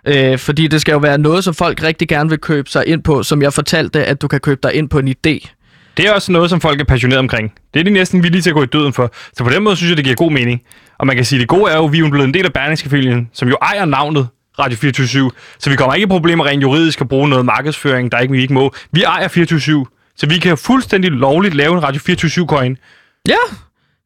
Øh, 0.07 0.37
fordi 0.37 0.67
det 0.67 0.81
skal 0.81 0.91
jo 0.91 0.97
være 0.97 1.17
noget, 1.17 1.43
som 1.43 1.53
folk 1.53 1.83
rigtig 1.83 2.07
gerne 2.07 2.29
vil 2.29 2.39
købe 2.39 2.69
sig 2.69 2.87
ind 2.87 3.03
på, 3.03 3.23
som 3.23 3.41
jeg 3.41 3.53
fortalte, 3.53 4.05
at 4.05 4.21
du 4.21 4.27
kan 4.27 4.39
købe 4.39 4.59
dig 4.63 4.73
ind 4.73 4.89
på 4.89 4.99
en 4.99 5.07
idé. 5.07 5.49
Det 5.97 6.07
er 6.07 6.13
også 6.13 6.31
noget, 6.31 6.49
som 6.49 6.61
folk 6.61 6.81
er 6.81 6.85
passionerede 6.85 7.19
omkring. 7.19 7.53
Det 7.73 7.79
er 7.79 7.83
de 7.83 7.89
næsten 7.89 8.23
villige 8.23 8.41
til 8.41 8.49
at 8.49 8.53
gå 8.53 8.63
i 8.63 8.65
døden 8.65 8.93
for. 8.93 9.11
Så 9.37 9.43
på 9.43 9.49
den 9.49 9.63
måde 9.63 9.75
synes 9.75 9.89
jeg, 9.89 9.97
det 9.97 10.05
giver 10.05 10.15
god 10.15 10.31
mening. 10.31 10.61
Og 10.97 11.07
man 11.07 11.15
kan 11.15 11.25
sige, 11.25 11.37
at 11.37 11.41
det 11.41 11.47
gode 11.47 11.71
er 11.71 11.77
jo, 11.77 11.85
at 11.85 11.91
vi 11.91 11.97
er 11.97 12.01
jo 12.01 12.09
blevet 12.09 12.27
en 12.27 12.33
del 12.33 12.45
af 12.45 12.53
Berlingske-familien, 12.53 13.29
som 13.33 13.49
jo 13.49 13.57
ejer 13.61 13.85
navnet 13.85 14.27
Radio 14.59 14.77
24 14.77 15.31
Så 15.59 15.69
vi 15.69 15.75
kommer 15.75 15.93
ikke 15.93 16.05
i 16.05 16.07
problemer 16.07 16.45
rent 16.45 16.61
juridisk 16.61 17.01
at 17.01 17.09
bruge 17.09 17.29
noget 17.29 17.45
markedsføring, 17.45 18.11
der 18.11 18.19
ikke, 18.19 18.31
vi 18.31 18.41
ikke 18.41 18.53
må. 18.53 18.73
Vi 18.91 19.03
ejer 19.03 19.27
24 19.27 19.85
Så 20.19 20.27
vi 20.27 20.37
kan 20.39 20.57
fuldstændig 20.57 21.11
lovligt 21.11 21.53
lave 21.55 21.73
en 21.73 21.83
Radio 21.83 22.01
24 22.05 22.45
coin. 22.47 22.77
Ja, 23.27 23.35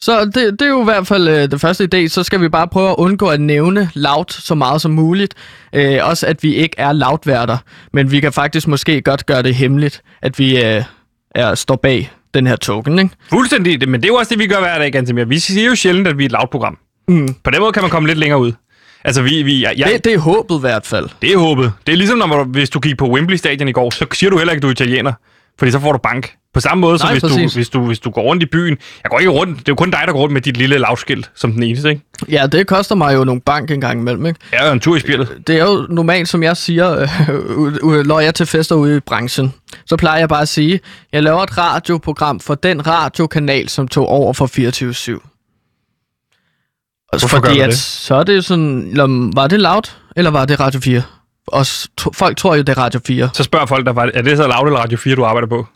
så 0.02 0.26
det, 0.26 0.36
det 0.36 0.62
er 0.62 0.70
jo 0.70 0.82
i 0.82 0.84
hvert 0.84 1.08
fald 1.08 1.28
øh, 1.28 1.52
det 1.52 1.62
første 1.62 1.88
idé. 1.96 2.08
Så 2.08 2.24
skal 2.24 2.42
vi 2.42 2.50
bare 2.50 2.68
prøve 2.68 2.90
at 2.90 2.96
undgå 2.98 3.28
at 3.28 3.42
nævne 3.42 3.90
loud 3.94 4.26
så 4.30 4.56
meget 4.56 4.82
som 4.82 4.92
muligt. 4.92 5.34
Øh, 5.76 6.00
også 6.02 6.28
at 6.28 6.44
vi 6.44 6.56
ikke 6.56 6.76
er 6.78 6.94
loudværter, 6.94 7.58
men 7.94 8.12
vi 8.12 8.20
kan 8.20 8.34
faktisk 8.34 8.68
måske 8.68 9.02
godt 9.02 9.26
gøre 9.26 9.44
det 9.44 9.56
hemmeligt, 9.56 10.02
at 10.22 10.40
vi 10.40 10.64
øh, 10.64 10.84
er, 11.36 11.56
står 11.56 11.76
bag 11.76 12.12
den 12.34 12.48
her 12.48 12.56
token, 12.56 13.00
ikke? 13.00 13.16
Fuldstændig, 13.30 13.82
det- 13.82 13.90
men 13.90 14.02
det 14.02 14.08
er 14.08 14.12
jo 14.14 14.16
også 14.16 14.30
det, 14.30 14.40
vi 14.40 14.48
gør 14.48 14.60
hver 14.60 14.78
dag, 14.78 14.92
Gantemir. 14.92 15.26
Vi 15.26 15.40
siger 15.40 15.70
jo 15.70 15.76
sjældent, 15.76 16.08
at 16.08 16.18
vi 16.18 16.24
er 16.24 16.26
et 16.26 16.32
loud 16.32 16.48
program. 16.52 16.78
Mm. 17.08 17.34
På 17.44 17.52
den 17.52 17.60
måde 17.62 17.72
kan 17.74 17.82
man 17.84 17.90
komme 17.92 18.08
lidt 18.10 18.20
længere 18.20 18.40
ud. 18.40 18.52
Altså, 19.06 19.22
vi, 19.22 19.44
vi, 19.44 19.64
jeg, 19.64 19.88
Det, 19.88 20.04
det 20.06 20.14
er 20.14 20.18
håbet 20.18 20.56
i 20.56 20.60
hvert 20.60 20.86
fald. 20.86 21.10
Det 21.22 21.32
er 21.34 21.38
håbet. 21.38 21.72
Det 21.88 21.94
er 21.94 21.98
ligesom, 21.98 22.18
når 22.18 22.44
du, 22.44 22.44
hvis 22.44 22.70
du 22.70 22.80
gik 22.80 22.98
på 22.98 23.10
Wembley 23.10 23.38
Stadion 23.38 23.68
i 23.68 23.72
går, 23.72 23.90
så 23.90 24.06
siger 24.14 24.30
du 24.30 24.38
heller 24.38 24.52
ikke, 24.54 24.60
at 24.60 24.64
du 24.64 24.68
er 24.68 24.72
italiener. 24.72 25.14
Fordi 25.60 25.72
så 25.72 25.80
får 25.80 25.92
du 25.92 25.98
bank. 25.98 26.34
På 26.54 26.60
samme 26.60 26.82
måde, 26.82 27.00
som 27.00 27.10
hvis 27.10 27.22
du, 27.22 27.50
hvis, 27.56 27.70
du, 27.70 27.86
hvis 27.86 28.00
du 28.00 28.10
går 28.10 28.22
rundt 28.22 28.44
i 28.44 28.46
byen. 28.46 28.78
Jeg 29.04 29.12
går 29.12 29.20
ikke 29.20 29.32
rundt. 29.32 29.60
Det 29.60 29.62
er 29.62 29.72
jo 29.72 29.76
kun 29.76 29.92
dig, 29.92 30.04
der 30.06 30.12
går 30.12 30.20
rundt 30.20 30.34
med 30.34 30.42
dit 30.42 30.58
lille 30.58 30.78
lavskilt 30.78 31.32
som 31.36 31.52
den 31.52 31.64
eneste, 31.64 31.90
ikke? 31.90 32.02
Ja, 32.30 32.48
det 32.48 32.68
koster 32.68 32.96
mig 32.96 33.16
jo 33.16 33.24
nogle 33.24 33.42
bank 33.42 33.72
en 33.72 33.82
gang 33.82 34.00
imellem, 34.00 34.26
ikke? 34.26 34.40
Jo 34.66 34.72
en 34.72 34.80
tur 34.80 34.96
i 34.96 35.00
spjældet. 35.00 35.48
Det 35.48 35.60
er 35.60 35.66
jo 35.66 35.88
normalt, 35.90 36.30
som 36.30 36.44
jeg 36.44 36.58
siger, 36.58 37.00
øh, 37.00 37.10
øh, 37.84 38.06
når 38.06 38.20
jeg 38.20 38.28
er 38.28 38.32
til 38.32 38.46
fester 38.46 38.76
ude 38.76 38.98
i 38.98 39.00
branchen, 39.00 39.54
så 39.86 39.98
plejer 39.98 40.20
jeg 40.20 40.30
bare 40.30 40.42
at 40.42 40.48
sige, 40.48 40.80
jeg 41.14 41.24
laver 41.24 41.44
et 41.44 41.58
radioprogram 41.58 42.40
for 42.40 42.56
den 42.56 42.88
radiokanal, 42.88 43.70
som 43.70 43.88
tog 43.88 44.08
over 44.08 44.34
for 44.34 44.46
24-7. 44.46 45.30
Hvorfor 47.20 47.28
Fordi 47.28 47.60
at, 47.60 47.70
det? 47.70 47.78
så 47.78 48.16
er 48.16 48.24
det 48.24 48.36
jo 48.36 48.42
sådan, 48.42 49.32
var 49.36 49.48
det 49.48 49.60
Loud, 49.60 49.92
eller 50.16 50.32
var 50.32 50.46
det 50.46 50.60
Radio 50.60 50.80
4? 50.80 51.02
Og 51.48 51.66
s- 51.66 51.88
to, 51.98 52.12
folk 52.14 52.38
tror 52.38 52.56
jo, 52.56 52.62
det 52.62 52.70
er 52.70 52.82
Radio 52.82 53.00
4. 53.08 53.30
Så 53.34 53.44
spørger 53.44 53.66
folk 53.66 53.86
dig, 53.86 53.94
er 54.14 54.22
det 54.22 54.38
så 54.38 54.48
Loud 54.48 54.68
eller 54.68 54.80
Radio 54.80 54.98
4, 54.98 55.16
du 55.16 55.26
arbejder 55.26 55.48
på? 55.48 55.68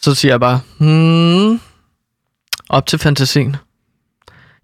Så 0.00 0.14
siger 0.14 0.32
jeg 0.32 0.40
bare, 0.40 0.60
hmm, 0.78 1.60
op 2.68 2.86
til 2.86 2.98
fantasien. 2.98 3.56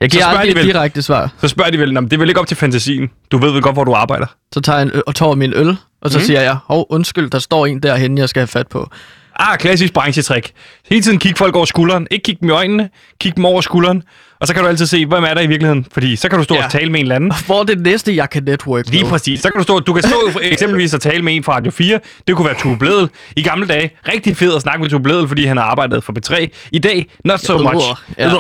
Jeg 0.00 0.10
giver 0.10 0.26
aldrig 0.26 0.50
et 0.50 0.56
vel- 0.56 0.66
direkte 0.66 1.02
svar. 1.02 1.30
Så 1.40 1.48
spørger 1.48 1.70
de 1.70 1.78
vel, 1.78 1.92
"Nå, 1.92 2.00
men 2.00 2.10
det 2.10 2.16
er 2.16 2.18
vel 2.20 2.28
ikke 2.28 2.40
op 2.40 2.46
til 2.46 2.56
fantasien. 2.56 3.10
Du 3.30 3.38
ved 3.38 3.50
vel 3.52 3.62
godt, 3.62 3.74
hvor 3.76 3.84
du 3.84 3.92
arbejder. 3.92 4.26
Så 4.54 4.60
tager 4.60 4.78
jeg 4.78 4.86
en 4.94 5.02
og 5.06 5.14
tager 5.14 5.34
min 5.34 5.52
øl, 5.54 5.76
og 6.02 6.10
så 6.10 6.18
mm. 6.18 6.24
siger 6.24 6.40
jeg, 6.40 6.56
hov, 6.66 6.86
undskyld, 6.90 7.30
der 7.30 7.38
står 7.38 7.66
en 7.66 7.80
derhenne, 7.82 8.20
jeg 8.20 8.28
skal 8.28 8.40
have 8.40 8.46
fat 8.48 8.68
på. 8.68 8.90
Ah, 9.36 9.58
klassisk 9.58 9.92
branchetrik. 9.92 10.52
Hele 10.90 11.02
tiden 11.02 11.18
kig 11.18 11.38
folk 11.38 11.56
over 11.56 11.64
skulderen. 11.64 12.06
Ikke 12.10 12.22
kig 12.22 12.40
dem 12.40 12.48
i 12.48 12.52
øjnene, 12.52 12.90
kig 13.20 13.36
dem 13.36 13.44
over 13.44 13.60
skulderen. 13.60 14.02
Og 14.44 14.48
så 14.48 14.54
kan 14.54 14.62
du 14.62 14.68
altid 14.68 14.86
se, 14.86 15.06
hvem 15.06 15.24
er 15.24 15.34
der 15.34 15.40
i 15.40 15.46
virkeligheden. 15.46 15.86
Fordi 15.92 16.16
så 16.16 16.28
kan 16.28 16.38
du 16.38 16.44
stå 16.44 16.54
Ja. 16.54 16.64
og 16.64 16.70
tale 16.70 16.90
med 16.90 17.00
en 17.00 17.04
eller 17.04 17.14
anden. 17.16 17.32
Hvor 17.46 17.60
er 17.60 17.64
det 17.64 17.80
næste, 17.80 18.16
jeg 18.16 18.30
kan 18.30 18.42
network 18.42 18.84
Lige 18.88 19.02
med? 19.02 19.10
præcis. 19.10 19.40
Så 19.40 19.48
kan 19.50 19.58
du 19.58 19.62
stå, 19.62 19.80
du 19.80 19.92
kan 19.92 20.02
stå 20.02 20.30
eksempelvis 20.42 20.94
og 20.94 21.00
tale 21.00 21.22
med 21.22 21.36
en 21.36 21.44
fra 21.44 21.56
Radio 21.56 21.70
4. 21.72 22.00
Det 22.28 22.36
kunne 22.36 22.46
være 22.46 22.54
Tue 22.58 22.78
Bledel. 22.78 23.08
I 23.36 23.42
gamle 23.42 23.66
dage, 23.66 23.90
rigtig 24.08 24.36
fed 24.36 24.54
at 24.56 24.62
snakke 24.62 24.80
med 24.82 24.90
Tue 24.90 25.00
Bledel, 25.00 25.28
fordi 25.28 25.44
han 25.44 25.56
har 25.56 25.64
arbejdet 25.64 26.04
for 26.04 26.12
B3. 26.18 26.46
I 26.72 26.78
dag, 26.78 27.06
not 27.24 27.40
so 27.40 27.58
much. 27.58 27.86
ja. 28.18 28.30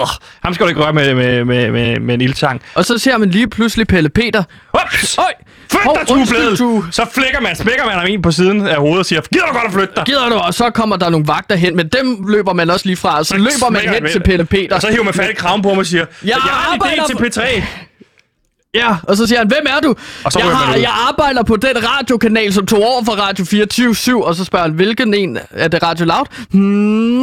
Ham 0.44 0.54
skal 0.54 0.64
du 0.64 0.68
ikke 0.68 0.80
røre 0.82 0.92
med, 0.92 1.14
med, 1.14 1.44
med, 1.44 1.70
med, 1.70 2.00
med 2.00 2.14
en 2.14 2.20
ildtang. 2.20 2.60
Og 2.74 2.84
så 2.84 2.98
ser 2.98 3.18
man 3.18 3.30
lige 3.30 3.48
pludselig 3.48 3.86
Pelle 3.86 4.08
Peter. 4.08 4.42
Ups! 4.74 5.18
Øj! 5.18 5.24
Flyt 5.70 5.80
dig, 6.50 6.58
Tue. 6.58 6.84
Så 6.90 7.06
flækker 7.14 7.40
man, 7.40 7.56
smækker 7.56 7.84
man 7.84 7.94
ham 7.94 8.06
en 8.08 8.22
på 8.22 8.30
siden 8.30 8.66
af 8.66 8.76
hovedet 8.76 8.98
og 8.98 9.06
siger, 9.06 9.20
gider 9.32 9.46
du 9.46 9.52
godt 9.52 9.64
at 9.66 9.72
flytte 9.72 9.92
dig? 9.96 10.04
Gider 10.06 10.28
du? 10.28 10.34
Og 10.34 10.54
så 10.54 10.70
kommer 10.70 10.96
der 10.96 11.08
nogle 11.08 11.26
vagter 11.26 11.56
hen, 11.56 11.76
men 11.76 11.88
dem 11.88 12.24
løber 12.28 12.52
man 12.52 12.70
også 12.70 12.86
lige 12.86 12.96
fra. 12.96 13.24
Så 13.24 13.36
løber 13.36 13.70
man 13.70 13.80
hen 13.80 14.02
med 14.02 14.10
til. 14.12 14.22
Pelle 14.22 14.44
Peter. 14.44 14.74
Og 14.76 14.82
så 14.82 14.88
hiver 14.90 15.04
man 15.04 15.14
fat 15.14 15.30
i 15.30 15.34
kraven 15.34 15.62
på 15.62 15.68
mig 15.68 15.78
og 15.78 15.86
siger, 15.86 15.93
jeg, 15.98 16.06
jeg 16.24 16.36
har 16.36 16.74
en 16.74 16.80
idé 16.80 17.06
til 17.06 17.40
P3. 17.40 17.62
Ja, 18.74 18.96
og 19.02 19.16
så 19.16 19.26
siger 19.26 19.38
han, 19.38 19.48
hvem 19.48 19.66
er 19.66 19.80
du? 19.80 19.94
Og 20.24 20.32
så 20.32 20.38
jeg, 20.38 20.56
har, 20.56 20.74
jeg 20.76 20.92
arbejder 21.08 21.42
på 21.42 21.56
den 21.56 21.76
radiokanal, 21.88 22.52
som 22.52 22.66
tog 22.66 22.78
over 22.78 23.04
for 23.04 23.12
Radio 23.12 23.44
24 23.44 24.26
og 24.26 24.34
så 24.34 24.44
spørger 24.44 24.66
han, 24.66 24.74
hvilken 24.74 25.14
en? 25.14 25.38
Er 25.50 25.68
det 25.68 25.82
Radio 25.82 26.06
Loud? 26.06 26.26
Hmm. 26.50 26.62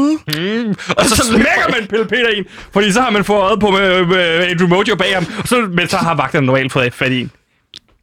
Mm. 0.08 0.76
Og 0.98 1.06
så 1.06 1.24
smækker 1.32 1.72
man 1.80 1.88
Pelle 1.88 2.06
Peter 2.06 2.28
ind, 2.28 2.46
fordi 2.74 2.92
så 2.92 3.02
har 3.02 3.10
man 3.10 3.24
fået 3.24 3.40
øjet 3.40 3.60
på 3.60 3.72
med, 3.72 4.06
med 4.06 4.48
Andrew 4.48 4.68
Mojo 4.68 4.96
bag 4.96 5.14
ham, 5.14 5.26
og 5.40 5.48
så, 5.48 5.68
men 5.72 5.88
så 5.88 5.98
har 5.98 6.16
vagterne 6.16 6.46
normalt 6.46 6.72
fået 6.72 6.94
fat 6.94 7.12
i 7.12 7.22
en. 7.22 7.32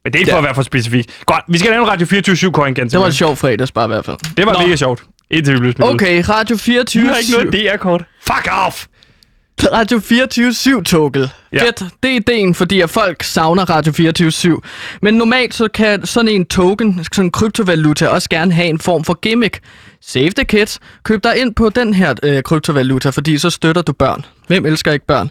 Men 0.05 0.13
det 0.13 0.19
er 0.19 0.21
ikke 0.21 0.31
for 0.31 0.39
at 0.39 0.45
være 0.45 0.55
for 0.55 0.63
specifik. 0.63 1.11
Godt, 1.27 1.45
vi 1.49 1.59
skal 1.59 1.71
lave 1.71 1.83
en 1.83 1.89
Radio 1.89 2.07
24 2.07 2.53
coin 2.53 2.73
igen. 2.77 2.89
Det 2.89 3.01
var 3.01 3.07
en 3.07 3.13
sjov 3.13 3.37
fredags 3.37 3.73
bare 3.73 3.85
i 3.85 3.89
hvert 3.89 4.05
fald. 4.05 4.17
det 4.37 4.47
var 4.47 4.53
Nå. 4.53 4.59
mega 4.59 4.77
sjovt. 4.77 5.03
Indtil 5.31 5.55
vi 5.55 5.59
blev 5.59 5.73
smidt. 5.73 5.91
Okay, 5.91 6.25
Radio 6.29 6.57
24 6.57 7.03
Vi 7.03 7.09
har 7.09 7.17
ikke 7.17 7.33
noget 7.33 7.53
DR-kort. 7.53 8.05
Fuck 8.23 8.49
off! 8.67 8.85
Radio 9.73 10.01
24 10.01 10.83
toget 10.83 11.31
Ja. 11.53 11.65
Fedt, 11.65 11.85
det 12.03 12.11
er 12.11 12.17
ideen, 12.17 12.55
fordi 12.55 12.81
at 12.81 12.91
folk 12.91 13.23
savner 13.23 13.71
Radio 13.71 13.93
24 13.93 14.61
Men 15.03 15.15
normalt 15.15 15.55
så 15.55 15.69
kan 15.69 16.07
sådan 16.07 16.29
en 16.29 16.47
token, 16.47 17.05
sådan 17.13 17.25
en 17.25 17.31
kryptovaluta, 17.31 18.09
også 18.09 18.29
gerne 18.29 18.53
have 18.53 18.69
en 18.69 18.79
form 18.79 19.05
for 19.05 19.15
gimmick. 19.15 19.61
Save 20.01 20.31
the 20.31 20.45
kids. 20.45 20.81
Køb 21.03 21.25
dig 21.25 21.37
ind 21.37 21.55
på 21.55 21.69
den 21.69 21.95
her 21.95 22.15
øh, 22.23 22.43
kryptovaluta, 22.43 23.11
fordi 23.11 23.39
så 23.39 23.51
støtter 23.51 23.83
du 23.83 23.93
børn. 23.93 24.25
Hvem 24.47 24.67
elsker 24.67 24.93
ikke 24.93 25.07
børn? 25.07 25.31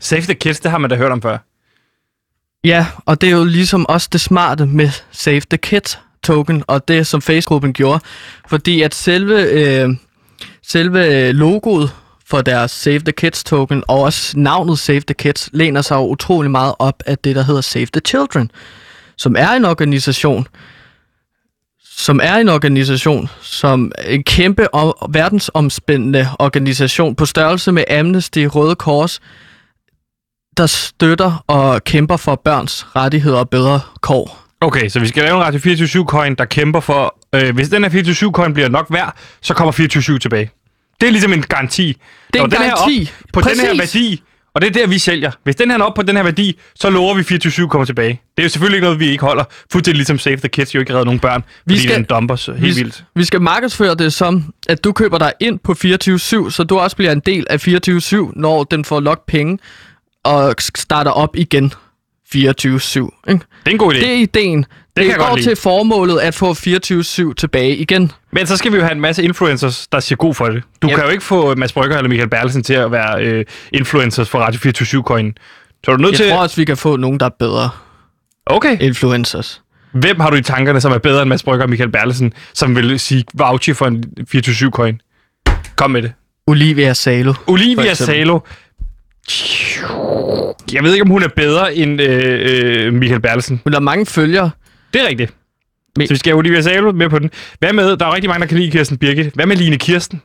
Save 0.00 0.22
the 0.22 0.34
kids, 0.34 0.60
det 0.60 0.70
har 0.70 0.78
man 0.78 0.90
da 0.90 0.96
hørt 0.96 1.12
om 1.12 1.22
før. 1.22 1.38
Ja, 2.64 2.86
og 3.06 3.20
det 3.20 3.26
er 3.26 3.32
jo 3.32 3.44
ligesom 3.44 3.86
også 3.88 4.08
det 4.12 4.20
smarte 4.20 4.66
med 4.66 4.90
Save 5.10 5.40
the 5.40 5.58
Kids 5.58 5.98
token, 6.22 6.64
og 6.66 6.88
det 6.88 7.06
som 7.06 7.22
Facebook-gruppen 7.22 7.72
gjorde. 7.72 8.00
Fordi 8.48 8.82
at 8.82 8.94
selve, 8.94 9.42
øh, 9.42 9.88
selve 10.62 11.32
logoet 11.32 11.90
for 12.34 12.42
deres 12.42 12.70
Save 12.70 12.98
the 12.98 13.12
Kids 13.12 13.44
token, 13.44 13.84
og 13.88 14.00
også 14.00 14.38
navnet 14.38 14.78
Save 14.78 15.00
the 15.00 15.14
Kids, 15.14 15.50
læner 15.52 15.82
sig 15.82 15.96
jo 15.96 16.06
utrolig 16.08 16.50
meget 16.50 16.74
op 16.78 17.02
af 17.06 17.18
det, 17.18 17.36
der 17.36 17.42
hedder 17.42 17.60
Save 17.60 17.86
the 17.86 18.00
Children, 18.06 18.50
som 19.16 19.36
er 19.38 19.48
en 19.48 19.64
organisation, 19.64 20.46
som 21.84 22.20
er 22.22 22.34
en 22.34 22.48
organisation, 22.48 23.28
som 23.40 23.92
en 24.04 24.24
kæmpe 24.24 24.74
og 24.74 25.08
verdensomspændende 25.12 26.28
organisation 26.38 27.14
på 27.14 27.26
størrelse 27.26 27.72
med 27.72 27.84
Amnesty, 27.90 28.38
Røde 28.38 28.74
Kors, 28.74 29.20
der 30.56 30.66
støtter 30.66 31.44
og 31.46 31.84
kæmper 31.84 32.16
for 32.16 32.34
børns 32.44 32.86
rettigheder 32.96 33.38
og 33.38 33.50
bedre 33.50 33.80
kår. 34.00 34.44
Okay, 34.60 34.88
så 34.88 35.00
vi 35.00 35.06
skal 35.06 35.22
lave 35.22 35.36
en 35.36 35.42
Radio 35.42 35.60
24 35.60 36.04
coin, 36.04 36.34
der 36.34 36.44
kæmper 36.44 36.80
for... 36.80 37.18
Øh, 37.34 37.54
hvis 37.54 37.68
den 37.68 37.82
her 37.82 37.90
24 37.90 38.32
coin 38.32 38.54
bliver 38.54 38.68
nok 38.68 38.86
værd, 38.90 39.16
så 39.42 39.54
kommer 39.54 39.72
24 39.72 40.18
tilbage. 40.18 40.50
Det 41.04 41.08
er 41.08 41.12
ligesom 41.12 41.32
en 41.32 41.42
garanti. 41.42 41.96
Det 42.32 42.40
er 42.40 42.44
en 42.44 42.50
den 42.50 42.58
her 42.58 42.76
garanti. 42.76 43.10
op 43.24 43.32
på 43.32 43.40
den 43.40 43.60
her 43.60 43.76
Præcis. 43.78 43.94
værdi, 43.94 44.22
og 44.54 44.60
det 44.60 44.68
er 44.68 44.72
der, 44.72 44.86
vi 44.86 44.98
sælger. 44.98 45.30
Hvis 45.44 45.56
den 45.56 45.70
her 45.70 45.78
er 45.78 45.82
op 45.82 45.94
på 45.94 46.02
den 46.02 46.16
her 46.16 46.22
værdi, 46.22 46.58
så 46.74 46.90
lover 46.90 47.14
vi 47.14 47.22
24 47.22 47.68
kommer 47.68 47.84
tilbage. 47.86 48.08
Det 48.08 48.42
er 48.42 48.42
jo 48.42 48.48
selvfølgelig 48.48 48.76
ikke 48.76 48.84
noget, 48.84 49.00
vi 49.00 49.08
ikke 49.08 49.24
holder. 49.24 49.44
Fuldstændig 49.72 49.96
ligesom 49.96 50.18
Save 50.18 50.36
the 50.36 50.48
Kids 50.48 50.74
jo 50.74 50.80
ikke 50.80 50.92
redder 50.92 51.04
nogen 51.04 51.20
børn, 51.20 51.44
fordi 51.62 51.78
skal- 51.78 51.94
den 51.96 52.04
dumper 52.04 52.36
så 52.36 52.52
helt 52.52 52.76
vi, 52.76 52.82
vildt. 52.82 53.04
Vi 53.14 53.24
skal 53.24 53.40
markedsføre 53.42 53.94
det 53.94 54.12
som, 54.12 54.54
at 54.68 54.84
du 54.84 54.92
køber 54.92 55.18
dig 55.18 55.32
ind 55.40 55.58
på 55.58 55.72
24-7, 55.72 56.50
så 56.50 56.64
du 56.68 56.78
også 56.78 56.96
bliver 56.96 57.12
en 57.12 57.20
del 57.26 57.46
af 57.50 57.68
24-7, 57.68 58.32
når 58.36 58.64
den 58.64 58.84
får 58.84 59.00
lok 59.00 59.26
penge 59.26 59.58
og 60.24 60.54
starter 60.76 61.10
op 61.10 61.36
igen 61.36 61.72
24-7. 62.36 62.38
Ikke? 62.38 62.50
Det 63.30 63.40
er 63.66 63.70
en 63.70 63.78
god 63.78 63.94
idé. 63.94 63.98
Det 63.98 64.08
er 64.14 64.14
ideen. 64.16 64.66
Det, 64.96 65.06
det 65.06 65.16
går 65.16 65.36
til 65.42 65.56
formålet 65.56 66.18
at 66.20 66.34
få 66.34 66.52
24-7 66.52 67.34
tilbage 67.34 67.76
igen. 67.76 68.12
Men 68.32 68.46
så 68.46 68.56
skal 68.56 68.72
vi 68.72 68.76
jo 68.76 68.82
have 68.82 68.92
en 68.92 69.00
masse 69.00 69.22
influencers, 69.22 69.86
der 69.86 70.00
siger 70.00 70.16
god 70.16 70.34
for 70.34 70.46
det. 70.46 70.62
Du 70.82 70.88
Yep. 70.88 70.94
kan 70.96 71.04
jo 71.04 71.10
ikke 71.10 71.24
få 71.24 71.54
Mads 71.54 71.72
Brygger 71.72 71.96
eller 71.96 72.08
Michael 72.08 72.30
Berlesen 72.30 72.62
til 72.62 72.74
at 72.74 72.92
være 72.92 73.22
øh, 73.24 73.44
influencers 73.72 74.28
for 74.28 74.38
Radio 74.38 74.60
24 74.60 75.02
coin. 75.02 75.36
Så 75.84 75.90
er 75.90 75.96
du 75.96 76.02
nødt 76.02 76.12
Jeg 76.12 76.18
til... 76.20 76.30
tror 76.30 76.38
også, 76.42 76.56
vi 76.56 76.64
kan 76.64 76.76
få 76.76 76.96
nogen, 76.96 77.20
der 77.20 77.26
er 77.26 77.30
bedre 77.38 77.70
Okay. 78.46 78.78
influencers. 78.80 79.60
Hvem 79.92 80.20
har 80.20 80.30
du 80.30 80.36
i 80.36 80.42
tankerne, 80.42 80.80
som 80.80 80.92
er 80.92 80.98
bedre 80.98 81.22
end 81.22 81.28
Mads 81.28 81.42
Brygger 81.42 81.64
og 81.64 81.70
Michael 81.70 81.90
Berlesen, 81.90 82.32
som 82.54 82.76
vil 82.76 83.00
sige 83.00 83.24
voucher 83.34 83.74
for 83.74 83.86
en 83.86 84.04
24 84.28 84.70
coin? 84.70 85.00
Kom 85.76 85.90
med 85.90 86.02
det. 86.02 86.12
Olivia 86.46 86.92
Salo. 86.92 87.34
Olivia. 87.46 87.94
Salo. 87.94 88.38
Jeg 90.72 90.82
ved 90.82 90.92
ikke, 90.92 91.02
om 91.02 91.10
hun 91.10 91.22
er 91.22 91.28
bedre 91.36 91.74
end 91.74 92.00
øh, 92.02 92.86
øh, 92.86 92.92
Michael 92.92 93.20
Berlesen. 93.20 93.60
Hun 93.64 93.72
har 93.72 93.80
mange 93.80 94.06
følgere. 94.06 94.50
Det 94.94 95.02
er 95.02 95.08
rigtigt. 95.08 95.34
Men- 95.96 96.06
Så 96.06 96.14
vi 96.14 96.18
skal 96.18 96.30
have 96.30 96.38
Olivia 96.38 96.60
Salo 96.60 96.92
med 96.92 97.08
på 97.10 97.18
den. 97.18 97.30
Hvad 97.58 97.72
med, 97.72 97.96
der 97.96 98.06
er 98.06 98.14
rigtig 98.14 98.28
mange, 98.30 98.40
der 98.40 98.46
kan 98.46 98.58
lide 98.58 98.70
Kirsten 98.70 98.98
Birgit. 98.98 99.26
Hvad 99.34 99.46
med 99.46 99.56
Line 99.56 99.78
Kirsten? 99.78 100.22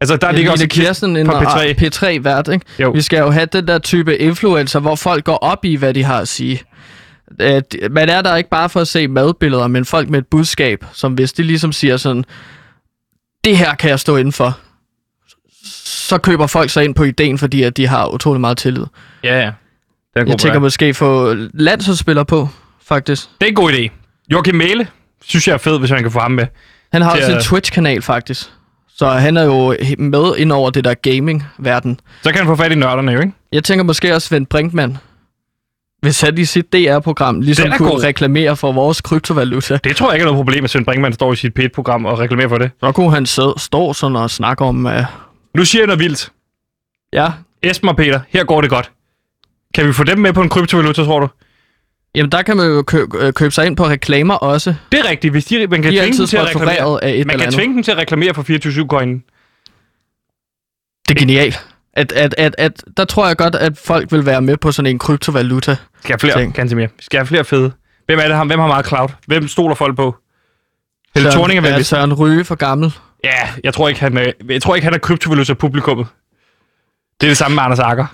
Altså, 0.00 0.16
der 0.16 0.26
Ja, 0.26 0.32
ligger 0.32 0.50
også 0.52 0.64
Line 0.64 0.68
Kirsten 0.86 1.16
en 1.16 1.26
fra 1.26 1.62
P3. 1.64 1.72
P3 1.74 2.18
vært, 2.24 2.48
ikke? 2.52 2.66
Jo. 2.78 2.90
Vi 2.90 3.00
skal 3.00 3.18
jo 3.18 3.30
have 3.30 3.46
den 3.52 3.68
der 3.68 3.78
type 3.78 4.18
influencer, 4.18 4.80
hvor 4.80 4.94
folk 4.94 5.24
går 5.24 5.36
op 5.36 5.64
i, 5.64 5.74
hvad 5.76 5.94
de 5.94 6.02
har 6.04 6.20
at 6.20 6.28
sige. 6.28 6.60
At, 7.40 7.76
man 7.90 8.08
er 8.08 8.22
der 8.22 8.36
ikke 8.36 8.50
bare 8.50 8.68
for 8.68 8.80
at 8.80 8.88
se 8.88 9.08
madbilleder, 9.08 9.66
men 9.66 9.84
folk 9.84 10.08
med 10.10 10.18
et 10.18 10.26
budskab, 10.26 10.84
som 10.92 11.12
hvis 11.14 11.32
de 11.32 11.42
ligesom 11.42 11.72
siger 11.72 11.96
sådan, 11.96 12.24
det 13.44 13.56
her 13.56 13.74
kan 13.74 13.90
jeg 13.90 14.00
stå 14.00 14.16
indenfor, 14.16 14.58
så 15.84 16.18
køber 16.18 16.46
folk 16.46 16.70
sig 16.70 16.84
ind 16.84 16.94
på 16.94 17.04
ideen, 17.04 17.38
fordi 17.38 17.62
at 17.62 17.76
de 17.76 17.86
har 17.86 18.06
utrolig 18.14 18.40
meget 18.40 18.58
tillid. 18.58 18.84
Ja, 19.24 19.40
ja. 19.40 19.46
Det 19.46 19.46
er 20.16 20.20
en 20.20 20.26
god 20.26 20.30
Jeg 20.32 20.38
tænker 20.38 20.52
plan. 20.52 20.62
måske 20.62 20.94
få 20.94 21.34
landsholdsspillere 21.54 22.24
på, 22.24 22.48
faktisk. 22.86 23.26
Det 23.40 23.46
er 23.46 23.50
en 23.50 23.54
god 23.54 23.72
idé. 23.72 23.88
Joachim 24.32 24.54
Mæle, 24.54 24.86
synes 25.24 25.48
jeg 25.48 25.54
er 25.54 25.58
fed, 25.58 25.78
hvis 25.78 25.90
man 25.90 26.02
kan 26.02 26.10
få 26.12 26.18
ham 26.18 26.30
med. 26.30 26.46
Han 26.92 27.02
har 27.02 27.10
også 27.10 27.30
en 27.30 27.36
at- 27.36 27.42
Twitch-kanal, 27.42 28.02
faktisk. 28.02 28.46
Så 28.96 29.08
han 29.08 29.36
er 29.36 29.42
jo 29.44 29.74
he- 29.74 29.94
med 30.02 30.36
ind 30.38 30.52
over 30.52 30.70
det 30.70 30.84
der 30.84 30.94
gaming-verden. 30.94 32.00
Så 32.22 32.30
kan 32.30 32.38
han 32.38 32.46
få 32.46 32.56
fat 32.56 32.72
i 32.72 32.74
nørderne 32.74 33.12
jo, 33.12 33.20
ikke? 33.20 33.32
Jeg 33.52 33.64
tænker 33.64 33.84
måske 33.84 34.14
også 34.14 34.28
Svend 34.28 34.46
Brinkmann. 34.46 34.98
Hvis 36.02 36.20
han 36.20 36.38
i 36.38 36.44
sit 36.44 36.72
DR-program 36.72 37.40
ligesom 37.40 37.62
Den 37.64 37.72
er 37.72 37.76
kunne 37.78 37.90
god. 37.90 38.02
reklamere 38.02 38.56
for 38.56 38.72
vores 38.72 39.00
kryptovaluta, 39.00 39.78
Det 39.84 39.96
tror 39.96 40.06
jeg 40.08 40.14
ikke 40.14 40.22
er 40.22 40.26
noget 40.26 40.38
problem, 40.38 40.64
at 40.64 40.70
Svend 40.70 40.84
Brinkmann 40.84 41.14
står 41.14 41.32
i 41.32 41.36
sit 41.36 41.52
P1-program 41.58 42.04
og 42.06 42.18
reklamerer 42.18 42.48
for 42.48 42.58
det. 42.58 42.70
så 42.80 42.92
kunne 42.92 43.10
han 43.10 43.26
sidde, 43.26 43.54
stå 43.56 43.92
sådan 43.92 44.16
og 44.16 44.30
snakke 44.30 44.64
om... 44.64 44.86
Uh, 44.86 44.92
Nu 45.56 45.64
siger 45.64 45.82
jeg 45.82 45.86
noget 45.86 46.00
vildt. 46.00 46.32
ja, 47.12 47.32
Esben 47.62 47.88
og 47.88 47.96
Peter, 47.96 48.20
her 48.28 48.44
går 48.44 48.60
det 48.60 48.70
godt. 48.70 48.90
Kan 49.74 49.88
vi 49.88 49.92
få 49.92 50.04
dem 50.04 50.18
med 50.18 50.32
på 50.32 50.42
en 50.42 50.48
kryptovaluta, 50.48 51.04
tror 51.04 51.20
du? 51.20 51.28
jamen 52.14 52.32
der 52.32 52.42
kan 52.42 52.56
man 52.56 52.66
jo 52.66 52.82
kø- 52.82 53.06
øh, 53.18 53.32
købe 53.32 53.50
sig 53.54 53.66
ind 53.66 53.76
på 53.76 53.86
reklamer 53.86 54.34
også. 54.34 54.74
Det 54.92 55.00
er 55.00 55.08
rigtigt. 55.10 55.32
Hvis 55.32 55.44
de, 55.44 55.66
man 55.66 55.82
kan 55.82 55.92
De 55.92 55.98
tvinge 55.98 56.18
dem 56.18 56.26
til 56.26 56.36
at 56.36 56.46
reklamere. 56.46 57.04
af 57.04 57.10
et 57.14 57.26
Man 57.26 57.38
kan 57.38 57.52
tvinge 57.52 57.74
dem 57.74 57.82
til 57.82 57.90
at 57.92 57.98
reklamere 57.98 58.34
for 58.34 58.42
24-7-coinen. 58.42 59.24
Det 61.08 61.14
er 61.16 61.20
genialt. 61.20 61.66
At, 61.92 62.12
at, 62.12 62.34
at, 62.38 62.54
at, 62.58 62.84
der 62.96 63.04
tror 63.04 63.26
jeg 63.26 63.36
godt, 63.36 63.54
at 63.54 63.78
folk 63.78 64.12
vil 64.12 64.26
være 64.26 64.40
med 64.42 64.56
på 64.56 64.72
sådan 64.72 64.90
en 64.90 64.98
kryptovaluta. 64.98 65.76
Skal 66.00 66.12
have 66.12 66.18
flere, 66.18 66.38
Ting. 66.40 66.54
Gantemir. 66.54 66.86
Vi 66.86 67.02
skal 67.02 67.18
have 67.18 67.26
flere 67.26 67.44
fede. 67.44 67.72
Hvem 68.06 68.18
er 68.18 68.26
det 68.26 68.36
ham? 68.36 68.46
Hvem 68.46 68.58
har 68.58 68.66
meget 68.66 68.86
cloud? 68.86 69.08
Hvem 69.26 69.48
stoler 69.48 69.74
folk 69.74 69.96
på? 69.96 70.16
Helle 71.14 71.30
Thorning 71.30 71.58
er 71.58 71.62
vel 71.62 71.70
ja, 71.72 71.82
Søren 71.82 72.14
Ryge 72.14 72.44
for 72.44 72.54
gammel. 72.54 72.92
Ja, 73.24 73.48
jeg 73.64 73.74
tror 73.74 73.88
ikke, 73.88 74.00
han 74.00 74.16
er, 74.18 74.32
jeg 74.48 74.62
tror 74.62 74.74
ikke, 74.74 74.84
han 74.84 74.94
er 74.94 74.98
kryptovaluta-publikummet. 74.98 76.06
Det 77.20 77.26
er 77.26 77.30
det 77.30 77.36
samme 77.36 77.54
med 77.54 77.62
Anders 77.62 77.78
Akker. 77.78 78.06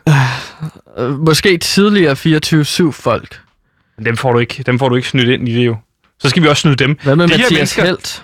Øh, 0.99 1.19
måske 1.27 1.59
tidligere 1.59 2.13
24-7 2.89 2.91
folk. 2.93 3.41
Men 3.97 4.07
dem 4.07 4.17
får, 4.17 4.33
du 4.33 4.39
ikke, 4.39 4.63
dem 4.67 4.79
får 4.79 4.89
du 4.89 4.97
ikke 4.97 5.09
snydt 5.09 5.29
ind 5.29 5.49
i 5.49 5.55
det 5.55 5.67
jo. 5.67 5.77
Så 6.19 6.29
skal 6.29 6.43
vi 6.43 6.49
også 6.49 6.61
snyde 6.61 6.77
dem. 6.77 6.99
Hvad 7.03 7.17
med 7.17 7.29
De 7.29 7.39
Mathias 7.39 7.75
Helt? 7.77 8.23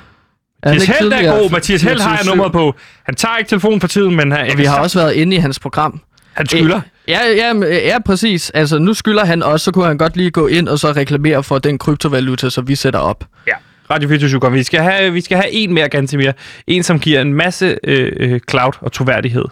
Er 0.62 0.72
Mathias 0.72 0.98
Helt 0.98 1.12
er 1.12 1.38
god. 1.38 1.50
Mathias 1.50 1.82
Helt 1.82 2.02
har 2.02 2.10
jeg 2.10 2.20
24/7? 2.20 2.26
nummeret 2.28 2.52
på. 2.52 2.74
Han 3.04 3.14
tager 3.14 3.36
ikke 3.36 3.48
telefonen 3.48 3.80
for 3.80 3.88
tiden, 3.88 4.16
men 4.16 4.32
han, 4.32 4.58
vi 4.58 4.64
har 4.64 4.78
også 4.80 4.98
været 4.98 5.12
inde 5.14 5.36
i 5.36 5.38
hans 5.38 5.58
program. 5.58 6.00
han 6.32 6.46
skylder. 6.46 6.80
Ja, 7.08 7.20
ja, 7.36 7.52
ja, 7.66 7.98
præcis. 8.06 8.50
Altså, 8.50 8.78
nu 8.78 8.94
skylder 8.94 9.24
han 9.24 9.42
også, 9.42 9.64
så 9.64 9.72
kunne 9.72 9.86
han 9.86 9.98
godt 9.98 10.16
lige 10.16 10.30
gå 10.30 10.46
ind 10.46 10.68
og 10.68 10.78
så 10.78 10.92
reklamere 10.92 11.42
for 11.42 11.58
den 11.58 11.78
kryptovaluta, 11.78 12.50
som 12.50 12.68
vi 12.68 12.74
sætter 12.74 13.00
op. 13.00 13.24
Ja. 13.46 13.52
Radio 13.90 14.08
24 14.08 14.40
kom. 14.40 14.54
Vi 14.54 14.62
skal 14.62 14.80
have, 14.80 15.12
vi 15.12 15.20
skal 15.20 15.36
have 15.36 15.52
en 15.52 15.74
mere, 15.74 15.88
Gantemir. 15.88 16.32
En, 16.66 16.82
som 16.82 17.00
giver 17.00 17.20
en 17.20 17.34
masse 17.34 17.78
øh, 17.84 18.12
øh, 18.16 18.40
cloud 18.50 18.72
og 18.80 18.92
troværdighed. 18.92 19.44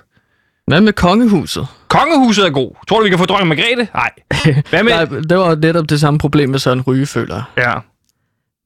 Hvad 0.67 0.81
med 0.81 0.93
kongehuset? 0.93 1.67
Kongehuset 1.89 2.47
er 2.47 2.51
god. 2.51 2.71
Tror 2.89 2.99
du, 2.99 3.05
vi 3.05 3.11
kan 3.11 3.19
få 3.19 3.25
dronning 3.25 3.49
Margrethe? 3.49 3.89
Nej. 3.95 4.11
Hvad 4.71 4.83
med... 4.83 4.93
Nej, 4.97 5.05
det 5.05 5.39
var 5.39 5.55
netop 5.55 5.91
det 5.91 6.01
samme 6.01 6.19
problem 6.19 6.49
med 6.49 6.59
Søren 6.59 6.81
Ryge, 6.81 7.07
føler. 7.07 7.43
Ja. 7.57 7.73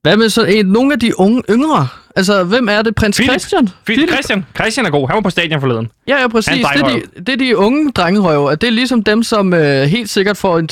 Hvad 0.03 0.17
med 0.17 0.29
så 0.29 0.45
en, 0.45 0.67
nogle 0.67 0.93
af 0.93 1.01
de 1.01 1.21
unge 1.21 1.43
yngre? 1.51 1.89
Altså, 2.17 2.45
hvem 2.45 2.69
er 2.69 2.83
det? 2.83 2.95
Prins 2.95 3.17
Philip. 3.17 3.31
Christian? 3.31 3.69
Philip. 3.85 4.09
Christian. 4.09 4.47
Christian 4.55 4.87
er 4.87 4.91
god. 4.91 5.09
Han 5.09 5.15
var 5.15 5.21
på 5.21 5.31
stadion 5.31 5.61
forleden. 5.61 5.91
Ja, 6.09 6.21
ja, 6.21 6.29
præcis. 6.29 6.67
Det 6.75 6.83
er, 6.83 6.89
de, 6.89 7.03
det 7.17 7.29
er 7.29 7.37
de 7.37 7.57
unge 7.57 7.93
drengerøve, 7.93 8.49
og 8.49 8.61
det 8.61 8.67
er 8.67 8.71
ligesom 8.71 9.03
dem, 9.03 9.23
som 9.23 9.55
øh, 9.55 9.83
helt 9.83 10.11
sikkert 10.11 10.37
får 10.37 10.59
en... 10.59 10.69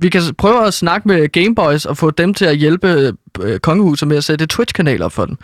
Vi 0.00 0.08
kan 0.08 0.22
prøve 0.38 0.66
at 0.66 0.74
snakke 0.74 1.08
med 1.08 1.28
Gameboys 1.32 1.84
og 1.84 1.96
få 1.96 2.10
dem 2.10 2.34
til 2.34 2.44
at 2.44 2.56
hjælpe 2.56 3.12
øh, 3.40 3.58
kongehuset 3.60 4.08
med 4.08 4.16
at 4.16 4.24
sætte 4.24 4.46
Twitch-kanaler 4.52 5.08
for 5.08 5.24
dem. 5.26 5.36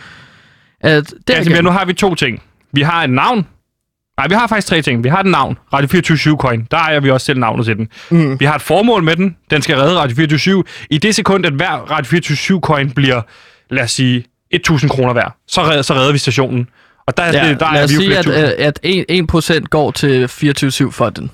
At, 0.80 1.10
det 1.10 1.34
Gantemir, 1.36 1.60
nu 1.60 1.70
har 1.70 1.84
vi 1.84 1.92
to 1.92 2.14
ting. 2.14 2.42
Vi 2.72 2.82
har 2.82 3.04
et 3.04 3.10
navn, 3.10 3.46
Nej, 4.18 4.28
vi 4.28 4.34
har 4.34 4.46
faktisk 4.46 4.66
tre 4.66 4.82
ting. 4.82 5.04
Vi 5.04 5.08
har 5.08 5.20
et 5.20 5.26
navn, 5.26 5.58
Radio 5.72 5.88
24 5.88 6.36
Coin. 6.36 6.66
Der 6.70 6.76
ejer 6.76 7.00
vi 7.00 7.10
også 7.10 7.24
selv 7.24 7.38
navnet 7.38 7.66
til 7.66 7.76
den. 7.76 7.88
Mm. 8.10 8.40
Vi 8.40 8.44
har 8.44 8.54
et 8.54 8.62
formål 8.62 9.02
med 9.02 9.16
den. 9.16 9.36
Den 9.50 9.62
skal 9.62 9.76
redde 9.76 9.98
Radio 9.98 10.16
24 10.16 10.64
I 10.90 10.98
det 10.98 11.14
sekund, 11.14 11.46
at 11.46 11.52
hver 11.52 11.70
Radio 11.70 12.10
24 12.10 12.60
Coin 12.60 12.90
bliver, 12.90 13.22
lad 13.70 13.84
os 13.84 13.90
sige, 13.90 14.24
1000 14.50 14.90
kroner 14.90 15.14
værd, 15.14 15.36
så 15.48 15.62
redder, 15.62 15.82
så 15.82 15.94
redder 15.94 16.12
vi 16.12 16.18
stationen. 16.18 16.68
Og 17.06 17.16
der, 17.16 17.24
Ja, 17.24 17.48
det, 17.48 17.60
der 17.60 17.72
lad 17.72 17.80
er 17.80 17.84
os 17.84 17.90
sige, 17.90 18.18
at, 18.18 18.26
øh, 18.26 18.66
at 18.66 18.80
1%, 19.50 19.52
1 19.52 19.70
går 19.70 19.90
til 19.90 20.24
24-7-fonden. 20.24 21.30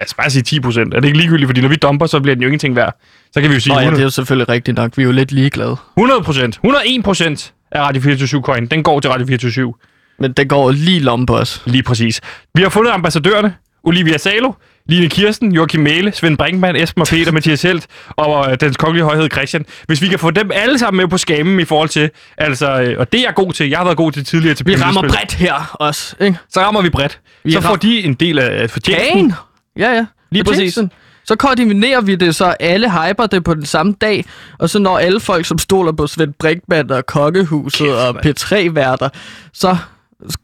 Altså 0.00 0.16
bare 0.16 0.30
sige 0.30 0.42
10 0.42 0.60
procent. 0.60 0.94
Er 0.94 1.00
det 1.00 1.08
ikke 1.08 1.18
ligegyldigt? 1.18 1.48
Fordi 1.48 1.60
når 1.60 1.68
vi 1.68 1.76
dumper, 1.76 2.06
så 2.06 2.20
bliver 2.20 2.34
den 2.34 2.42
jo 2.42 2.48
ingenting 2.48 2.76
værd. 2.76 3.00
Så 3.32 3.40
kan 3.40 3.50
vi 3.50 3.54
jo 3.54 3.60
sige 3.60 3.72
Nå 3.72 3.80
ja, 3.80 3.84
100, 3.84 3.96
det 3.96 4.02
er 4.02 4.06
jo 4.06 4.10
selvfølgelig 4.10 4.48
rigtigt 4.48 4.76
nok. 4.76 4.96
Vi 4.96 5.02
er 5.02 5.06
jo 5.06 5.12
lidt 5.12 5.32
ligeglade. 5.32 5.76
100 5.96 6.22
procent. 6.22 6.54
101 6.54 7.04
procent 7.04 7.52
af 7.72 7.80
Radio 7.80 8.02
24 8.02 8.42
Coin, 8.42 8.66
den 8.66 8.82
går 8.82 9.00
til 9.00 9.10
Radio 9.10 9.26
24 9.26 9.74
Men 10.18 10.32
det 10.32 10.48
går 10.48 10.70
lige 10.70 11.00
lomme 11.00 11.26
på 11.26 11.36
os. 11.36 11.62
Lige 11.66 11.82
præcis. 11.82 12.20
Vi 12.54 12.62
har 12.62 12.68
fundet 12.68 12.90
ambassadørerne. 12.92 13.54
Olivia 13.84 14.18
Salo, 14.18 14.52
Line 14.86 15.08
Kirsten, 15.08 15.52
Joachim 15.52 15.80
Mæle, 15.80 16.12
Svend 16.12 16.38
Brinkmann, 16.38 16.76
Esben 16.76 17.00
og 17.00 17.06
Peter, 17.06 17.32
Mathias 17.32 17.62
Helt 17.62 17.86
og 18.08 18.50
øh, 18.50 18.56
den 18.60 18.74
kongelige 18.74 19.04
højhed 19.04 19.28
Christian. 19.32 19.66
Hvis 19.86 20.02
vi 20.02 20.08
kan 20.08 20.18
få 20.18 20.30
dem 20.30 20.50
alle 20.54 20.78
sammen 20.78 20.96
med 20.96 21.08
på 21.08 21.18
skamen 21.18 21.60
i 21.60 21.64
forhold 21.64 21.88
til, 21.88 22.10
altså, 22.38 22.80
øh, 22.80 22.98
og 22.98 23.12
det 23.12 23.18
er 23.18 23.24
jeg 23.24 23.34
god 23.34 23.52
til, 23.52 23.68
jeg 23.68 23.78
har 23.78 23.84
været 23.84 23.96
god 23.96 24.12
til 24.12 24.24
tidligere 24.24 24.54
til 24.54 24.66
Vi 24.66 24.76
rammer 24.76 25.02
bredt 25.02 25.34
her 25.34 25.76
også, 25.80 26.16
ikke? 26.20 26.38
Så 26.48 26.60
rammer 26.60 26.82
vi 26.82 26.90
bredt. 26.90 27.20
Vi 27.44 27.52
så 27.52 27.60
får 27.60 27.76
de 27.76 28.04
en 28.04 28.14
del 28.14 28.38
af 28.38 28.70
fortjenesten. 28.70 29.12
Kagen! 29.12 29.34
Ja, 29.78 29.90
ja. 29.92 30.06
Lige 30.30 30.44
præcis. 30.44 30.78
Så 31.24 31.36
koordinerer 31.36 32.00
vi 32.00 32.14
det, 32.14 32.34
så 32.34 32.44
alle 32.44 32.90
hyper 32.90 33.26
det 33.26 33.44
på 33.44 33.54
den 33.54 33.66
samme 33.66 33.94
dag, 34.00 34.24
og 34.58 34.70
så 34.70 34.78
når 34.78 34.98
alle 34.98 35.20
folk, 35.20 35.46
som 35.46 35.58
stoler 35.58 35.92
på 35.92 36.06
Svend 36.06 36.34
Brinkmann 36.38 36.90
og 36.90 37.06
Kokkehuset 37.06 37.78
Kæft, 37.86 37.90
og 37.92 38.14
mand. 38.14 38.26
P3-værter, 38.26 39.08
så 39.52 39.76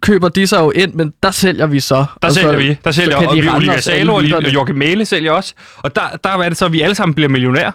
køber 0.01 0.29
de 0.29 0.47
sig 0.47 0.59
jo 0.61 0.71
ind, 0.71 0.95
men 0.95 1.13
der 1.23 1.31
sælger 1.31 1.67
vi 1.67 1.81
så. 1.81 1.95
Der 1.95 2.05
Og 2.23 2.33
så- 2.33 2.41
sælger 2.41 2.57
vi. 2.57 2.79
Der 2.85 2.91
så 2.91 3.01
sælger 3.01 3.17
og 3.17 3.37
de 3.37 3.43
vi 3.43 3.49
Olivia 3.49 3.81
Salo 3.81 4.15
og 4.15 4.25
Joachim 4.55 4.77
Mæle 4.77 5.05
sælger 5.05 5.33
også. 5.33 5.55
Og 5.77 5.97
der, 5.97 6.03
der 6.25 6.31
er 6.31 6.49
det 6.49 6.59
så, 6.59 6.65
at 6.65 6.73
vi 6.73 6.81
alle 6.81 6.95
sammen 6.95 7.15
bliver 7.15 7.29
millionærer. 7.29 7.73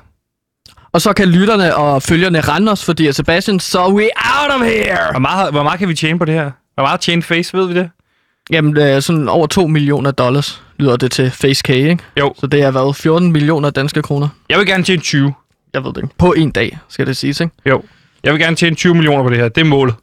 Og 0.92 1.02
så 1.02 1.14
kan 1.14 1.28
lytterne 1.28 1.76
og 1.76 2.02
følgerne 2.04 2.42
rende 2.42 2.72
os, 2.72 2.86
fordi 2.86 3.12
Sebastian, 3.12 3.60
så 3.60 3.88
we 3.88 4.04
out 4.04 4.56
of 4.62 4.68
here! 4.68 4.98
Hvor 5.12 5.20
meget, 5.20 5.52
hvor 5.52 5.64
meget 5.64 5.80
kan 5.80 5.90
vi 5.90 5.94
tjene 5.96 6.20
på 6.20 6.26
det 6.26 6.34
her? 6.34 6.52
Hvor 6.74 6.84
meget 6.84 7.00
tjene 7.00 7.24
face, 7.24 7.58
ved 7.58 7.68
vi 7.68 7.74
det? 7.74 7.90
Jamen, 8.52 8.78
er 8.78 9.00
sådan 9.00 9.30
over 9.30 9.48
2 9.48 9.68
millioner 9.68 10.12
dollars, 10.12 10.64
lyder 10.80 10.98
det 10.98 11.12
til 11.12 11.32
Face 11.32 11.64
K, 11.64 11.70
ikke? 11.70 12.04
Jo. 12.20 12.34
Så 12.38 12.48
det 12.48 12.62
er 12.62 12.72
været 12.72 12.96
14 12.96 13.32
millioner 13.32 13.70
danske 13.70 14.02
kroner. 14.02 14.28
Jeg 14.50 14.58
vil 14.60 14.68
gerne 14.68 14.84
tjene 14.84 15.02
20. 15.02 15.34
Jeg 15.74 15.84
ved 15.84 15.94
det 15.94 16.04
ikke. 16.04 16.16
På 16.18 16.32
en 16.34 16.52
dag, 16.52 16.80
skal 16.90 17.08
det 17.08 17.18
siges, 17.18 17.40
ikke? 17.40 17.54
Jo. 17.66 17.84
Jeg 18.24 18.34
vil 18.34 18.42
gerne 18.42 18.56
tjene 18.56 18.76
20 18.76 18.94
millioner 18.94 19.24
på 19.24 19.30
det 19.30 19.38
her. 19.38 19.50
Det 19.50 19.62
er 19.62 19.66
målet. 19.66 19.96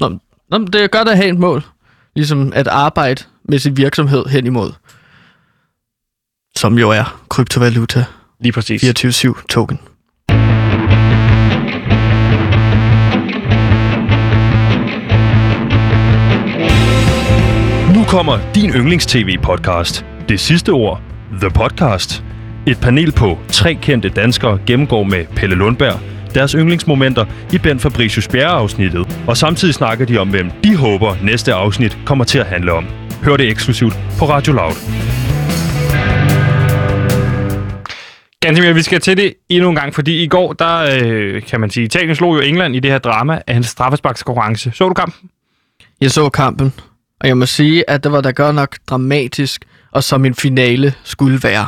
Nå, 0.00 0.18
nå, 0.50 0.58
det 0.58 0.74
er 0.74 0.86
godt 0.86 1.08
at 1.08 1.16
have 1.16 1.28
et 1.28 1.38
mål. 1.38 1.62
Ligesom 2.16 2.52
at 2.54 2.68
arbejde 2.68 3.22
med 3.44 3.58
sin 3.58 3.76
virksomhed 3.76 4.26
hen 4.26 4.46
imod. 4.46 4.72
Som 6.56 6.78
jo 6.78 6.90
er 6.90 7.24
kryptovaluta 7.28 8.04
Lige 8.40 8.52
præcis. 8.52 9.04
24-7 9.04 9.46
token. 9.48 9.78
Kommer 18.14 18.38
din 18.54 18.70
yndlings-tv-podcast. 18.70 20.04
Det 20.28 20.40
sidste 20.40 20.70
ord. 20.70 21.02
The 21.40 21.50
Podcast. 21.50 22.24
Et 22.66 22.78
panel 22.80 23.12
på 23.12 23.38
tre 23.48 23.74
kendte 23.74 24.08
danskere 24.08 24.58
gennemgår 24.66 25.02
med 25.02 25.24
Pelle 25.36 25.56
Lundberg 25.56 26.00
deres 26.34 26.52
yndlingsmomenter 26.52 27.26
i 27.52 27.58
Ben 27.58 27.80
Fabricius 27.80 28.28
Bjerre-afsnittet, 28.28 29.20
og 29.26 29.36
samtidig 29.36 29.74
snakker 29.74 30.06
de 30.06 30.18
om, 30.18 30.30
hvem 30.30 30.50
de 30.64 30.76
håber 30.76 31.16
næste 31.22 31.54
afsnit 31.54 31.98
kommer 32.06 32.24
til 32.24 32.38
at 32.38 32.46
handle 32.46 32.72
om. 32.72 32.86
Hør 33.22 33.36
det 33.36 33.50
eksklusivt 33.50 33.98
på 34.18 34.24
Radio 34.24 34.52
Loud. 34.52 34.74
Ganske 38.40 38.62
mere, 38.62 38.74
vi 38.74 38.82
skal 38.82 39.00
til 39.00 39.16
det 39.16 39.34
endnu 39.48 39.68
en 39.68 39.76
gang, 39.76 39.94
fordi 39.94 40.22
i 40.22 40.26
går, 40.26 40.52
der 40.52 40.98
øh, 41.02 41.42
kan 41.42 41.60
man 41.60 41.70
sige, 41.70 41.84
Italien 41.84 42.14
slog 42.14 42.36
jo 42.36 42.40
England 42.40 42.76
i 42.76 42.80
det 42.80 42.90
her 42.90 42.98
drama 42.98 43.40
af 43.46 43.56
en 43.56 43.62
straffesparkskonkurrence. 43.62 44.72
Så 44.74 44.88
du 44.88 44.94
kampen? 44.94 45.30
Jeg 46.00 46.10
så 46.10 46.28
kampen, 46.28 46.72
og 47.20 47.28
jeg 47.28 47.38
må 47.38 47.46
sige, 47.46 47.90
at 47.90 48.04
det 48.04 48.12
var 48.12 48.20
da 48.20 48.30
godt 48.30 48.54
nok 48.54 48.76
dramatisk, 48.90 49.64
og 49.92 50.04
som 50.04 50.24
en 50.24 50.34
finale 50.34 50.94
skulle 51.04 51.40
være, 51.42 51.66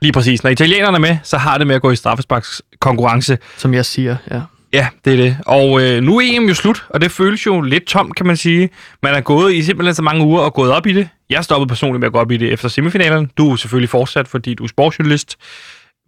Lige 0.00 0.12
præcis. 0.12 0.42
Når 0.42 0.50
italienerne 0.50 0.96
er 0.96 1.00
med, 1.00 1.16
så 1.22 1.38
har 1.38 1.58
det 1.58 1.66
med 1.66 1.74
at 1.74 1.82
gå 1.82 1.90
i 1.90 1.96
straffesparkskonkurrence. 1.96 3.38
som 3.56 3.74
jeg 3.74 3.86
siger. 3.86 4.16
Ja. 4.30 4.40
Ja, 4.72 4.88
det 5.04 5.12
er 5.12 5.16
det. 5.16 5.36
Og 5.46 5.82
øh, 5.82 6.02
nu 6.02 6.16
er 6.18 6.22
EM 6.24 6.48
jo 6.48 6.54
slut, 6.54 6.84
og 6.88 7.00
det 7.00 7.10
føles 7.10 7.46
jo 7.46 7.60
lidt 7.60 7.84
tomt, 7.84 8.16
kan 8.16 8.26
man 8.26 8.36
sige. 8.36 8.70
Man 9.02 9.14
er 9.14 9.20
gået 9.20 9.54
i 9.54 9.62
simpelthen 9.62 9.94
så 9.94 10.02
mange 10.02 10.24
uger 10.24 10.40
og 10.40 10.54
gået 10.54 10.72
op 10.72 10.86
i 10.86 10.92
det. 10.92 11.08
Jeg 11.30 11.44
stoppede 11.44 11.68
personligt 11.68 12.00
med 12.00 12.06
at 12.06 12.12
gå 12.12 12.18
op 12.18 12.30
i 12.30 12.36
det 12.36 12.52
efter 12.52 12.68
semifinalen. 12.68 13.30
Du 13.38 13.52
er 13.52 13.56
selvfølgelig 13.56 13.88
fortsat, 13.88 14.28
fordi 14.28 14.54
du 14.54 14.64
er 14.64 14.68
sportsjournalist. 14.68 15.36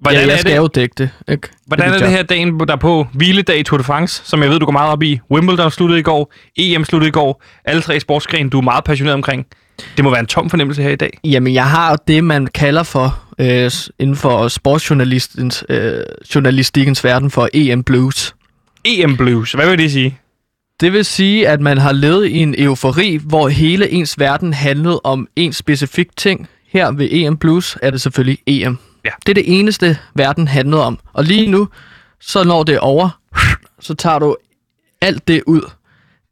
Hvordan 0.00 0.20
ja, 0.20 0.26
jeg 0.26 0.34
er 0.34 0.38
skal 0.38 0.52
det? 0.52 0.58
jo 0.58 0.66
dække 0.66 0.94
det, 0.98 1.10
ikke? 1.28 1.48
Hvordan 1.66 1.88
er 1.88 1.92
mit 1.92 2.00
det 2.00 2.10
her 2.10 2.22
dagen 2.22 2.60
der 2.60 2.72
er 2.72 2.76
på 2.76 3.06
hviledag 3.12 3.58
i 3.58 3.62
Tour 3.62 3.78
de 3.78 3.84
France, 3.84 4.22
som 4.24 4.42
jeg 4.42 4.50
ved, 4.50 4.58
du 4.58 4.64
går 4.64 4.72
meget 4.72 4.90
op 4.92 5.02
i? 5.02 5.20
Wimbledon 5.30 5.70
sluttede 5.70 6.00
i 6.00 6.02
går, 6.02 6.32
EM 6.56 6.84
sluttede 6.84 7.08
i 7.08 7.12
går, 7.12 7.42
alle 7.64 7.82
tre 7.82 8.00
sportsgrene, 8.00 8.50
du 8.50 8.58
er 8.58 8.62
meget 8.62 8.84
passioneret 8.84 9.14
omkring. 9.14 9.46
Det 9.96 10.04
må 10.04 10.10
være 10.10 10.20
en 10.20 10.26
tom 10.26 10.50
fornemmelse 10.50 10.82
her 10.82 10.90
i 10.90 10.96
dag. 10.96 11.18
Jamen, 11.24 11.54
jeg 11.54 11.70
har 11.70 11.96
det, 11.96 12.24
man 12.24 12.46
kalder 12.46 12.82
for, 12.82 13.22
øh, 13.38 13.70
inden 13.98 14.16
for 14.16 14.48
sportsjournalistens, 14.48 15.64
øh, 15.68 16.02
journalistikkens 16.34 17.04
verden, 17.04 17.30
for 17.30 17.48
EM 17.54 17.82
Blues. 17.84 18.34
EM 18.84 19.16
Blues, 19.16 19.52
hvad 19.52 19.68
vil 19.70 19.78
det 19.78 19.92
sige? 19.92 20.18
Det 20.80 20.92
vil 20.92 21.04
sige, 21.04 21.48
at 21.48 21.60
man 21.60 21.78
har 21.78 21.92
levet 21.92 22.26
i 22.26 22.38
en 22.38 22.54
eufori, 22.58 23.20
hvor 23.24 23.48
hele 23.48 23.90
ens 23.90 24.18
verden 24.18 24.52
handlede 24.52 25.00
om 25.04 25.28
en 25.36 25.52
specifik 25.52 26.16
ting. 26.16 26.48
Her 26.72 26.92
ved 26.92 27.08
EM 27.10 27.36
Blues 27.36 27.76
er 27.82 27.90
det 27.90 28.00
selvfølgelig 28.00 28.38
EM. 28.46 28.78
Ja. 29.04 29.10
Det 29.26 29.32
er 29.32 29.34
det 29.34 29.58
eneste, 29.60 29.98
verden 30.14 30.48
handlede 30.48 30.84
om. 30.84 30.98
Og 31.12 31.24
lige 31.24 31.50
nu, 31.50 31.68
så 32.20 32.44
når 32.44 32.62
det 32.62 32.74
er 32.74 32.78
over, 32.80 33.18
så 33.80 33.94
tager 33.94 34.18
du 34.18 34.36
alt 35.00 35.28
det 35.28 35.42
ud. 35.46 35.70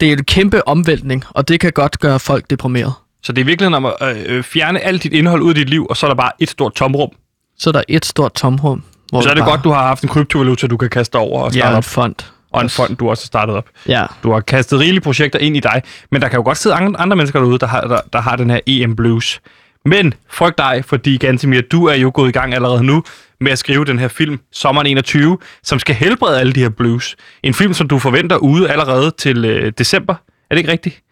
Det 0.00 0.08
er 0.08 0.12
en 0.12 0.24
kæmpe 0.24 0.68
omvæltning, 0.68 1.24
og 1.30 1.48
det 1.48 1.60
kan 1.60 1.72
godt 1.72 1.98
gøre 2.00 2.18
folk 2.18 2.50
deprimeret. 2.50 2.92
Så 3.22 3.32
det 3.32 3.40
er 3.40 3.44
virkelig 3.44 3.74
om 3.76 3.84
at 3.84 3.94
øh, 4.26 4.42
fjerne 4.42 4.80
alt 4.80 5.02
dit 5.02 5.12
indhold 5.12 5.42
ud 5.42 5.48
af 5.48 5.54
dit 5.54 5.68
liv, 5.70 5.86
og 5.90 5.96
så 5.96 6.06
er 6.06 6.10
der 6.10 6.14
bare 6.14 6.30
et 6.38 6.50
stort 6.50 6.74
tomrum. 6.74 7.10
Så 7.58 7.70
er 7.70 7.72
der 7.72 7.82
et 7.88 8.06
stort 8.06 8.34
tomrum. 8.34 8.82
Hvor 9.10 9.20
så 9.20 9.30
er 9.30 9.34
det 9.34 9.40
bare- 9.42 9.50
godt, 9.50 9.64
du 9.64 9.70
har 9.70 9.86
haft 9.86 10.02
en 10.02 10.08
kryptovaluta, 10.08 10.66
du 10.66 10.76
kan 10.76 10.88
kaste 10.90 11.16
over 11.16 11.42
og 11.42 11.52
starte 11.52 11.66
Ja, 11.66 11.70
en 11.70 11.76
op. 11.76 11.84
fond. 11.84 12.14
Og 12.52 12.62
en 12.62 12.68
fond, 12.70 12.96
du 12.96 13.10
også 13.10 13.22
har 13.22 13.26
startet 13.26 13.54
op. 13.56 13.64
Ja. 13.88 14.06
Du 14.22 14.32
har 14.32 14.40
kastet 14.40 14.80
rigelige 14.80 15.00
projekter 15.00 15.38
ind 15.38 15.56
i 15.56 15.60
dig, 15.60 15.82
men 16.12 16.22
der 16.22 16.28
kan 16.28 16.36
jo 16.38 16.42
godt 16.44 16.58
sidde 16.58 16.76
andre, 16.76 17.00
andre 17.00 17.16
mennesker 17.16 17.40
derude, 17.40 17.58
der 17.58 17.66
har, 17.66 17.80
der, 17.80 18.00
der 18.12 18.20
har 18.20 18.36
den 18.36 18.50
her 18.50 18.60
EM 18.66 18.96
Blues. 18.96 19.40
Men 19.84 20.14
frygt 20.30 20.58
dig, 20.58 20.84
fordi 20.86 21.16
Gantemir, 21.16 21.60
du 21.60 21.84
er 21.84 21.94
jo 21.94 22.10
gået 22.14 22.28
i 22.28 22.32
gang 22.32 22.54
allerede 22.54 22.84
nu 22.84 23.02
med 23.40 23.52
at 23.52 23.58
skrive 23.58 23.84
den 23.84 23.98
her 23.98 24.08
film, 24.08 24.40
Sommeren 24.52 24.86
21, 24.86 25.38
som 25.62 25.78
skal 25.78 25.94
helbrede 25.94 26.40
alle 26.40 26.52
de 26.52 26.60
her 26.60 26.68
blues. 26.68 27.16
En 27.42 27.54
film, 27.54 27.74
som 27.74 27.88
du 27.88 27.98
forventer 27.98 28.36
ude 28.36 28.70
allerede 28.70 29.10
til 29.18 29.44
øh, 29.44 29.72
december. 29.78 30.14
Er 30.50 30.54
det 30.54 30.58
ikke 30.58 30.72
rigtigt? 30.72 31.02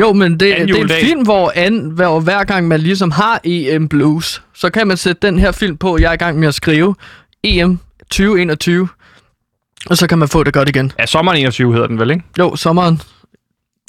Jo, 0.00 0.12
men 0.12 0.32
det, 0.32 0.40
det 0.40 0.70
er 0.70 0.82
en 0.82 0.88
film, 0.88 1.22
hvor, 1.22 1.52
an, 1.54 1.90
hvor 1.90 2.20
hver 2.20 2.44
gang 2.44 2.68
man 2.68 2.80
ligesom 2.80 3.10
har 3.10 3.40
EM 3.44 3.88
Blues, 3.88 4.42
så 4.54 4.70
kan 4.70 4.86
man 4.86 4.96
sætte 4.96 5.26
den 5.26 5.38
her 5.38 5.52
film 5.52 5.76
på, 5.76 5.98
jeg 5.98 6.08
er 6.08 6.12
i 6.12 6.16
gang 6.16 6.38
med 6.38 6.48
at 6.48 6.54
skrive 6.54 6.94
EM 7.44 7.78
2021, 8.10 8.88
og 9.86 9.96
så 9.96 10.06
kan 10.06 10.18
man 10.18 10.28
få 10.28 10.44
det 10.44 10.54
godt 10.54 10.68
igen. 10.68 10.92
Ja, 10.98 11.06
Sommeren 11.06 11.38
21 11.38 11.72
hedder 11.72 11.86
den 11.86 11.98
vel, 11.98 12.10
ikke? 12.10 12.22
Jo, 12.38 12.56
sommeren. 12.56 13.00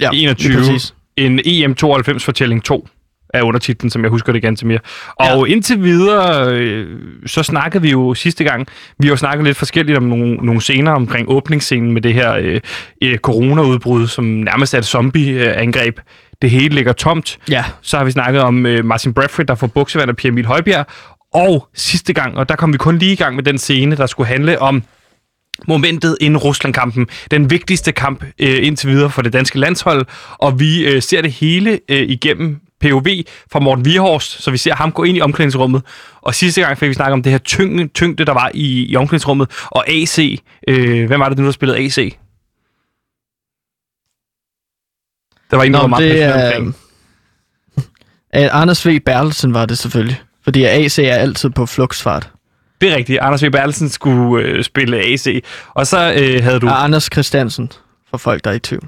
Ja, 0.02 0.10
lige 0.12 0.24
21. 0.24 0.58
præcis. 0.58 0.94
En 1.18 1.40
EM 1.46 1.76
92 1.76 2.24
fortælling 2.24 2.64
2 2.64 2.88
er 3.34 3.42
undertitlen, 3.42 3.90
som 3.90 4.04
jeg 4.04 4.10
husker 4.10 4.34
det 4.34 4.42
ganske 4.42 4.68
mere. 4.68 4.80
Og 5.16 5.48
ja. 5.48 5.54
indtil 5.54 5.84
videre, 5.84 6.54
øh, 6.54 7.00
så 7.26 7.44
snakkede 7.44 7.82
vi 7.82 7.92
jo 7.92 8.14
sidste 8.14 8.44
gang, 8.44 8.68
vi 9.00 9.08
har 9.08 9.12
jo 9.12 9.18
snakket 9.18 9.46
lidt 9.46 9.58
forskelligt 9.58 9.98
om 9.98 10.04
nogle, 10.04 10.36
nogle 10.36 10.62
scener 10.62 10.92
omkring 10.92 11.30
åbningsscenen 11.30 11.92
med 11.92 12.02
det 12.02 12.14
her 12.14 12.34
øh, 12.34 12.62
øh, 13.04 13.18
corona-udbrud, 13.18 14.08
som 14.08 14.26
nærmest 14.26 14.74
er 14.74 14.78
et 14.78 14.86
zombie-angreb. 14.86 16.00
Det 16.42 16.50
hele 16.50 16.76
ligger 16.76 16.94
tomt. 16.94 17.40
Ja. 17.50 17.66
Så 17.82 17.98
har 17.98 18.04
vi 18.04 18.12
snakket 18.12 18.42
om 18.42 18.66
øh, 18.66 18.86
Martin 18.86 19.14
Bradford, 19.14 19.46
der 19.46 19.56
får 19.56 19.68
buksevand 19.68 20.10
af 20.10 20.16
Pierre 20.16 20.32
Emil 20.32 20.46
Højbjerg. 20.46 20.86
Og 21.34 21.68
sidste 21.74 22.14
gang, 22.14 22.38
og 22.38 22.50
der 22.50 22.56
kom 22.56 22.74
vi 22.74 22.78
kun 22.78 22.98
lige 22.98 23.14
i 23.14 23.16
gang 23.16 23.36
med 23.36 23.44
den 23.44 23.58
scene, 23.58 23.96
der 23.96 24.06
skulle 24.06 24.28
handle 24.28 24.60
om 24.60 24.84
momentet 25.68 26.18
inden 26.22 26.38
Rusland-kampen. 26.38 27.08
Den 27.32 27.50
vigtigste 27.50 27.92
kamp 27.92 28.24
øh, 28.40 28.68
indtil 28.68 28.90
videre 28.90 29.10
for 29.10 29.22
det 29.22 29.34
danske 29.34 29.60
landshold. 29.60 30.06
Og 30.38 30.60
vi 30.60 30.86
øh, 30.86 31.02
ser 31.02 31.22
det 31.22 31.32
hele 31.32 31.80
øh, 31.90 32.02
igennem 32.02 32.60
POV 32.84 33.08
fra 33.52 33.60
Morten 33.60 33.86
Vierhorst, 33.86 34.44
så 34.44 34.52
vi 34.52 34.58
ser 34.58 34.76
ham 34.76 34.92
gå 34.92 35.04
ind 35.04 35.18
i 35.18 35.22
omklædningsrummet. 35.22 35.82
Og 36.22 36.36
sidste 36.36 36.62
gang 36.62 36.78
fik 36.78 36.90
vi 36.90 36.94
snakket 36.94 37.14
om 37.14 37.24
det 37.24 37.32
her 37.32 37.40
tyngde, 37.40 37.88
tyngde 37.88 38.26
der 38.26 38.34
var 38.34 38.52
i, 38.54 38.86
i 38.92 38.96
omklædningsrummet. 38.96 39.50
Og 39.66 39.90
AC, 39.90 40.40
øh, 40.68 41.08
hvem 41.08 41.20
var 41.20 41.30
det 41.30 41.38
nu, 41.38 41.46
der 41.46 41.52
spillede 41.52 41.80
AC? 41.80 42.18
Der 45.52 45.58
var 45.58 45.64
en, 45.64 45.74
der 45.74 45.80
var 45.80 45.88
Nå, 45.88 45.90
meget 45.90 46.12
det 46.12 46.24
er... 46.24 46.56
omkring. 46.58 46.76
Anders 48.62 48.88
V. 48.88 49.00
Bertelsen 49.00 49.54
var 49.54 49.66
det 49.66 49.78
selvfølgelig. 49.78 50.22
Fordi 50.44 50.64
AC 50.64 51.00
er 51.00 51.16
altid 51.16 51.50
på 51.50 51.66
flugsfart. 51.66 52.30
Det 52.82 52.92
er 52.92 52.96
rigtigt. 52.96 53.20
Anders 53.20 53.44
V. 53.44 53.52
Bertelsen 53.52 53.90
skulle 53.90 54.46
øh, 54.46 54.64
spille 54.64 54.98
AC. 54.98 55.44
Og 55.74 55.88
så 55.88 56.14
øh, 56.18 56.44
havde 56.44 56.60
du 56.60 56.68
Og 56.68 56.84
Anders 56.84 57.10
Christiansen, 57.14 57.72
for 58.10 58.18
folk, 58.18 58.44
der 58.44 58.52
er 58.52 58.56
i 58.56 58.60
tvivl. 58.60 58.88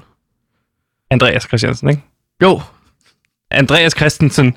Andreas 1.10 1.42
Christiansen, 1.42 1.90
ikke? 1.90 2.02
Jo, 2.42 2.60
Andreas 3.50 3.92
Christensen. 3.92 4.56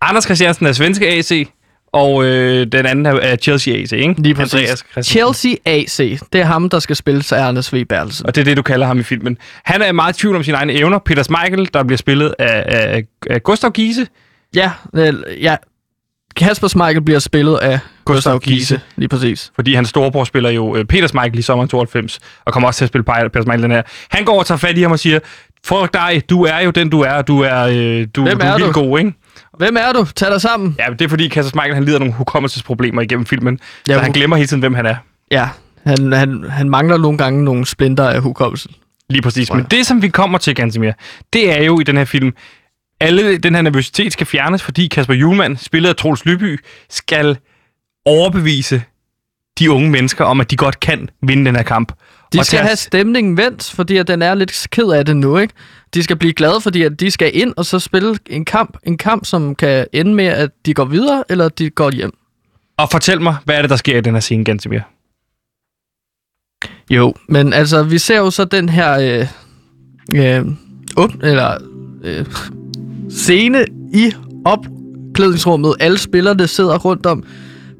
Anders 0.00 0.24
Christiansen 0.24 0.66
er 0.66 0.72
svenske 0.72 1.08
AC, 1.08 1.48
og 1.92 2.24
øh, 2.24 2.66
den 2.72 2.86
anden 2.86 3.06
er, 3.06 3.12
er 3.12 3.36
Chelsea 3.36 3.74
AC, 3.74 3.92
ikke? 3.92 4.22
Lige 4.22 4.34
præcis. 4.34 4.54
Andreas 4.54 4.84
Christensen. 4.92 5.12
Chelsea 5.12 5.54
AC, 5.64 6.20
det 6.32 6.40
er 6.40 6.44
ham, 6.44 6.68
der 6.68 6.78
skal 6.78 6.96
spille 6.96 7.22
til 7.22 7.36
Ernest 7.36 7.72
V. 7.72 7.84
Bertelsen. 7.84 8.26
Og 8.26 8.34
det 8.34 8.40
er 8.40 8.44
det, 8.44 8.56
du 8.56 8.62
kalder 8.62 8.86
ham 8.86 8.98
i 8.98 9.02
filmen. 9.02 9.38
Han 9.64 9.82
er 9.82 9.92
meget 9.92 10.16
i 10.16 10.20
tvivl 10.20 10.36
om 10.36 10.42
sine 10.42 10.56
egne 10.56 10.72
evner. 10.72 10.98
Peter 10.98 11.22
Smeichel, 11.22 11.68
der 11.74 11.84
bliver 11.84 11.98
spillet 11.98 12.34
af, 12.38 12.64
af, 12.66 13.04
af 13.30 13.42
Gustav 13.42 13.70
Giese. 13.70 14.06
Ja, 14.54 14.72
øh, 14.94 15.14
ja. 15.40 15.56
Kasper 16.36 16.68
Schmeichel 16.68 17.02
bliver 17.02 17.18
spillet 17.18 17.56
af 17.56 17.78
Gustav 18.04 18.14
Gustav 18.34 18.40
Giese. 18.40 18.74
Giese. 18.74 18.80
Lige 18.96 19.08
præcis. 19.08 19.52
Fordi 19.54 19.74
hans 19.74 19.88
storebror 19.88 20.24
spiller 20.24 20.50
jo 20.50 20.76
øh, 20.76 20.84
Peter 20.84 21.06
Smeichel 21.06 21.38
i 21.38 21.42
sommeren 21.42 21.68
92, 21.68 22.20
og 22.44 22.52
kommer 22.52 22.66
også 22.66 22.78
til 22.78 22.84
at 22.84 22.88
spille 22.88 23.04
Peter 23.04 23.42
Smeichel 23.42 23.62
den 23.62 23.70
her. 23.70 23.82
Han 24.10 24.24
går 24.24 24.38
og 24.38 24.46
tager 24.46 24.58
fat 24.58 24.78
i 24.78 24.82
ham 24.82 24.92
og 24.92 24.98
siger, 24.98 25.18
fuck 25.66 25.92
dig, 25.94 26.22
du 26.30 26.42
er 26.42 26.58
jo 26.60 26.70
den, 26.70 26.88
du 26.90 27.00
er, 27.00 27.22
du 27.22 27.40
er, 27.40 27.60
øh, 27.62 28.06
du, 28.14 28.22
Hvem 28.22 28.38
du 28.38 28.44
er, 28.46 28.50
er 28.50 28.56
vildt 28.56 28.74
du? 28.74 28.80
god, 28.80 28.98
ikke? 28.98 29.12
Hvem 29.58 29.76
er 29.76 29.92
du? 29.92 30.04
Tag 30.16 30.30
dig 30.30 30.40
sammen. 30.40 30.76
Ja, 30.78 30.88
men 30.88 30.98
det 30.98 31.04
er 31.04 31.08
fordi 31.08 31.28
Kasper 31.28 31.50
Smeichel, 31.50 31.74
han 31.74 31.84
lider 31.84 31.96
af 31.96 32.00
nogle 32.00 32.14
hukommelsesproblemer 32.14 33.02
igennem 33.02 33.26
filmen, 33.26 33.58
Ja, 33.88 33.92
så 33.94 33.98
han 33.98 34.08
hu- 34.08 34.12
glemmer 34.14 34.36
hele 34.36 34.46
tiden, 34.46 34.60
hvem 34.60 34.74
han 34.74 34.86
er. 34.86 34.96
Ja, 35.30 35.48
han, 35.86 36.12
han, 36.12 36.44
han 36.50 36.70
mangler 36.70 36.96
nogle 36.96 37.18
gange 37.18 37.44
nogle 37.44 37.66
splinter 37.66 38.08
af 38.08 38.20
hukommelsen. 38.20 38.70
Lige 39.10 39.22
præcis. 39.22 39.52
Men 39.52 39.64
det, 39.70 39.86
som 39.86 40.02
vi 40.02 40.08
kommer 40.08 40.38
til, 40.38 40.54
Gansimir, 40.54 40.92
det 41.32 41.58
er 41.58 41.62
jo 41.64 41.80
i 41.80 41.82
den 41.82 41.96
her 41.96 42.04
film, 42.04 42.32
alle 43.00 43.38
den 43.38 43.54
her 43.54 43.62
nervøsitet 43.62 44.12
skal 44.12 44.26
fjernes, 44.26 44.62
fordi 44.62 44.86
Kasper 44.86 45.14
Julemand, 45.14 45.56
spillet 45.56 45.88
af 45.88 45.96
Troels 45.96 46.24
Lyby, 46.24 46.60
skal 46.90 47.36
overbevise 48.06 48.82
de 49.58 49.70
unge 49.70 49.90
mennesker 49.90 50.24
om, 50.24 50.40
at 50.40 50.50
de 50.50 50.56
godt 50.56 50.80
kan 50.80 51.08
vinde 51.22 51.44
den 51.44 51.56
her 51.56 51.62
kamp. 51.62 51.92
De 52.32 52.44
skal 52.44 52.58
at- 52.58 52.64
have 52.66 52.76
stemningen 52.76 53.36
vendt, 53.36 53.70
fordi 53.74 53.96
at 53.96 54.08
den 54.08 54.22
er 54.22 54.34
lidt 54.34 54.66
ked 54.70 54.84
af 54.90 55.04
det 55.06 55.16
nu, 55.16 55.38
ikke? 55.38 55.54
De 55.94 56.02
skal 56.02 56.16
blive 56.16 56.32
glade, 56.32 56.60
fordi 56.60 56.82
at 56.82 57.00
de 57.00 57.10
skal 57.10 57.30
ind 57.34 57.54
og 57.56 57.66
så 57.66 57.78
spille 57.78 58.18
en 58.26 58.44
kamp, 58.44 58.76
en 58.86 58.98
kamp, 58.98 59.24
som 59.26 59.54
kan 59.54 59.86
ende 59.92 60.14
med, 60.14 60.24
at 60.26 60.50
de 60.66 60.74
går 60.74 60.84
videre, 60.84 61.24
eller 61.28 61.48
de 61.48 61.70
går 61.70 61.90
hjem. 61.90 62.12
Og 62.78 62.90
fortæl 62.90 63.20
mig, 63.20 63.36
hvad 63.44 63.56
er 63.56 63.60
det, 63.60 63.70
der 63.70 63.76
sker 63.76 63.98
i 63.98 64.00
den 64.00 64.14
her 64.14 64.20
scene, 64.20 64.44
Gansimir? 64.44 64.80
Jo, 66.90 67.14
men 67.28 67.52
altså, 67.52 67.82
vi 67.82 67.98
ser 67.98 68.18
jo 68.18 68.30
så 68.30 68.44
den 68.44 68.68
her 68.68 68.98
øh, 69.20 69.26
øh, 70.38 70.46
åb, 70.96 71.10
eller, 71.22 71.56
øh, 72.04 72.26
scene 73.10 73.64
i 73.94 74.12
opklædningsrummet. 74.44 75.74
Alle 75.80 75.98
spillerne 75.98 76.46
sidder 76.46 76.78
rundt 76.78 77.06
om 77.06 77.24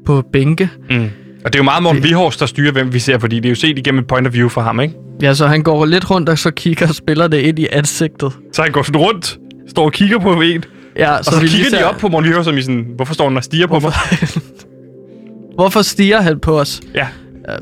på 0.05 0.21
bænke. 0.33 0.69
Mm. 0.89 1.09
Og 1.45 1.53
det 1.53 1.59
er 1.59 1.59
jo 1.59 1.63
meget 1.63 1.83
Morten 1.83 2.03
Vihors, 2.03 2.37
der 2.37 2.45
styrer, 2.45 2.71
hvem 2.71 2.93
vi 2.93 2.99
ser, 2.99 3.19
fordi 3.19 3.35
det 3.35 3.45
er 3.45 3.49
jo 3.49 3.55
set 3.55 3.77
igennem 3.79 3.99
et 4.01 4.07
point 4.07 4.27
of 4.27 4.33
view 4.33 4.49
for 4.49 4.61
ham, 4.61 4.79
ikke? 4.79 4.93
Ja, 5.21 5.33
så 5.33 5.47
han 5.47 5.63
går 5.63 5.85
lidt 5.85 6.11
rundt, 6.11 6.29
og 6.29 6.39
så 6.39 6.51
kigger 6.51 6.87
spillerne 6.93 7.41
ind 7.41 7.59
i 7.59 7.67
ansigtet. 7.71 8.31
Så 8.53 8.61
han 8.61 8.71
går 8.71 8.83
sådan 8.83 9.01
rundt, 9.01 9.37
står 9.69 9.85
og 9.85 9.91
kigger 9.91 10.19
på 10.19 10.41
en, 10.41 10.63
Ja, 10.97 11.11
og 11.17 11.25
så, 11.25 11.31
vi 11.41 11.47
kigger 11.47 11.57
lige 11.57 11.65
de 11.65 11.69
ser- 11.69 11.85
op 11.85 11.95
på 11.97 12.07
Morten 12.07 12.29
Vihor, 12.29 12.43
som 12.43 12.57
i 12.57 12.61
sådan, 12.61 12.85
hvorfor 12.95 13.13
står 13.13 13.27
han 13.27 13.37
og 13.37 13.43
stiger 13.43 13.67
på 13.67 13.79
mig? 13.79 13.93
Hvorfor 15.55 15.81
stiger 15.81 16.21
han 16.21 16.39
på 16.39 16.59
os? 16.59 16.81
Ja. 16.95 17.07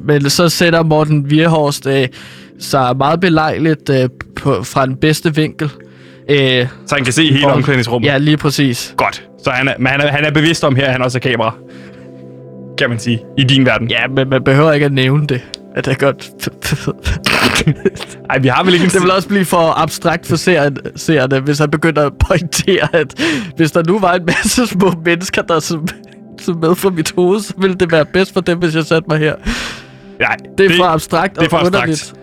Men 0.02 0.30
så 0.30 0.50
sætter 0.50 0.84
Morten 0.84 1.30
Virhorst 1.30 1.88
øh, 1.88 2.08
sig 2.60 2.98
meget 2.98 3.20
belejligt 3.20 3.90
øh, 3.90 4.10
på, 4.36 4.64
fra 4.64 4.86
den 4.86 4.96
bedste 4.96 5.36
vinkel. 5.36 5.70
Øh, 6.30 6.68
Så 6.88 6.96
han 6.96 7.04
kan 7.04 7.14
se 7.14 7.32
hele 7.34 7.48
omklædningsrummet. 7.48 8.08
Ja, 8.10 8.18
lige 8.18 8.38
præcis. 8.38 8.94
Godt. 8.98 9.24
Så 9.44 9.50
han 9.50 9.68
er, 9.68 9.74
men 9.80 9.88
han 9.88 10.02
er, 10.02 10.08
han 10.08 10.26
er 10.26 10.32
bevidst 10.32 10.64
om 10.64 10.76
her, 10.76 10.86
at 10.86 10.92
han 10.92 11.02
også 11.02 11.18
er 11.18 11.20
kamera. 11.20 11.56
Kan 12.80 12.90
man 12.90 13.00
sige. 13.00 13.20
I 13.38 13.44
din 13.44 13.66
verden. 13.66 13.90
Ja, 13.90 14.08
men 14.16 14.30
man 14.30 14.44
behøver 14.44 14.72
ikke 14.72 14.86
at 14.86 14.94
nævne 14.94 15.28
det. 15.28 15.42
At 15.76 15.86
det 15.86 15.92
er 15.92 15.96
godt. 15.96 16.30
Ej, 18.30 18.40
vi 18.40 18.48
har 18.48 18.64
vel 18.64 18.74
ikke 18.74 18.84
en... 18.86 18.92
det 18.92 19.02
vil 19.02 19.12
også 19.12 19.28
blive 19.28 19.46
for 19.46 19.82
abstrakt 19.82 20.28
for 20.28 20.36
seeren- 20.36 20.98
seerne, 20.98 21.40
hvis 21.40 21.60
han 21.60 21.70
begynder 21.72 22.06
at 22.06 22.12
pointere, 22.28 22.96
at 22.96 23.14
hvis 23.56 23.72
der 23.72 23.84
nu 23.88 24.00
var 24.00 24.14
en 24.14 24.26
masse 24.26 24.68
små 24.68 24.94
mennesker, 25.06 25.42
der 25.42 25.60
som, 25.60 25.88
som 26.42 26.58
med 26.62 26.76
fra 26.76 26.90
mit 26.90 27.14
hoved, 27.16 27.40
så 27.40 27.54
ville 27.58 27.76
det 27.76 27.92
være 27.92 28.06
bedst 28.06 28.34
for 28.34 28.42
dem, 28.42 28.58
hvis 28.58 28.76
jeg 28.76 28.84
satte 28.84 29.06
mig 29.10 29.20
her. 29.20 29.36
Nej, 30.20 30.36
Det 30.58 30.66
er 30.72 30.78
for 30.78 30.84
abstrakt 30.84 31.36
det 31.36 31.46
er 31.46 31.50
for 31.50 31.58
og 31.58 31.62
abstrakt. 31.68 31.84
underligt. 31.84 32.14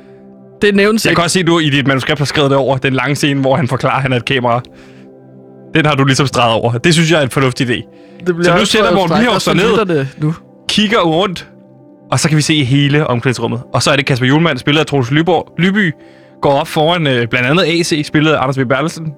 Det 0.63 0.75
nævnes 0.75 1.05
Jeg 1.05 1.11
ikke. 1.11 1.19
kan 1.19 1.25
også 1.25 1.35
se, 1.35 1.41
at 1.41 1.47
du 1.47 1.59
i 1.59 1.71
dit 1.71 1.87
manuskript 1.87 2.19
har 2.19 2.25
skrevet 2.27 2.51
det 2.51 2.59
over. 2.59 2.77
Den 2.77 2.93
lange 2.93 3.17
scene, 3.17 3.41
hvor 3.41 3.57
han 3.57 3.69
forklarer, 3.69 3.97
at 3.97 4.03
han 4.03 4.13
er 4.13 4.17
et 4.17 4.25
kamera. 4.25 4.61
Den 5.75 5.87
har 5.87 5.95
du 5.95 6.05
ligesom 6.05 6.27
streget 6.27 6.55
over. 6.55 6.79
Det 6.79 6.95
synes 6.95 7.11
jeg 7.11 7.19
er 7.19 7.23
en 7.23 7.31
fornuftig 7.31 7.71
idé. 7.71 7.83
Det 8.27 8.37
bliver 8.37 8.53
Så 8.53 8.59
nu 8.59 8.65
sætter 8.65 8.95
Morten 8.95 9.17
så 9.25 9.39
sig 9.39 9.55
ned. 9.55 9.87
det 9.87 10.09
nu. 10.19 10.35
Kigger 10.69 11.01
rundt, 11.01 11.51
og 12.11 12.21
så 12.21 12.29
kan 12.29 12.37
vi 12.37 12.43
se 12.43 12.65
hele 12.65 13.07
omklædningsrummet. 13.07 13.63
Og 13.73 13.83
så 13.83 13.91
er 13.91 13.97
det 13.97 14.07
Kasper 14.07 14.27
Julemand, 14.27 14.59
spillet 14.59 14.81
af 14.81 14.87
Troels 14.87 15.11
Lyborg, 15.11 15.53
Lyby, 15.59 15.93
går 16.43 16.53
op 16.53 16.69
foran 16.69 17.07
øh, 17.07 17.29
blandt 17.29 17.49
andet 17.49 17.65
AC, 17.65 18.07
spillet 18.07 18.33
af 18.33 18.43
Anders 18.43 18.59
V. 18.59 18.65
Bertelsen. 18.67 19.15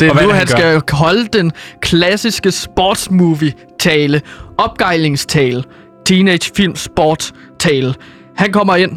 Det 0.00 0.08
er 0.08 0.14
nu, 0.14 0.20
det, 0.20 0.28
han 0.28 0.34
han 0.34 0.46
skal 0.46 0.82
holde 0.92 1.26
den 1.32 1.52
klassiske 1.80 2.50
sportsmovie-tale. 2.50 4.20
Opgejlingstale. 4.58 5.64
Teenage 6.06 6.50
film 6.56 6.76
sport-tale. 6.76 7.94
Han 8.36 8.52
kommer 8.52 8.76
ind 8.76 8.96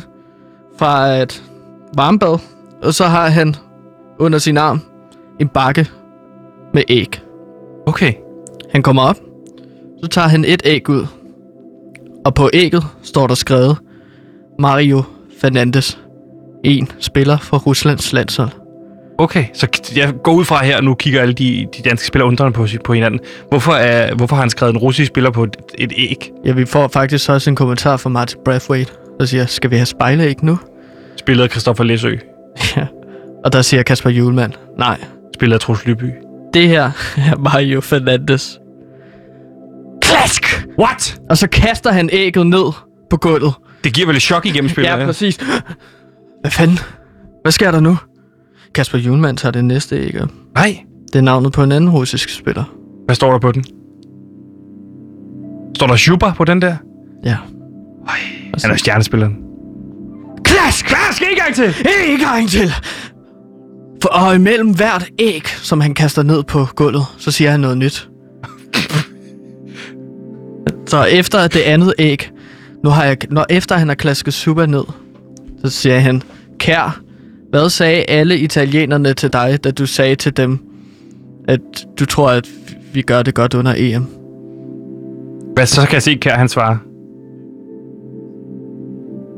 fra 0.79 1.07
et 1.07 1.43
varmebad, 1.95 2.37
og 2.83 2.93
så 2.93 3.05
har 3.05 3.27
han 3.29 3.55
under 4.19 4.39
sin 4.39 4.57
arm 4.57 4.81
en 5.39 5.47
bakke 5.47 5.87
med 6.73 6.83
æg. 6.89 7.21
Okay. 7.87 8.13
Han 8.71 8.83
kommer 8.83 9.01
op, 9.01 9.15
så 10.03 10.09
tager 10.09 10.27
han 10.27 10.45
et 10.45 10.61
æg 10.65 10.89
ud. 10.89 11.05
Og 12.25 12.33
på 12.33 12.49
ægget 12.53 12.83
står 13.03 13.27
der 13.27 13.35
skrevet 13.35 13.77
Mario 14.59 15.03
Fernandes. 15.41 15.99
En 16.63 16.87
spiller 16.99 17.37
for 17.37 17.57
Ruslands 17.57 18.13
landshold. 18.13 18.49
Okay, 19.17 19.45
så 19.53 19.67
jeg 19.95 20.13
går 20.23 20.31
ud 20.33 20.45
fra 20.45 20.63
her, 20.65 20.81
nu 20.81 20.93
kigger 20.95 21.21
alle 21.21 21.33
de, 21.33 21.67
de 21.77 21.89
danske 21.89 22.07
spillere 22.07 22.27
undrende 22.27 22.53
på, 22.53 22.67
på 22.85 22.93
hinanden. 22.93 23.19
Hvorfor, 23.49 23.71
er, 23.71 24.15
hvorfor 24.15 24.35
har 24.35 24.43
han 24.43 24.49
skrevet 24.49 24.73
en 24.73 24.77
russisk 24.77 25.07
spiller 25.07 25.31
på 25.31 25.43
et, 25.43 25.57
et 25.77 25.93
æg? 25.97 26.31
Ja, 26.45 26.51
vi 26.51 26.65
får 26.65 26.87
faktisk 26.87 27.29
også 27.29 27.49
en 27.49 27.55
kommentar 27.55 27.97
fra 27.97 28.09
Martin 28.09 28.39
Brathwaite, 28.45 28.91
der 29.19 29.25
siger, 29.25 29.45
skal 29.45 29.71
vi 29.71 29.75
have 29.75 29.85
spejlæg 29.85 30.43
nu? 30.43 30.57
Spillet 31.17 31.43
af 31.43 31.49
Christoffer 31.49 31.83
Læsø. 31.83 32.15
Ja. 32.77 32.85
Og 33.45 33.53
der 33.53 33.61
siger 33.61 33.83
Kasper 33.83 34.09
Julemand, 34.09 34.53
nej, 34.77 34.97
Spillet 35.35 35.53
af 35.53 35.59
Troels 35.59 35.85
Lyby. 35.85 36.11
det 36.53 36.67
her 36.67 36.83
er 37.17 37.37
Mario 37.37 37.81
Fernandes. 37.81 38.59
Klask! 40.11 40.67
What? 40.79 41.19
Og 41.29 41.37
så 41.37 41.47
kaster 41.47 41.91
han 41.91 42.09
ægget 42.13 42.47
ned 42.47 42.71
på 43.09 43.17
gulvet. 43.17 43.53
Det 43.83 43.93
giver 43.93 44.07
vel 44.07 44.15
et 44.15 44.21
chok 44.21 44.45
igennem 44.45 44.69
spillet, 44.69 44.91
Ja, 44.91 45.05
præcis. 45.05 45.39
Hvad 46.41 46.51
fanden? 46.51 46.79
Hvad 47.43 47.51
sker 47.51 47.71
der 47.71 47.79
nu? 47.79 47.97
Kasper 48.75 48.97
Julemand 48.97 49.37
tager 49.37 49.51
det 49.51 49.65
næste 49.65 49.97
æg 49.97 50.21
op. 50.21 50.29
Nej. 50.55 50.79
Det 51.13 51.15
er 51.15 51.21
navnet 51.23 51.51
på 51.53 51.63
en 51.63 51.71
anden 51.71 51.89
russisk 51.89 52.29
spiller. 52.29 52.63
Hvad 53.05 53.15
står 53.15 53.31
der 53.31 53.39
på 53.39 53.51
den? 53.51 53.63
Står 55.75 55.87
der 55.87 55.95
Schuber 55.95 56.33
på 56.33 56.45
den 56.45 56.61
der? 56.61 56.75
Ja. 57.25 57.37
Ej, 58.07 58.17
han 58.61 58.71
er 58.71 58.75
stjernespilleren. 58.75 59.37
Klask! 60.43 60.85
Klask, 60.85 61.21
en 61.21 61.37
gang 61.37 61.55
til! 61.55 61.75
En 62.07 62.19
gang 62.19 62.49
til! 62.49 62.71
For, 64.01 64.09
og 64.09 64.35
imellem 64.35 64.75
hvert 64.75 65.09
æg, 65.19 65.47
som 65.47 65.81
han 65.81 65.93
kaster 65.93 66.23
ned 66.23 66.43
på 66.43 66.65
gulvet, 66.75 67.03
så 67.17 67.31
siger 67.31 67.51
han 67.51 67.59
noget 67.59 67.77
nyt. 67.77 68.09
så 70.87 71.03
efter 71.03 71.47
det 71.47 71.59
andet 71.59 71.93
æg, 71.99 72.31
nu 72.83 72.89
har 72.89 73.05
jeg, 73.05 73.17
når 73.29 73.45
efter 73.49 73.75
han 73.75 73.87
har 73.87 73.95
klasket 73.95 74.33
super 74.33 74.65
ned, 74.65 74.83
så 75.65 75.69
siger 75.69 75.99
han, 75.99 76.21
Kær, 76.59 77.01
hvad 77.49 77.69
sagde 77.69 78.03
alle 78.03 78.37
italienerne 78.37 79.13
til 79.13 79.33
dig, 79.33 79.63
da 79.63 79.71
du 79.71 79.85
sagde 79.85 80.15
til 80.15 80.37
dem, 80.37 80.59
at 81.47 81.59
du 81.99 82.05
tror, 82.05 82.29
at 82.29 82.49
vi 82.93 83.01
gør 83.01 83.23
det 83.23 83.33
godt 83.35 83.53
under 83.53 83.73
EM? 83.77 84.05
Hvad 85.53 85.65
så 85.65 85.81
kan 85.85 85.93
jeg 85.93 86.03
se, 86.03 86.15
Kær, 86.15 86.35
han 86.35 86.49
svarer. 86.49 86.77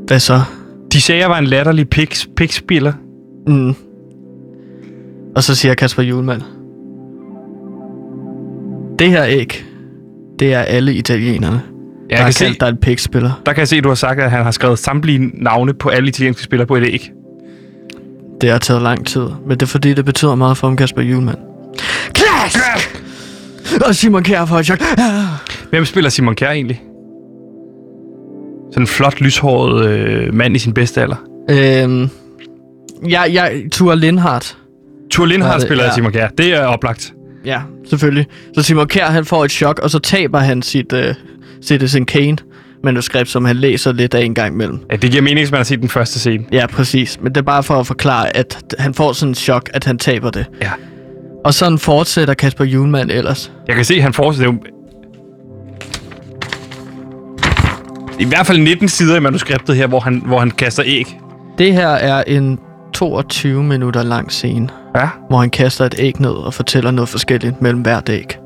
Hvad 0.07 0.19
så? 0.19 0.41
De 0.93 1.01
sagde, 1.01 1.21
jeg 1.21 1.29
var 1.29 1.37
en 1.37 1.45
latterlig 1.45 1.87
pik- 1.95 2.35
pikspiller. 2.35 2.93
Mm. 3.47 3.73
Og 5.35 5.43
så 5.43 5.55
siger 5.55 5.73
Kasper 5.73 6.03
Julemand. 6.03 6.41
Det 8.99 9.09
her 9.11 9.25
æg, 9.27 9.65
det 10.39 10.53
er 10.53 10.59
alle 10.59 10.93
italienerne. 10.93 11.61
Jeg 12.09 12.17
der 12.17 12.17
kan 12.17 12.27
er 12.27 12.31
se- 12.31 12.45
kaldt 12.45 12.59
dig 12.61 12.69
en 12.69 12.77
pikspiller. 12.77 13.41
Der 13.45 13.53
kan 13.53 13.59
jeg 13.59 13.67
se, 13.67 13.75
at 13.75 13.83
du 13.83 13.89
har 13.89 13.95
sagt, 13.95 14.19
at 14.19 14.31
han 14.31 14.43
har 14.43 14.51
skrevet 14.51 14.79
samtlige 14.79 15.31
navne 15.43 15.73
på 15.73 15.89
alle 15.89 16.07
italienske 16.09 16.43
spillere 16.43 16.67
på 16.67 16.75
et 16.75 16.83
æg. 16.83 17.11
Det 18.41 18.51
har 18.51 18.57
taget 18.57 18.81
lang 18.81 19.05
tid, 19.05 19.21
men 19.47 19.51
det 19.51 19.61
er 19.61 19.67
fordi, 19.67 19.93
det 19.93 20.05
betyder 20.05 20.35
meget 20.35 20.57
for 20.57 20.67
ham, 20.67 20.77
Kasper 20.77 21.01
Julemand. 21.01 21.37
Klask! 22.13 22.57
Og 23.87 23.95
Simon 23.95 24.23
Kjær 24.23 24.45
for 24.45 24.55
et 24.59 24.65
chok. 24.65 24.79
Hvem 25.69 25.85
spiller 25.85 26.09
Simon 26.09 26.35
Kjær 26.35 26.51
egentlig? 26.51 26.81
Sådan 28.71 28.83
en 28.83 28.87
flot, 28.87 29.21
lyshåret 29.21 29.85
øh, 29.85 30.33
mand 30.33 30.55
i 30.55 30.59
sin 30.59 30.73
bedste 30.73 31.01
alder. 31.01 31.15
Øhm, 31.49 32.09
jeg, 33.09 33.29
jeg, 33.33 33.63
Tua 33.71 33.95
Lindhardt. 33.95 34.57
Tur 35.11 35.25
Lindhardt 35.25 35.61
Ja, 35.63 35.67
spiller 35.67 35.83
ja. 35.83 35.93
Simon 35.93 36.11
Kjær. 36.11 36.27
Det 36.27 36.53
er 36.53 36.65
oplagt. 36.65 37.13
Ja, 37.45 37.61
selvfølgelig. 37.89 38.27
Så 38.55 38.61
Simon 38.63 38.87
Kjær, 38.87 39.05
han 39.05 39.25
får 39.25 39.45
et 39.45 39.51
chok, 39.51 39.79
og 39.79 39.89
så 39.89 39.99
taber 39.99 40.39
han 40.39 40.61
sit 40.61 40.93
uh, 40.93 40.99
Citizen 41.61 42.05
Kane 42.05 42.37
manuskript, 42.83 43.29
som 43.29 43.45
han 43.45 43.55
læser 43.55 43.91
lidt 43.91 44.13
af 44.13 44.21
en 44.21 44.35
gang 44.35 44.53
imellem. 44.53 44.79
Ja, 44.91 44.95
det 44.95 45.11
giver 45.11 45.23
mening, 45.23 45.39
hvis 45.39 45.51
man 45.51 45.57
har 45.57 45.63
set 45.63 45.79
den 45.81 45.89
første 45.89 46.19
scene. 46.19 46.45
Ja, 46.51 46.67
præcis. 46.67 47.19
Men 47.21 47.35
det 47.35 47.37
er 47.37 47.45
bare 47.45 47.63
for 47.63 47.79
at 47.79 47.87
forklare, 47.87 48.37
at 48.37 48.75
han 48.79 48.93
får 48.93 49.13
sådan 49.13 49.31
en 49.31 49.35
chok, 49.35 49.69
at 49.73 49.83
han 49.83 49.97
taber 49.97 50.29
det. 50.29 50.45
Ja. 50.61 50.71
Og 51.45 51.53
sådan 51.53 51.79
fortsætter 51.79 52.33
Kasper 52.33 52.65
Julemand 52.65 53.11
ellers. 53.11 53.51
Jeg 53.67 53.75
kan 53.75 53.85
se, 53.85 53.95
at 53.95 54.01
han 54.01 54.13
fortsætter. 54.13 54.53
I 58.19 58.25
hvert 58.25 58.47
fald 58.47 58.57
19 58.57 58.89
sider 58.89 59.17
i 59.17 59.19
manuskriptet 59.19 59.75
her, 59.75 59.87
hvor 59.87 59.99
han, 59.99 60.21
hvor 60.25 60.39
han 60.39 60.51
kaster 60.51 60.83
æg. 60.85 61.17
Det 61.57 61.73
her 61.73 61.87
er 61.87 62.23
en 62.23 62.59
22 62.93 63.63
minutter 63.63 64.03
lang 64.03 64.31
scene, 64.31 64.69
Ja. 64.95 65.09
hvor 65.29 65.37
han 65.39 65.49
kaster 65.49 65.85
et 65.85 65.95
æg 65.97 66.19
ned 66.19 66.31
og 66.31 66.53
fortæller 66.53 66.91
noget 66.91 67.09
forskelligt 67.09 67.61
mellem 67.61 67.81
hvert 67.81 68.09
æg. 68.09 68.37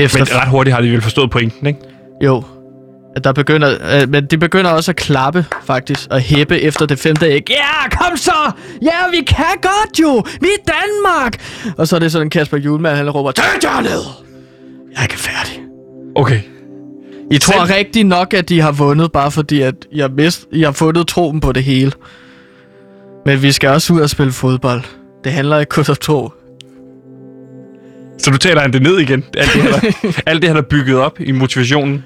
Efter 0.00 0.18
Men 0.18 0.26
ret 0.40 0.48
hurtigt 0.48 0.74
har 0.74 0.82
de 0.82 0.90
vel 0.90 1.00
forstået 1.00 1.30
pointen, 1.30 1.66
ikke? 1.66 1.80
Jo. 2.24 2.42
At 3.16 3.24
der 3.24 3.32
begynder, 3.32 4.00
øh, 4.02 4.08
men 4.08 4.26
de 4.26 4.38
begynder 4.38 4.70
også 4.70 4.90
at 4.90 4.96
klappe, 4.96 5.46
faktisk, 5.64 6.08
og 6.10 6.20
hæppe 6.20 6.60
efter 6.60 6.86
det 6.86 6.98
femte 6.98 7.26
æg. 7.26 7.50
Ja, 7.50 7.88
kom 7.90 8.16
så! 8.16 8.50
Ja, 8.82 9.10
vi 9.10 9.22
kan 9.26 9.46
godt 9.62 10.00
jo! 10.00 10.22
Vi 10.40 10.48
er 10.58 10.72
Danmark! 10.72 11.42
Og 11.78 11.88
så 11.88 11.96
er 11.96 12.00
det 12.00 12.12
sådan, 12.12 12.30
Kasper 12.30 12.56
Julemand, 12.56 12.96
han 12.96 13.10
råber, 13.10 13.32
jer 13.62 13.80
ned! 13.80 14.02
Jeg 14.92 14.98
er 14.98 15.02
ikke 15.02 15.18
færdig. 15.18 15.62
Okay. 16.14 16.40
I 17.30 17.38
tror 17.38 17.76
rigtig 17.76 18.04
nok, 18.04 18.34
at 18.34 18.48
de 18.48 18.60
har 18.60 18.72
vundet, 18.72 19.12
bare 19.12 19.30
fordi, 19.30 19.60
at 19.60 19.74
jeg, 19.92 20.10
mist, 20.10 20.46
jeg 20.52 20.66
har 20.66 20.72
fundet 20.72 21.06
troen 21.06 21.40
på 21.40 21.52
det 21.52 21.64
hele. 21.64 21.92
Men 23.26 23.42
vi 23.42 23.52
skal 23.52 23.70
også 23.70 23.92
ud 23.92 24.00
og 24.00 24.10
spille 24.10 24.32
fodbold. 24.32 24.82
Det 25.24 25.32
handler 25.32 25.58
ikke 25.58 25.70
kun 25.70 25.84
om 25.88 25.96
tro. 26.00 26.30
Så 28.18 28.30
du 28.30 28.38
taler 28.38 28.60
han 28.60 28.72
det 28.72 28.82
ned 28.82 28.98
igen? 28.98 29.24
Alt 29.36 29.50
det, 29.54 29.62
han 29.62 29.72
har, 29.72 30.22
alt 30.30 30.42
det, 30.42 30.48
han 30.48 30.56
har 30.56 30.62
bygget 30.62 30.96
op 30.96 31.20
i 31.20 31.32
motivationen? 31.32 32.04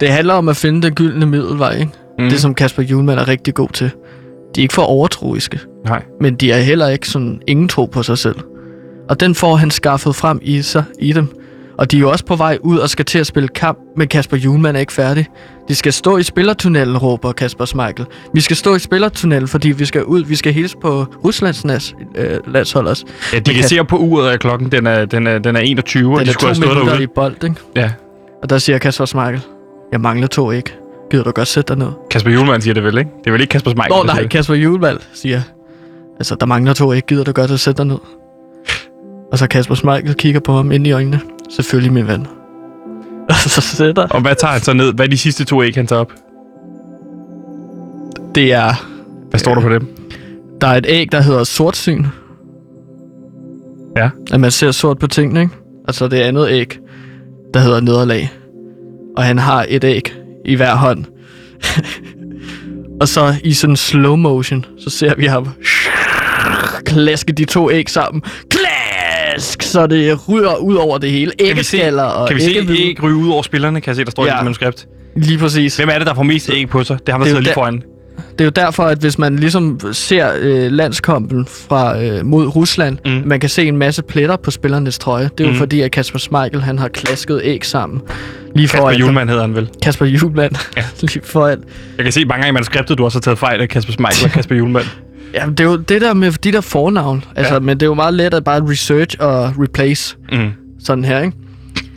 Det 0.00 0.08
handler 0.08 0.34
om 0.34 0.48
at 0.48 0.56
finde 0.56 0.82
den 0.82 0.94
gyldne 0.94 1.26
middelvej, 1.26 1.72
ikke? 1.74 1.92
Mm. 2.18 2.28
Det, 2.28 2.40
som 2.40 2.54
Kasper 2.54 2.82
Julemand 2.82 3.20
er 3.20 3.28
rigtig 3.28 3.54
god 3.54 3.68
til. 3.68 3.90
De 4.54 4.60
er 4.60 4.62
ikke 4.62 4.74
for 4.74 4.82
overtroiske. 4.82 5.60
Nej. 5.86 6.02
Men 6.20 6.34
de 6.34 6.52
er 6.52 6.60
heller 6.60 6.88
ikke 6.88 7.08
sådan 7.08 7.40
ingen 7.46 7.68
tro 7.68 7.84
på 7.86 8.02
sig 8.02 8.18
selv. 8.18 8.36
Og 9.08 9.20
den 9.20 9.34
får 9.34 9.56
han 9.56 9.70
skaffet 9.70 10.16
frem 10.16 10.38
i 10.42 10.62
sig 10.62 10.84
i 10.98 11.12
dem. 11.12 11.39
Og 11.80 11.90
de 11.90 11.96
er 11.96 12.00
jo 12.00 12.10
også 12.10 12.24
på 12.24 12.36
vej 12.36 12.58
ud 12.62 12.78
og 12.78 12.90
skal 12.90 13.04
til 13.04 13.18
at 13.18 13.26
spille 13.26 13.48
kamp, 13.48 13.78
men 13.96 14.08
Kasper 14.08 14.36
Julemand 14.36 14.76
er 14.76 14.80
ikke 14.80 14.92
færdig. 14.92 15.26
De 15.68 15.74
skal 15.74 15.92
stå 15.92 16.16
i 16.16 16.22
spillertunnelen, 16.22 16.98
råber 16.98 17.32
Kasper 17.32 17.64
Smeichel. 17.64 18.06
Vi 18.34 18.40
skal 18.40 18.56
stå 18.56 18.74
i 18.74 18.78
spillertunnelen, 18.78 19.48
fordi 19.48 19.68
vi 19.70 19.84
skal 19.84 20.04
ud. 20.04 20.24
Vi 20.24 20.34
skal 20.36 20.52
hilse 20.52 20.76
på 20.82 21.06
Ruslands 21.24 21.64
nas, 21.64 21.94
øh, 22.14 22.38
landshold 22.46 22.86
også. 22.86 23.04
Ja, 23.32 23.38
de 23.38 23.42
Men 23.46 23.54
kan 23.54 23.54
Kas- 23.64 23.68
se 23.68 23.84
på 23.84 23.96
uret, 23.96 24.30
at 24.30 24.40
klokken 24.40 24.72
den 24.72 24.86
er, 24.86 25.04
den 25.04 25.26
er, 25.26 25.38
den 25.38 25.56
er 25.56 25.60
21, 25.60 26.12
og 26.12 26.18
Den 26.18 26.24
de 26.26 26.28
er 26.30 26.32
skulle 26.32 26.46
have 26.48 26.54
stået 26.54 26.76
derude. 26.86 27.02
i 27.02 27.06
bold, 27.14 27.44
ikke? 27.44 27.56
Ja. 27.76 27.90
Og 28.42 28.50
der 28.50 28.58
siger 28.58 28.78
Kasper 28.78 29.04
Smeichel, 29.04 29.40
jeg 29.92 30.00
mangler 30.00 30.26
to 30.26 30.50
ikke. 30.50 30.74
Gider 31.10 31.24
du 31.24 31.30
godt 31.30 31.48
sætte 31.48 31.68
dig 31.74 31.78
ned? 31.78 31.92
Kasper 32.10 32.30
Julemand 32.30 32.62
siger 32.62 32.74
det 32.74 32.84
vel, 32.84 32.98
ikke? 32.98 33.10
Det 33.18 33.26
er 33.26 33.32
vel 33.32 33.40
ikke 33.40 33.50
Kasper 33.50 33.70
Smeichel, 33.70 33.96
Nå 33.96 34.02
nej. 34.02 34.26
Kasper 34.26 34.54
Julemand 34.54 34.98
siger, 35.12 35.40
altså 36.18 36.34
der 36.34 36.46
mangler 36.46 36.72
to 36.72 36.92
ikke. 36.92 37.06
Gider 37.06 37.24
du 37.24 37.32
godt 37.32 37.50
at 37.50 37.60
sætte 37.60 37.78
dig 37.78 37.86
ned? 37.86 37.98
Og 39.32 39.38
så 39.38 39.46
Kasper 39.46 39.74
Smeichel 39.74 40.14
kigger 40.14 40.40
på 40.40 40.52
ham 40.52 40.72
ind 40.72 40.86
i 40.86 40.92
øjnene. 40.92 41.20
Selvfølgelig, 41.50 41.92
min 41.92 42.06
ven. 42.06 42.26
Og 43.28 43.34
så 43.54 43.60
sætter 43.60 44.06
Og 44.08 44.20
hvad 44.20 44.34
tager 44.34 44.52
han 44.52 44.60
så 44.60 44.72
ned? 44.72 44.94
Hvad 44.94 45.06
er 45.06 45.10
de 45.10 45.18
sidste 45.18 45.44
to 45.44 45.62
æg, 45.62 45.74
han 45.74 45.86
tager 45.86 46.00
op? 46.00 46.12
det 48.34 48.52
er... 48.52 48.86
Hvad 49.30 49.40
står 49.40 49.54
der 49.54 49.62
på 49.62 49.68
dem? 49.68 49.88
Der 50.60 50.66
er 50.66 50.76
et 50.76 50.86
æg, 50.88 51.12
der 51.12 51.20
hedder 51.20 51.44
sortsyn. 51.44 52.04
Ja. 53.96 54.10
At 54.32 54.40
man 54.40 54.50
ser 54.50 54.70
sort 54.70 54.98
på 54.98 55.06
tingene, 55.06 55.40
ikke? 55.40 55.54
Og 55.88 55.94
så 55.94 56.08
det 56.08 56.16
andet 56.16 56.48
æg, 56.50 56.78
der 57.54 57.60
hedder 57.60 57.80
nederlag. 57.80 58.30
Og 59.16 59.24
han 59.24 59.38
har 59.38 59.66
et 59.68 59.84
æg 59.84 60.14
i 60.44 60.54
hver 60.54 60.74
hånd. 60.74 61.04
og 63.00 63.08
så 63.08 63.34
i 63.44 63.52
sådan 63.52 63.76
slow 63.76 64.16
motion, 64.16 64.66
så 64.78 64.90
ser 64.90 65.14
vi 65.14 65.26
ham 65.26 65.48
klaske 66.86 67.32
de 67.32 67.44
to 67.44 67.70
æg 67.70 67.90
sammen. 67.90 68.22
Klask! 68.50 68.99
Så 69.38 69.86
det 69.86 70.28
ryger 70.28 70.56
ud 70.56 70.74
over 70.74 70.98
det 70.98 71.10
hele. 71.10 71.32
Kan 71.38 71.56
vi 71.56 71.62
se, 71.62 71.76
Æggeskaller 71.76 72.02
og 72.02 72.28
kan 72.28 72.36
vi 72.36 72.40
se 72.42 72.50
æg 72.78 73.02
ryge 73.02 73.16
ud 73.16 73.28
over 73.30 73.42
spillerne? 73.42 73.80
Kan 73.80 73.88
jeg 73.90 73.96
se, 73.96 74.04
der 74.04 74.10
står 74.10 74.26
ja. 74.26 74.32
i 74.32 74.36
dit 74.36 74.44
manuskript. 74.44 74.86
Lige 75.16 75.38
præcis. 75.38 75.76
Hvem 75.76 75.88
er 75.92 75.98
det, 75.98 76.06
der 76.06 76.14
får 76.14 76.22
mest 76.22 76.50
æg 76.52 76.68
på 76.68 76.84
sig? 76.84 76.98
Det 77.06 77.08
har 77.08 77.18
man 77.18 77.24
Det 77.24 77.30
siddet 77.30 77.44
lige 77.44 77.54
foran. 77.54 77.82
Det 78.32 78.40
er 78.40 78.44
jo 78.44 78.50
derfor, 78.50 78.82
at 78.82 78.98
hvis 78.98 79.18
man 79.18 79.36
ligesom 79.36 79.80
ser 79.92 80.30
øh, 80.40 80.72
landskampen 80.72 81.46
fra 81.46 82.02
øh, 82.02 82.26
mod 82.26 82.46
Rusland, 82.56 82.98
Mm. 83.06 83.22
man 83.28 83.40
kan 83.40 83.48
se 83.50 83.64
en 83.68 83.76
masse 83.76 84.02
pletter 84.02 84.36
på 84.36 84.50
spillernes 84.50 84.98
trøje. 84.98 85.30
Det 85.38 85.44
er 85.44 85.48
jo 85.48 85.52
Mm. 85.52 85.58
fordi, 85.58 85.80
at 85.80 85.90
Kasper 85.90 86.18
Schmeichel, 86.18 86.60
han 86.62 86.78
har 86.78 86.88
klasket 86.88 87.40
æg 87.44 87.64
sammen. 87.64 88.00
Lige 88.54 88.66
Kasper 88.68 88.78
foran. 88.80 88.96
Julemand 88.96 89.28
hedder 89.28 89.42
han 89.42 89.54
vel. 89.54 89.68
Kasper 89.82 90.06
Julemand. 90.06 90.52
Ja. 90.76 90.84
Lige 91.00 91.20
foran. 91.24 91.58
Jeg 91.96 92.04
kan 92.04 92.12
se 92.12 92.24
mange 92.24 92.32
gange 92.42 92.48
i 92.48 92.52
manuskriptet, 92.52 92.98
du 92.98 93.04
også 93.04 93.18
har 93.18 93.20
taget 93.20 93.38
fejl 93.38 93.60
af 93.60 93.68
Kasper 93.68 93.92
Smeichel 93.92 94.24
og 94.26 94.30
Kasper 94.32 94.56
Julemand. 94.56 94.86
Ja, 95.34 95.46
det 95.46 95.60
er 95.60 95.64
jo 95.64 95.76
det 95.76 96.00
der 96.00 96.14
med 96.14 96.32
de 96.32 96.52
der 96.52 96.60
fornavn. 96.60 97.24
Altså, 97.36 97.54
Ja. 97.54 97.60
men 97.60 97.80
det 97.80 97.82
er 97.82 97.90
jo 97.90 97.94
meget 97.94 98.14
let 98.14 98.34
at 98.34 98.44
bare 98.44 98.62
research 98.70 99.16
og 99.20 99.54
replace 99.62 100.16
Mm. 100.32 100.50
sådan 100.84 101.04
her, 101.04 101.20
ikke? 101.20 101.36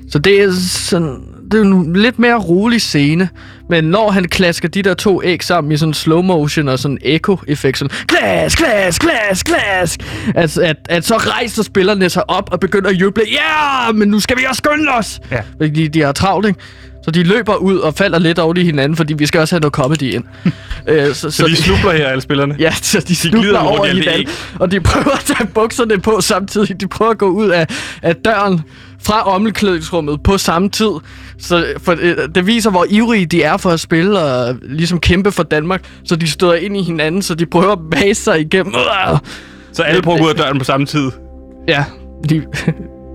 Så 0.10 0.20
det 0.20 0.42
er 0.42 0.52
sådan... 0.70 1.18
Det 1.52 1.60
er 1.60 1.66
jo 1.66 1.80
en 1.80 1.96
lidt 1.96 2.20
mere 2.20 2.36
rolig 2.40 2.82
scene. 2.82 3.30
Men 3.70 3.84
når 3.84 4.12
han 4.12 4.24
klasker 4.26 4.68
de 4.68 4.82
der 4.82 4.94
to 4.94 5.24
æg 5.24 5.44
sammen 5.44 5.72
i 5.72 5.78
sådan 5.78 5.94
slow 5.94 6.22
motion 6.22 6.68
og 6.68 6.80
sådan 6.80 6.98
echo-effekt, 7.02 7.78
sådan 7.78 7.98
klask, 8.08 8.58
klask, 8.58 9.02
klask, 9.02 9.46
klask, 9.46 10.00
at, 10.36 10.58
at, 10.58 10.76
at 10.90 11.06
så 11.06 11.16
rejser 11.18 11.64
spillerne 11.64 12.10
sig 12.10 12.30
op 12.30 12.50
og 12.52 12.60
begynder 12.60 12.90
at 12.90 12.96
juble, 12.96 13.24
ja, 13.32 13.92
men 13.92 14.08
nu 14.08 14.20
skal 14.20 14.38
vi 14.38 14.44
også 14.50 14.62
skynde 14.66 14.92
os! 15.00 15.20
Ja. 15.32 15.42
Fordi 15.62 15.88
de 15.88 16.02
har 16.02 16.12
travlt, 16.12 16.48
ikke? 16.48 16.60
Så 17.04 17.12
de 17.12 17.24
løber 17.24 17.56
ud 17.56 17.78
og 17.78 17.94
falder 17.94 18.20
lidt 18.20 18.40
over 18.40 18.58
i 18.58 18.64
hinanden, 18.64 18.96
fordi 18.96 19.14
vi 19.14 19.26
skal 19.26 19.40
også 19.42 19.56
have 19.56 19.60
noget 19.60 19.74
comedy 19.74 20.14
ind. 20.14 20.24
øh, 20.88 21.16
så, 21.16 21.32
Så 21.32 21.48
de 21.48 21.56
slubler 21.56 21.92
her, 21.92 22.08
alle 22.08 22.22
spillerne. 22.22 22.56
Ja, 22.60 22.74
så 22.82 23.00
de, 23.00 23.06
de 23.06 23.16
snubler 23.16 23.60
over 23.60 23.86
hinanden, 23.86 24.28
og 24.60 24.72
de 24.72 24.80
prøver 24.82 25.12
at 25.12 25.20
tage 25.26 25.48
bukserne 25.48 26.00
på 26.00 26.22
samtidig. 26.22 26.82
De 26.82 26.88
prøver 26.88 27.12
at 27.12 27.18
gå 27.18 27.30
ud 27.30 27.50
af, 27.50 27.68
af 28.02 28.16
døren 28.16 28.62
fra 29.04 29.22
omklædningsrummet 29.22 30.24
på 30.24 30.38
samme 30.38 30.70
tid. 30.70 30.92
Så 31.40 31.66
for, 31.78 31.96
øh, 32.00 32.18
det 32.36 32.48
viser, 32.48 32.72
hvor 32.72 32.86
ivrige 32.90 33.26
de 33.26 33.44
er 33.44 33.58
for 33.58 33.70
at 33.70 33.80
spille 33.80 34.20
og 34.20 34.56
ligesom 34.62 35.00
kæmpe 35.00 35.32
for 35.32 35.44
Danmark. 35.44 35.84
Så 36.06 36.16
de 36.16 36.28
støder 36.28 36.54
ind 36.54 36.78
i 36.78 36.82
hinanden, 36.84 37.22
så 37.22 37.36
de 37.36 37.46
prøver 37.46 37.72
at 37.72 37.80
base 37.92 38.24
sig 38.24 38.40
igennem. 38.42 38.74
Så 39.74 39.84
alle 39.84 40.02
prøver 40.02 40.16
at 40.16 40.22
gå 40.22 40.26
ud 40.26 40.32
af 40.32 40.38
døren 40.46 40.58
på 40.58 40.64
samme 40.64 40.86
tid. 40.86 41.12
Ja, 41.68 41.86
lige, 42.30 42.44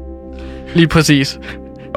lige 0.77 0.89
præcis. 0.89 1.39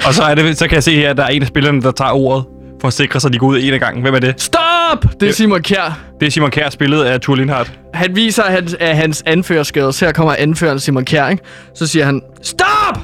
Og 0.05 0.13
så, 0.13 0.23
er 0.23 0.35
det, 0.35 0.57
så 0.57 0.67
kan 0.67 0.75
jeg 0.75 0.83
se 0.83 0.95
her, 0.95 1.09
at 1.09 1.17
der 1.17 1.23
er 1.23 1.27
en 1.27 1.41
af 1.41 1.47
spillerne, 1.47 1.81
der 1.81 1.91
tager 1.91 2.11
ordet 2.11 2.45
for 2.81 2.87
at 2.87 2.93
sikre 2.93 3.19
sig, 3.19 3.27
at 3.29 3.33
de 3.33 3.37
går 3.39 3.47
ud 3.47 3.59
en 3.61 3.73
af 3.73 3.79
gangen. 3.79 4.01
Hvem 4.01 4.13
er 4.13 4.19
det? 4.19 4.41
Stop! 4.41 5.05
Det 5.19 5.29
er 5.29 5.33
Simon 5.33 5.61
Kjær. 5.61 5.99
Det 6.19 6.25
er 6.25 6.31
Simon 6.31 6.51
Kjær, 6.51 6.69
spillet 6.69 7.03
af 7.03 7.19
Tur 7.19 7.35
Lindhardt. 7.35 7.71
Han 7.93 8.15
viser 8.15 8.43
hans, 8.43 8.73
af 8.73 8.95
hans 8.95 9.23
anførerskade. 9.25 9.93
Så 9.93 10.05
her 10.05 10.11
kommer 10.11 10.35
anføreren 10.37 10.79
Simon 10.79 11.05
Kjær, 11.05 11.27
ikke? 11.29 11.43
Så 11.75 11.87
siger 11.87 12.05
han, 12.05 12.21
Stop! 12.41 12.99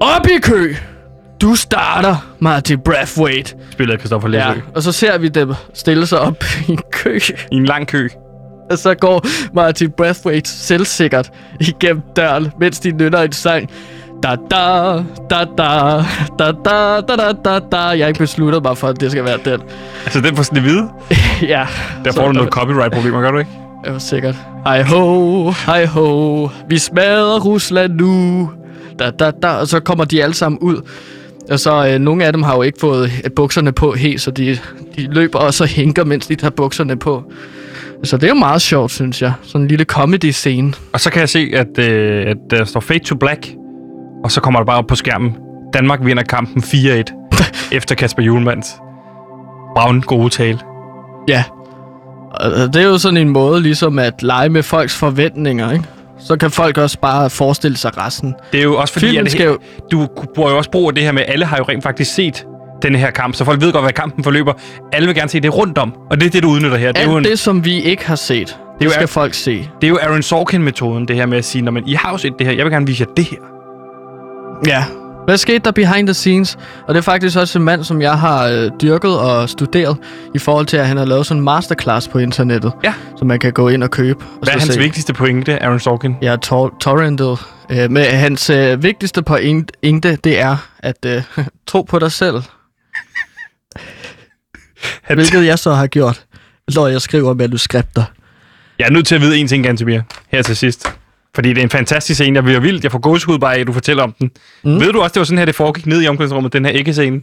Op 0.00 0.26
i 0.26 0.38
kø! 0.42 0.74
Du 1.40 1.54
starter, 1.54 2.34
Martin 2.38 2.78
Brathwaite. 2.84 3.54
Spillet 3.70 3.94
af 3.94 3.98
Christoffer 4.00 4.28
Læsø. 4.28 4.48
Ja, 4.48 4.54
og 4.74 4.82
så 4.82 4.92
ser 4.92 5.18
vi 5.18 5.28
dem 5.28 5.54
stille 5.74 6.06
sig 6.06 6.20
op 6.20 6.44
i 6.68 6.70
en 6.72 6.78
kø. 6.92 7.18
I 7.52 7.54
en 7.56 7.64
lang 7.64 7.86
kø. 7.86 8.08
Og 8.70 8.78
så 8.78 8.94
går 8.94 9.26
Martin 9.54 9.90
Brathwaite 9.90 10.50
selvsikkert 10.50 11.30
igennem 11.60 12.02
døren, 12.16 12.50
mens 12.60 12.80
de 12.80 12.90
nynner 12.90 13.22
en 13.22 13.32
sang. 13.32 13.70
Da 14.22 14.36
da, 14.50 15.04
da 15.30 15.44
da, 15.58 16.04
da 16.38 16.52
da, 16.64 17.00
da 17.00 17.16
da 17.16 17.32
da 17.44 17.58
da. 17.72 17.76
Jeg 17.76 18.04
har 18.04 18.06
ikke 18.06 18.18
besluttet 18.18 18.62
mig 18.62 18.78
for, 18.78 18.88
at 18.88 19.00
det 19.00 19.10
skal 19.10 19.24
være 19.24 19.38
den. 19.44 19.60
Altså, 20.04 20.20
den 20.20 20.34
det 20.36 20.62
hvide. 20.62 20.88
ja. 21.52 21.66
Der 22.04 22.12
får 22.12 22.26
du 22.26 22.32
noget 22.32 22.50
copyright-problemer, 22.50 23.20
gør 23.20 23.30
du 23.30 23.38
ikke? 23.38 23.50
Ja, 23.86 23.98
sikkert. 23.98 24.36
Hej 24.64 24.82
ho, 24.82 25.50
hej 25.50 25.86
ho, 25.86 26.48
vi 26.68 26.78
smadrer 26.78 27.40
Rusland 27.40 27.92
nu. 27.94 28.50
Da, 28.98 29.10
da, 29.10 29.30
da. 29.30 29.48
Og 29.48 29.68
så 29.68 29.80
kommer 29.80 30.04
de 30.04 30.22
alle 30.22 30.34
sammen 30.34 30.58
ud. 30.58 30.76
Og 31.50 31.60
så 31.60 31.88
øh, 31.88 31.98
nogle 31.98 32.24
af 32.24 32.32
dem 32.32 32.42
har 32.42 32.56
jo 32.56 32.62
ikke 32.62 32.80
fået 32.80 33.10
øh, 33.24 33.30
bukserne 33.36 33.72
på 33.72 33.92
helt, 33.92 34.20
så 34.20 34.30
de, 34.30 34.58
de 34.96 35.14
løber 35.14 35.38
og 35.38 35.66
hænker, 35.66 36.04
mens 36.04 36.26
de 36.26 36.34
tager 36.34 36.50
bukserne 36.50 36.96
på. 36.96 37.32
Så 38.04 38.16
det 38.16 38.24
er 38.24 38.28
jo 38.28 38.34
meget 38.34 38.62
sjovt, 38.62 38.92
synes 38.92 39.22
jeg. 39.22 39.32
Sådan 39.42 39.60
en 39.60 39.68
lille 39.68 39.84
comedy-scene. 39.84 40.72
Og 40.92 41.00
så 41.00 41.10
kan 41.10 41.20
jeg 41.20 41.28
se, 41.28 41.50
at, 41.54 41.78
øh, 41.78 42.26
at 42.26 42.36
der 42.50 42.64
står 42.64 42.80
Fade 42.80 42.98
to 42.98 43.14
Black. 43.14 43.61
Og 44.24 44.30
så 44.32 44.40
kommer 44.40 44.60
der 44.60 44.64
bare 44.64 44.78
op 44.78 44.86
på 44.86 44.94
skærmen. 44.94 45.36
Danmark 45.74 45.98
vinder 46.04 46.22
kampen 46.22 46.62
4-1. 46.62 47.02
efter 47.76 47.94
Kasper 47.94 48.22
Julemands 48.22 48.76
Braun 49.76 50.00
gode 50.00 50.28
tale. 50.30 50.58
Ja. 51.28 51.44
Og 52.34 52.50
det 52.50 52.76
er 52.76 52.86
jo 52.86 52.98
sådan 52.98 53.16
en 53.16 53.28
måde 53.28 53.60
ligesom 53.62 53.98
at 53.98 54.22
lege 54.22 54.48
med 54.48 54.62
folks 54.62 54.96
forventninger, 54.96 55.72
ikke? 55.72 55.84
Så 56.18 56.36
kan 56.36 56.50
folk 56.50 56.78
også 56.78 56.98
bare 57.00 57.30
forestille 57.30 57.76
sig 57.76 57.98
resten. 57.98 58.34
Det 58.52 58.60
er 58.60 58.64
jo 58.64 58.76
også 58.76 58.92
fordi, 58.92 59.06
Filmen 59.06 59.26
at 59.26 59.40
jo- 59.44 59.58
du 59.92 60.08
bruger 60.34 60.50
jo 60.50 60.56
også 60.56 60.70
brug 60.70 60.88
af 60.88 60.94
det 60.94 61.04
her 61.04 61.12
med, 61.12 61.22
alle 61.28 61.44
har 61.44 61.56
jo 61.56 61.64
rent 61.68 61.82
faktisk 61.82 62.14
set 62.14 62.46
den 62.82 62.94
her 62.94 63.10
kamp, 63.10 63.34
så 63.34 63.44
folk 63.44 63.60
ved 63.60 63.72
godt, 63.72 63.84
hvad 63.84 63.92
kampen 63.92 64.24
forløber. 64.24 64.52
Alle 64.92 65.06
vil 65.06 65.14
gerne 65.16 65.28
se 65.28 65.40
det 65.40 65.56
rundt 65.56 65.78
om, 65.78 65.94
og 66.10 66.20
det 66.20 66.26
er 66.26 66.30
det, 66.30 66.42
du 66.42 66.48
udnytter 66.48 66.76
her. 66.76 66.92
Det 66.92 67.02
er, 67.02 67.10
jo 67.10 67.16
Alt 67.16 67.26
en, 67.26 67.30
det, 67.30 67.38
som 67.38 67.64
vi 67.64 67.82
ikke 67.82 68.06
har 68.06 68.14
set, 68.14 68.46
det, 68.46 68.56
det 68.80 68.90
skal 68.90 69.02
er- 69.02 69.06
folk 69.06 69.34
se. 69.34 69.68
det 69.80 69.86
er 69.86 69.88
jo 69.88 69.98
Aaron 70.02 70.22
Sorkin-metoden, 70.22 71.08
det 71.08 71.16
her 71.16 71.26
med 71.26 71.38
at 71.38 71.44
sige, 71.44 71.62
når 71.62 71.72
man, 71.72 71.82
I 71.86 71.92
har 71.94 72.10
jo 72.10 72.18
set 72.18 72.32
det 72.38 72.46
her, 72.46 72.54
jeg 72.54 72.64
vil 72.64 72.72
gerne 72.72 72.86
vise 72.86 73.04
jer 73.08 73.14
det 73.16 73.24
her. 73.24 73.38
Ja, 74.66 74.84
Hvad 75.24 75.36
skete 75.36 75.58
der 75.58 75.70
behind 75.70 76.06
the 76.06 76.14
scenes? 76.14 76.58
Og 76.88 76.94
det 76.94 76.98
er 76.98 77.02
faktisk 77.02 77.38
også 77.38 77.58
en 77.58 77.64
mand, 77.64 77.84
som 77.84 78.02
jeg 78.02 78.18
har 78.18 78.46
øh, 78.48 78.70
dyrket 78.82 79.18
og 79.18 79.48
studeret 79.48 79.96
i 80.34 80.38
forhold 80.38 80.66
til, 80.66 80.76
at 80.76 80.86
han 80.86 80.96
har 80.96 81.04
lavet 81.04 81.26
sådan 81.26 81.38
en 81.40 81.44
masterclass 81.44 82.08
på 82.08 82.18
internettet. 82.18 82.72
Ja. 82.84 82.94
Som 83.16 83.28
man 83.28 83.38
kan 83.38 83.52
gå 83.52 83.68
ind 83.68 83.82
og 83.82 83.90
købe. 83.90 84.24
Og 84.24 84.38
Hvad 84.42 84.48
er 84.54 84.58
hans 84.58 84.72
se. 84.74 84.78
vigtigste 84.80 85.12
pointe, 85.12 85.62
Aaron 85.62 85.80
Sorkin? 85.80 86.16
Ja, 86.22 86.36
tor- 86.36 86.74
torrentet. 86.80 87.38
Øh, 87.70 87.90
men 87.90 88.04
hans 88.04 88.50
øh, 88.50 88.82
vigtigste 88.82 89.22
pointe, 89.22 90.16
det 90.24 90.40
er 90.40 90.56
at 90.78 90.96
øh, 91.06 91.22
tro 91.66 91.82
på 91.82 91.98
dig 91.98 92.12
selv. 92.12 92.42
Hvilket 95.14 95.46
jeg 95.46 95.58
så 95.58 95.72
har 95.74 95.86
gjort, 95.86 96.24
når 96.74 96.86
jeg 96.86 97.00
skriver 97.02 97.34
manuskripter. 97.34 98.04
Jeg 98.78 98.86
er 98.86 98.90
nødt 98.90 99.06
til 99.06 99.14
at 99.14 99.20
vide 99.20 99.38
en 99.38 99.48
ting, 99.48 99.64
Gantemir, 99.64 100.00
her 100.28 100.42
til 100.42 100.56
sidst. 100.56 100.92
Fordi 101.34 101.48
det 101.48 101.58
er 101.58 101.62
en 101.62 101.70
fantastisk 101.70 102.16
scene. 102.18 102.36
Jeg 102.36 102.44
bliver 102.44 102.60
vildt. 102.60 102.84
Jeg 102.84 102.92
får 102.92 102.98
gåsehud 102.98 103.38
bare 103.38 103.54
af, 103.56 103.60
at 103.60 103.66
du 103.66 103.72
fortæller 103.72 104.02
om 104.02 104.12
den. 104.12 104.30
Mm. 104.64 104.80
Ved 104.80 104.92
du 104.92 105.00
også, 105.02 105.12
det 105.14 105.20
var 105.20 105.24
sådan 105.24 105.38
her, 105.38 105.44
det 105.44 105.54
foregik 105.54 105.86
ned 105.86 106.02
i 106.02 106.08
omklædningsrummet, 106.08 106.52
den 106.52 106.64
her 106.64 106.72
ikke-scene? 106.72 107.22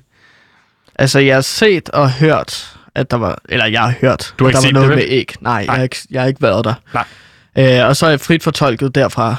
Altså, 0.95 1.19
jeg 1.19 1.35
har 1.35 1.41
set 1.41 1.89
og 1.89 2.11
hørt, 2.11 2.77
at 2.95 3.11
der 3.11 3.17
var... 3.17 3.39
Eller, 3.49 3.65
jeg 3.65 3.81
har 3.81 3.93
hørt, 4.01 4.33
Du 4.39 4.43
har 4.43 4.49
at 4.49 4.55
der 4.55 4.61
var 4.67 4.71
noget 4.71 4.89
det, 4.89 4.97
med 4.97 5.05
æg. 5.07 5.33
Nej, 5.41 5.51
Nej. 5.53 5.65
Jeg, 5.65 5.73
har 5.75 5.83
ikke, 5.83 5.97
jeg 6.11 6.21
har 6.21 6.27
ikke 6.27 6.41
været 6.41 6.65
der. 6.65 6.73
Nej. 6.93 7.79
Øh, 7.81 7.87
og 7.87 7.95
så 7.95 8.05
er 8.05 8.09
jeg 8.09 8.19
frit 8.19 8.43
fortolket 8.43 8.95
derfra. 8.95 9.35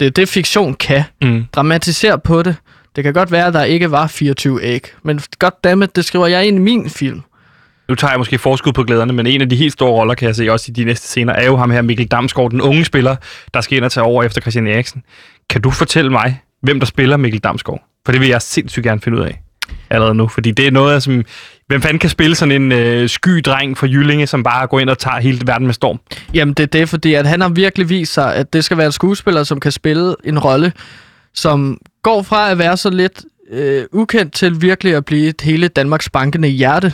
Det 0.00 0.06
er 0.06 0.10
det, 0.10 0.28
fiktion 0.28 0.74
kan. 0.74 1.02
Mm. 1.22 1.44
Dramatisere 1.52 2.18
på 2.18 2.42
det. 2.42 2.56
Det 2.96 3.04
kan 3.04 3.12
godt 3.14 3.32
være, 3.32 3.46
at 3.46 3.54
der 3.54 3.62
ikke 3.62 3.90
var 3.90 4.06
24 4.06 4.62
æg. 4.62 4.92
Men 5.02 5.20
goddammit, 5.38 5.96
det 5.96 6.04
skriver 6.04 6.26
jeg 6.26 6.46
ind 6.46 6.56
i 6.56 6.60
min 6.60 6.90
film. 6.90 7.22
Nu 7.88 7.94
tager 7.94 8.12
jeg 8.12 8.18
måske 8.18 8.38
forskud 8.38 8.72
på 8.72 8.82
glæderne, 8.82 9.12
men 9.12 9.26
en 9.26 9.40
af 9.40 9.48
de 9.48 9.56
helt 9.56 9.72
store 9.72 9.90
roller, 9.90 10.14
kan 10.14 10.26
jeg 10.26 10.36
se 10.36 10.52
også 10.52 10.66
i 10.68 10.72
de 10.72 10.84
næste 10.84 11.06
scener, 11.06 11.32
er 11.32 11.46
jo 11.46 11.56
ham 11.56 11.70
her, 11.70 11.82
Mikkel 11.82 12.06
Damsgaard, 12.06 12.50
den 12.50 12.60
unge 12.60 12.84
spiller, 12.84 13.16
der 13.54 13.60
skal 13.60 13.76
ind 13.76 13.84
og 13.84 13.92
tage 13.92 14.04
over 14.04 14.22
efter 14.22 14.40
Christian 14.40 14.66
Eriksen. 14.66 15.02
Kan 15.50 15.60
du 15.60 15.70
fortælle 15.70 16.10
mig, 16.10 16.40
hvem 16.62 16.80
der 16.80 16.86
spiller 16.86 17.16
Mikkel 17.16 17.40
Damsgaard? 17.40 17.82
For 18.04 18.12
det 18.12 18.20
vil 18.20 18.28
jeg 18.28 18.42
sindssygt 18.42 18.84
gerne 18.84 19.00
finde 19.00 19.18
ud 19.18 19.22
af 19.24 19.40
allerede 19.90 20.14
nu, 20.14 20.28
fordi 20.28 20.50
det 20.50 20.66
er 20.66 20.70
noget, 20.70 21.02
som... 21.02 21.24
Hvem 21.66 21.82
fanden 21.82 21.98
kan 21.98 22.10
spille 22.10 22.36
sådan 22.36 22.62
en 22.62 22.72
øh, 22.72 23.08
sky 23.08 23.40
dreng 23.44 23.78
fra 23.78 23.86
Jyllinge, 23.86 24.26
som 24.26 24.42
bare 24.42 24.66
går 24.66 24.80
ind 24.80 24.90
og 24.90 24.98
tager 24.98 25.20
hele 25.20 25.40
verden 25.46 25.66
med 25.66 25.74
storm? 25.74 26.00
Jamen, 26.34 26.54
det 26.54 26.62
er 26.62 26.66
det, 26.66 26.88
fordi 26.88 27.14
at 27.14 27.26
han 27.26 27.40
har 27.40 27.48
virkelig 27.48 27.88
vist 27.88 28.12
sig, 28.12 28.34
at 28.34 28.52
det 28.52 28.64
skal 28.64 28.76
være 28.76 28.86
en 28.86 28.92
skuespiller, 28.92 29.42
som 29.44 29.60
kan 29.60 29.72
spille 29.72 30.14
en 30.24 30.38
rolle, 30.38 30.72
som 31.34 31.78
går 32.02 32.22
fra 32.22 32.50
at 32.50 32.58
være 32.58 32.76
så 32.76 32.90
lidt 32.90 33.24
øh, 33.50 33.84
ukendt 33.92 34.32
til 34.32 34.62
virkelig 34.62 34.94
at 34.94 35.04
blive 35.04 35.28
et 35.28 35.40
hele 35.40 35.68
Danmarks 35.68 36.10
bankende 36.10 36.48
hjerte. 36.48 36.92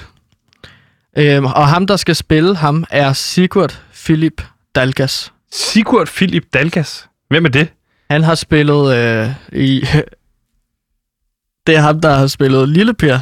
Øhm, 1.19 1.45
og 1.45 1.69
ham, 1.69 1.87
der 1.87 1.97
skal 1.97 2.17
spille 2.17 2.57
ham, 2.57 2.85
er 2.91 3.13
Sigurd 3.13 3.81
Philip 4.05 4.43
Dalgas. 4.75 5.33
Sigurd 5.53 6.07
Philip 6.07 6.45
Dalgas. 6.55 7.09
Hvem 7.29 7.45
er 7.45 7.49
det? 7.49 7.69
Han 8.11 8.23
har 8.23 8.35
spillet 8.35 8.97
øh, 8.97 9.31
i... 9.53 9.81
det 11.67 11.77
er 11.77 11.81
ham, 11.81 12.01
der 12.01 12.15
har 12.15 12.27
spillet 12.27 12.69
Lille 12.69 12.95
Per 12.95 13.19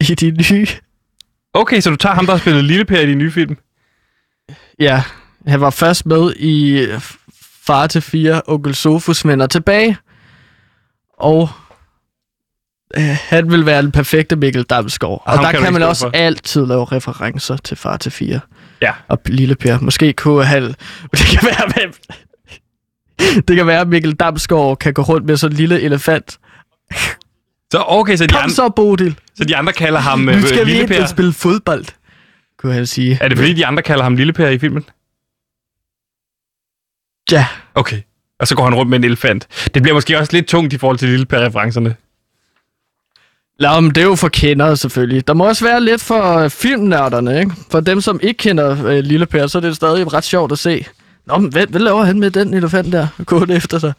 i 0.00 0.14
de 0.14 0.30
nye... 0.30 0.66
Okay, 1.52 1.80
så 1.80 1.90
du 1.90 1.96
tager 1.96 2.14
ham, 2.14 2.26
der 2.26 2.32
har 2.32 2.38
spillet 2.38 2.64
Lille 2.64 2.84
Per 2.84 3.00
i 3.00 3.06
din 3.06 3.18
nye 3.18 3.30
film? 3.30 3.58
Ja, 4.78 5.02
han 5.46 5.60
var 5.60 5.70
først 5.70 6.06
med 6.06 6.32
i 6.36 6.86
Far 7.66 7.86
til 7.86 8.02
fire, 8.02 8.42
Onkel 8.46 8.74
Sofus 8.74 9.26
vender 9.26 9.46
tilbage. 9.46 9.96
Og 11.18 11.42
øh, 11.42 11.67
han 13.28 13.50
vil 13.50 13.66
være 13.66 13.82
den 13.82 13.92
perfekte 13.92 14.36
Mikkel 14.36 14.62
Damsgaard. 14.62 15.22
Og, 15.26 15.34
og 15.36 15.38
der 15.44 15.50
kan 15.52 15.62
kan 15.62 15.72
man 15.72 15.82
også 15.82 16.06
for. 16.06 16.10
altid 16.14 16.66
lave 16.66 16.84
referencer 16.84 17.56
til 17.56 17.76
Far 17.76 17.96
til 17.96 18.12
fire. 18.12 18.40
Ja. 18.82 18.92
Og 19.08 19.20
Lille 19.26 19.54
Per. 19.54 19.78
Måske 19.80 20.12
kunne 20.12 20.44
han... 20.44 20.62
Det 21.12 21.20
kan 21.32 21.40
være, 21.42 21.72
hvem... 21.74 21.92
Det 23.48 23.56
kan 23.56 23.66
være, 23.66 23.80
at 23.80 23.88
Mikkel 23.88 24.12
Damsgaard 24.12 24.78
kan 24.78 24.94
gå 24.94 25.02
rundt 25.02 25.26
med 25.26 25.36
sådan 25.36 25.52
en 25.52 25.56
lille 25.56 25.80
elefant. 25.80 26.38
Så 27.72 27.84
okay, 27.86 28.16
så 28.16 28.26
de, 28.26 28.32
Kom 28.32 28.42
andre, 28.42 28.54
så, 28.54 28.68
Bodil. 28.68 29.18
så 29.34 29.44
de 29.44 29.56
andre 29.56 29.72
kalder 29.72 30.00
ham 30.00 30.18
Nu 30.18 30.32
øh, 30.32 30.42
skal 30.42 30.66
vi 30.66 30.70
Lille 30.70 30.80
ind 30.80 30.88
Per. 30.88 31.02
og 31.02 31.08
spille 31.08 31.32
fodbold, 31.32 31.84
kunne 32.58 32.72
han 32.72 32.86
sige. 32.86 33.18
Er 33.20 33.28
det 33.28 33.38
fordi, 33.38 33.52
de 33.52 33.66
andre 33.66 33.82
kalder 33.82 34.02
ham 34.02 34.16
Lille 34.16 34.32
Per 34.32 34.48
i 34.48 34.58
filmen? 34.58 34.84
Ja. 37.32 37.46
Okay. 37.74 38.00
Og 38.40 38.48
så 38.48 38.54
går 38.56 38.64
han 38.64 38.74
rundt 38.74 38.90
med 38.90 38.98
en 38.98 39.04
elefant. 39.04 39.46
Det 39.74 39.82
bliver 39.82 39.94
måske 39.94 40.18
også 40.18 40.32
lidt 40.32 40.46
tungt 40.46 40.72
i 40.72 40.78
forhold 40.78 40.98
til 40.98 41.08
Lille 41.08 41.26
Per-referencerne. 41.26 41.94
Nå, 43.58 43.80
men 43.80 43.90
det 43.90 43.98
er 43.98 44.06
jo 44.06 44.14
for 44.14 44.28
kendere 44.28 44.76
selvfølgelig. 44.76 45.28
Der 45.28 45.34
må 45.34 45.48
også 45.48 45.64
være 45.64 45.80
lidt 45.80 46.02
for 46.02 46.36
øh, 46.38 46.50
filmnørderne, 46.50 47.40
ikke? 47.40 47.52
For 47.70 47.80
dem, 47.80 48.00
som 48.00 48.20
ikke 48.22 48.38
kender 48.38 48.86
øh, 48.86 48.98
Lille 48.98 49.26
Per, 49.26 49.46
så 49.46 49.58
er 49.58 49.62
det 49.62 49.76
stadig 49.76 50.12
ret 50.12 50.24
sjovt 50.24 50.52
at 50.52 50.58
se. 50.58 50.86
Nå, 51.26 51.38
men 51.38 51.52
hvad, 51.52 51.66
hvad 51.66 51.80
laver 51.80 52.02
han 52.02 52.20
med 52.20 52.30
den 52.30 52.54
elefant 52.54 52.92
der? 52.92 53.06
Gående 53.26 53.54
efter 53.54 53.78
sig. 53.78 53.92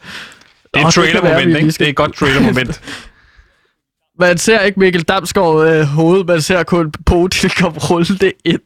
Det 0.74 0.82
er 0.82 0.86
et 0.86 0.94
trailer-moment, 0.94 1.56
ikke? 1.56 1.70
Det 1.70 1.80
er 1.80 1.88
et 1.88 1.96
godt 1.96 2.14
trailer-moment. 2.14 2.80
Man 4.20 4.38
ser 4.38 4.60
ikke 4.60 4.80
Mikkel 4.80 5.02
Damsgaard 5.02 5.66
øh, 5.66 5.82
hoved, 5.82 6.24
man 6.24 6.40
ser 6.40 6.62
kun 6.62 6.92
Bodil 7.06 7.50
komme 7.50 7.78
rullende 7.78 8.32
ind. 8.44 8.60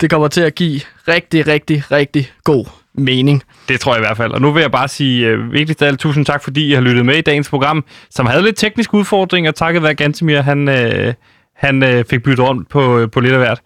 Det 0.00 0.10
kommer 0.10 0.28
til 0.28 0.40
at 0.40 0.54
give 0.54 0.80
rigtig, 1.08 1.46
rigtig, 1.46 1.84
rigtig 1.90 2.32
god 2.44 2.66
mening. 3.00 3.42
Det 3.68 3.80
tror 3.80 3.92
jeg 3.94 4.00
i 4.00 4.06
hvert 4.06 4.16
fald. 4.16 4.32
Og 4.32 4.40
nu 4.40 4.52
vil 4.52 4.60
jeg 4.60 4.70
bare 4.70 4.88
sige 4.88 5.26
øh, 5.26 5.52
vigtigst 5.52 5.82
af 5.82 5.86
alt 5.86 6.00
tusind 6.00 6.26
tak, 6.26 6.44
fordi 6.44 6.70
I 6.70 6.72
har 6.72 6.80
lyttet 6.80 7.06
med 7.06 7.16
i 7.16 7.20
dagens 7.20 7.48
program, 7.48 7.84
som 8.10 8.26
havde 8.26 8.42
lidt 8.42 8.56
tekniske 8.56 8.94
udfordringer, 8.94 9.50
takket 9.50 9.82
være 9.82 9.94
Gantemir, 9.94 10.40
han, 10.40 10.68
øh, 10.68 11.14
han 11.56 11.82
øh, 11.82 12.04
fik 12.10 12.22
byttet 12.22 12.46
rundt 12.46 12.68
på, 12.68 12.98
øh, 12.98 13.10
på 13.10 13.20
lidt 13.20 13.32
af 13.32 13.38
hvert. 13.38 13.60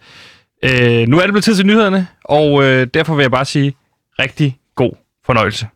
Øh, 0.63 1.07
nu 1.07 1.17
er 1.17 1.21
det 1.21 1.31
blevet 1.31 1.43
tid 1.43 1.55
til 1.55 1.65
nyhederne, 1.65 2.07
og 2.23 2.63
øh, 2.63 2.87
derfor 2.93 3.15
vil 3.15 3.23
jeg 3.23 3.31
bare 3.31 3.45
sige 3.45 3.75
rigtig 4.19 4.57
god 4.75 4.91
fornøjelse. 5.25 5.67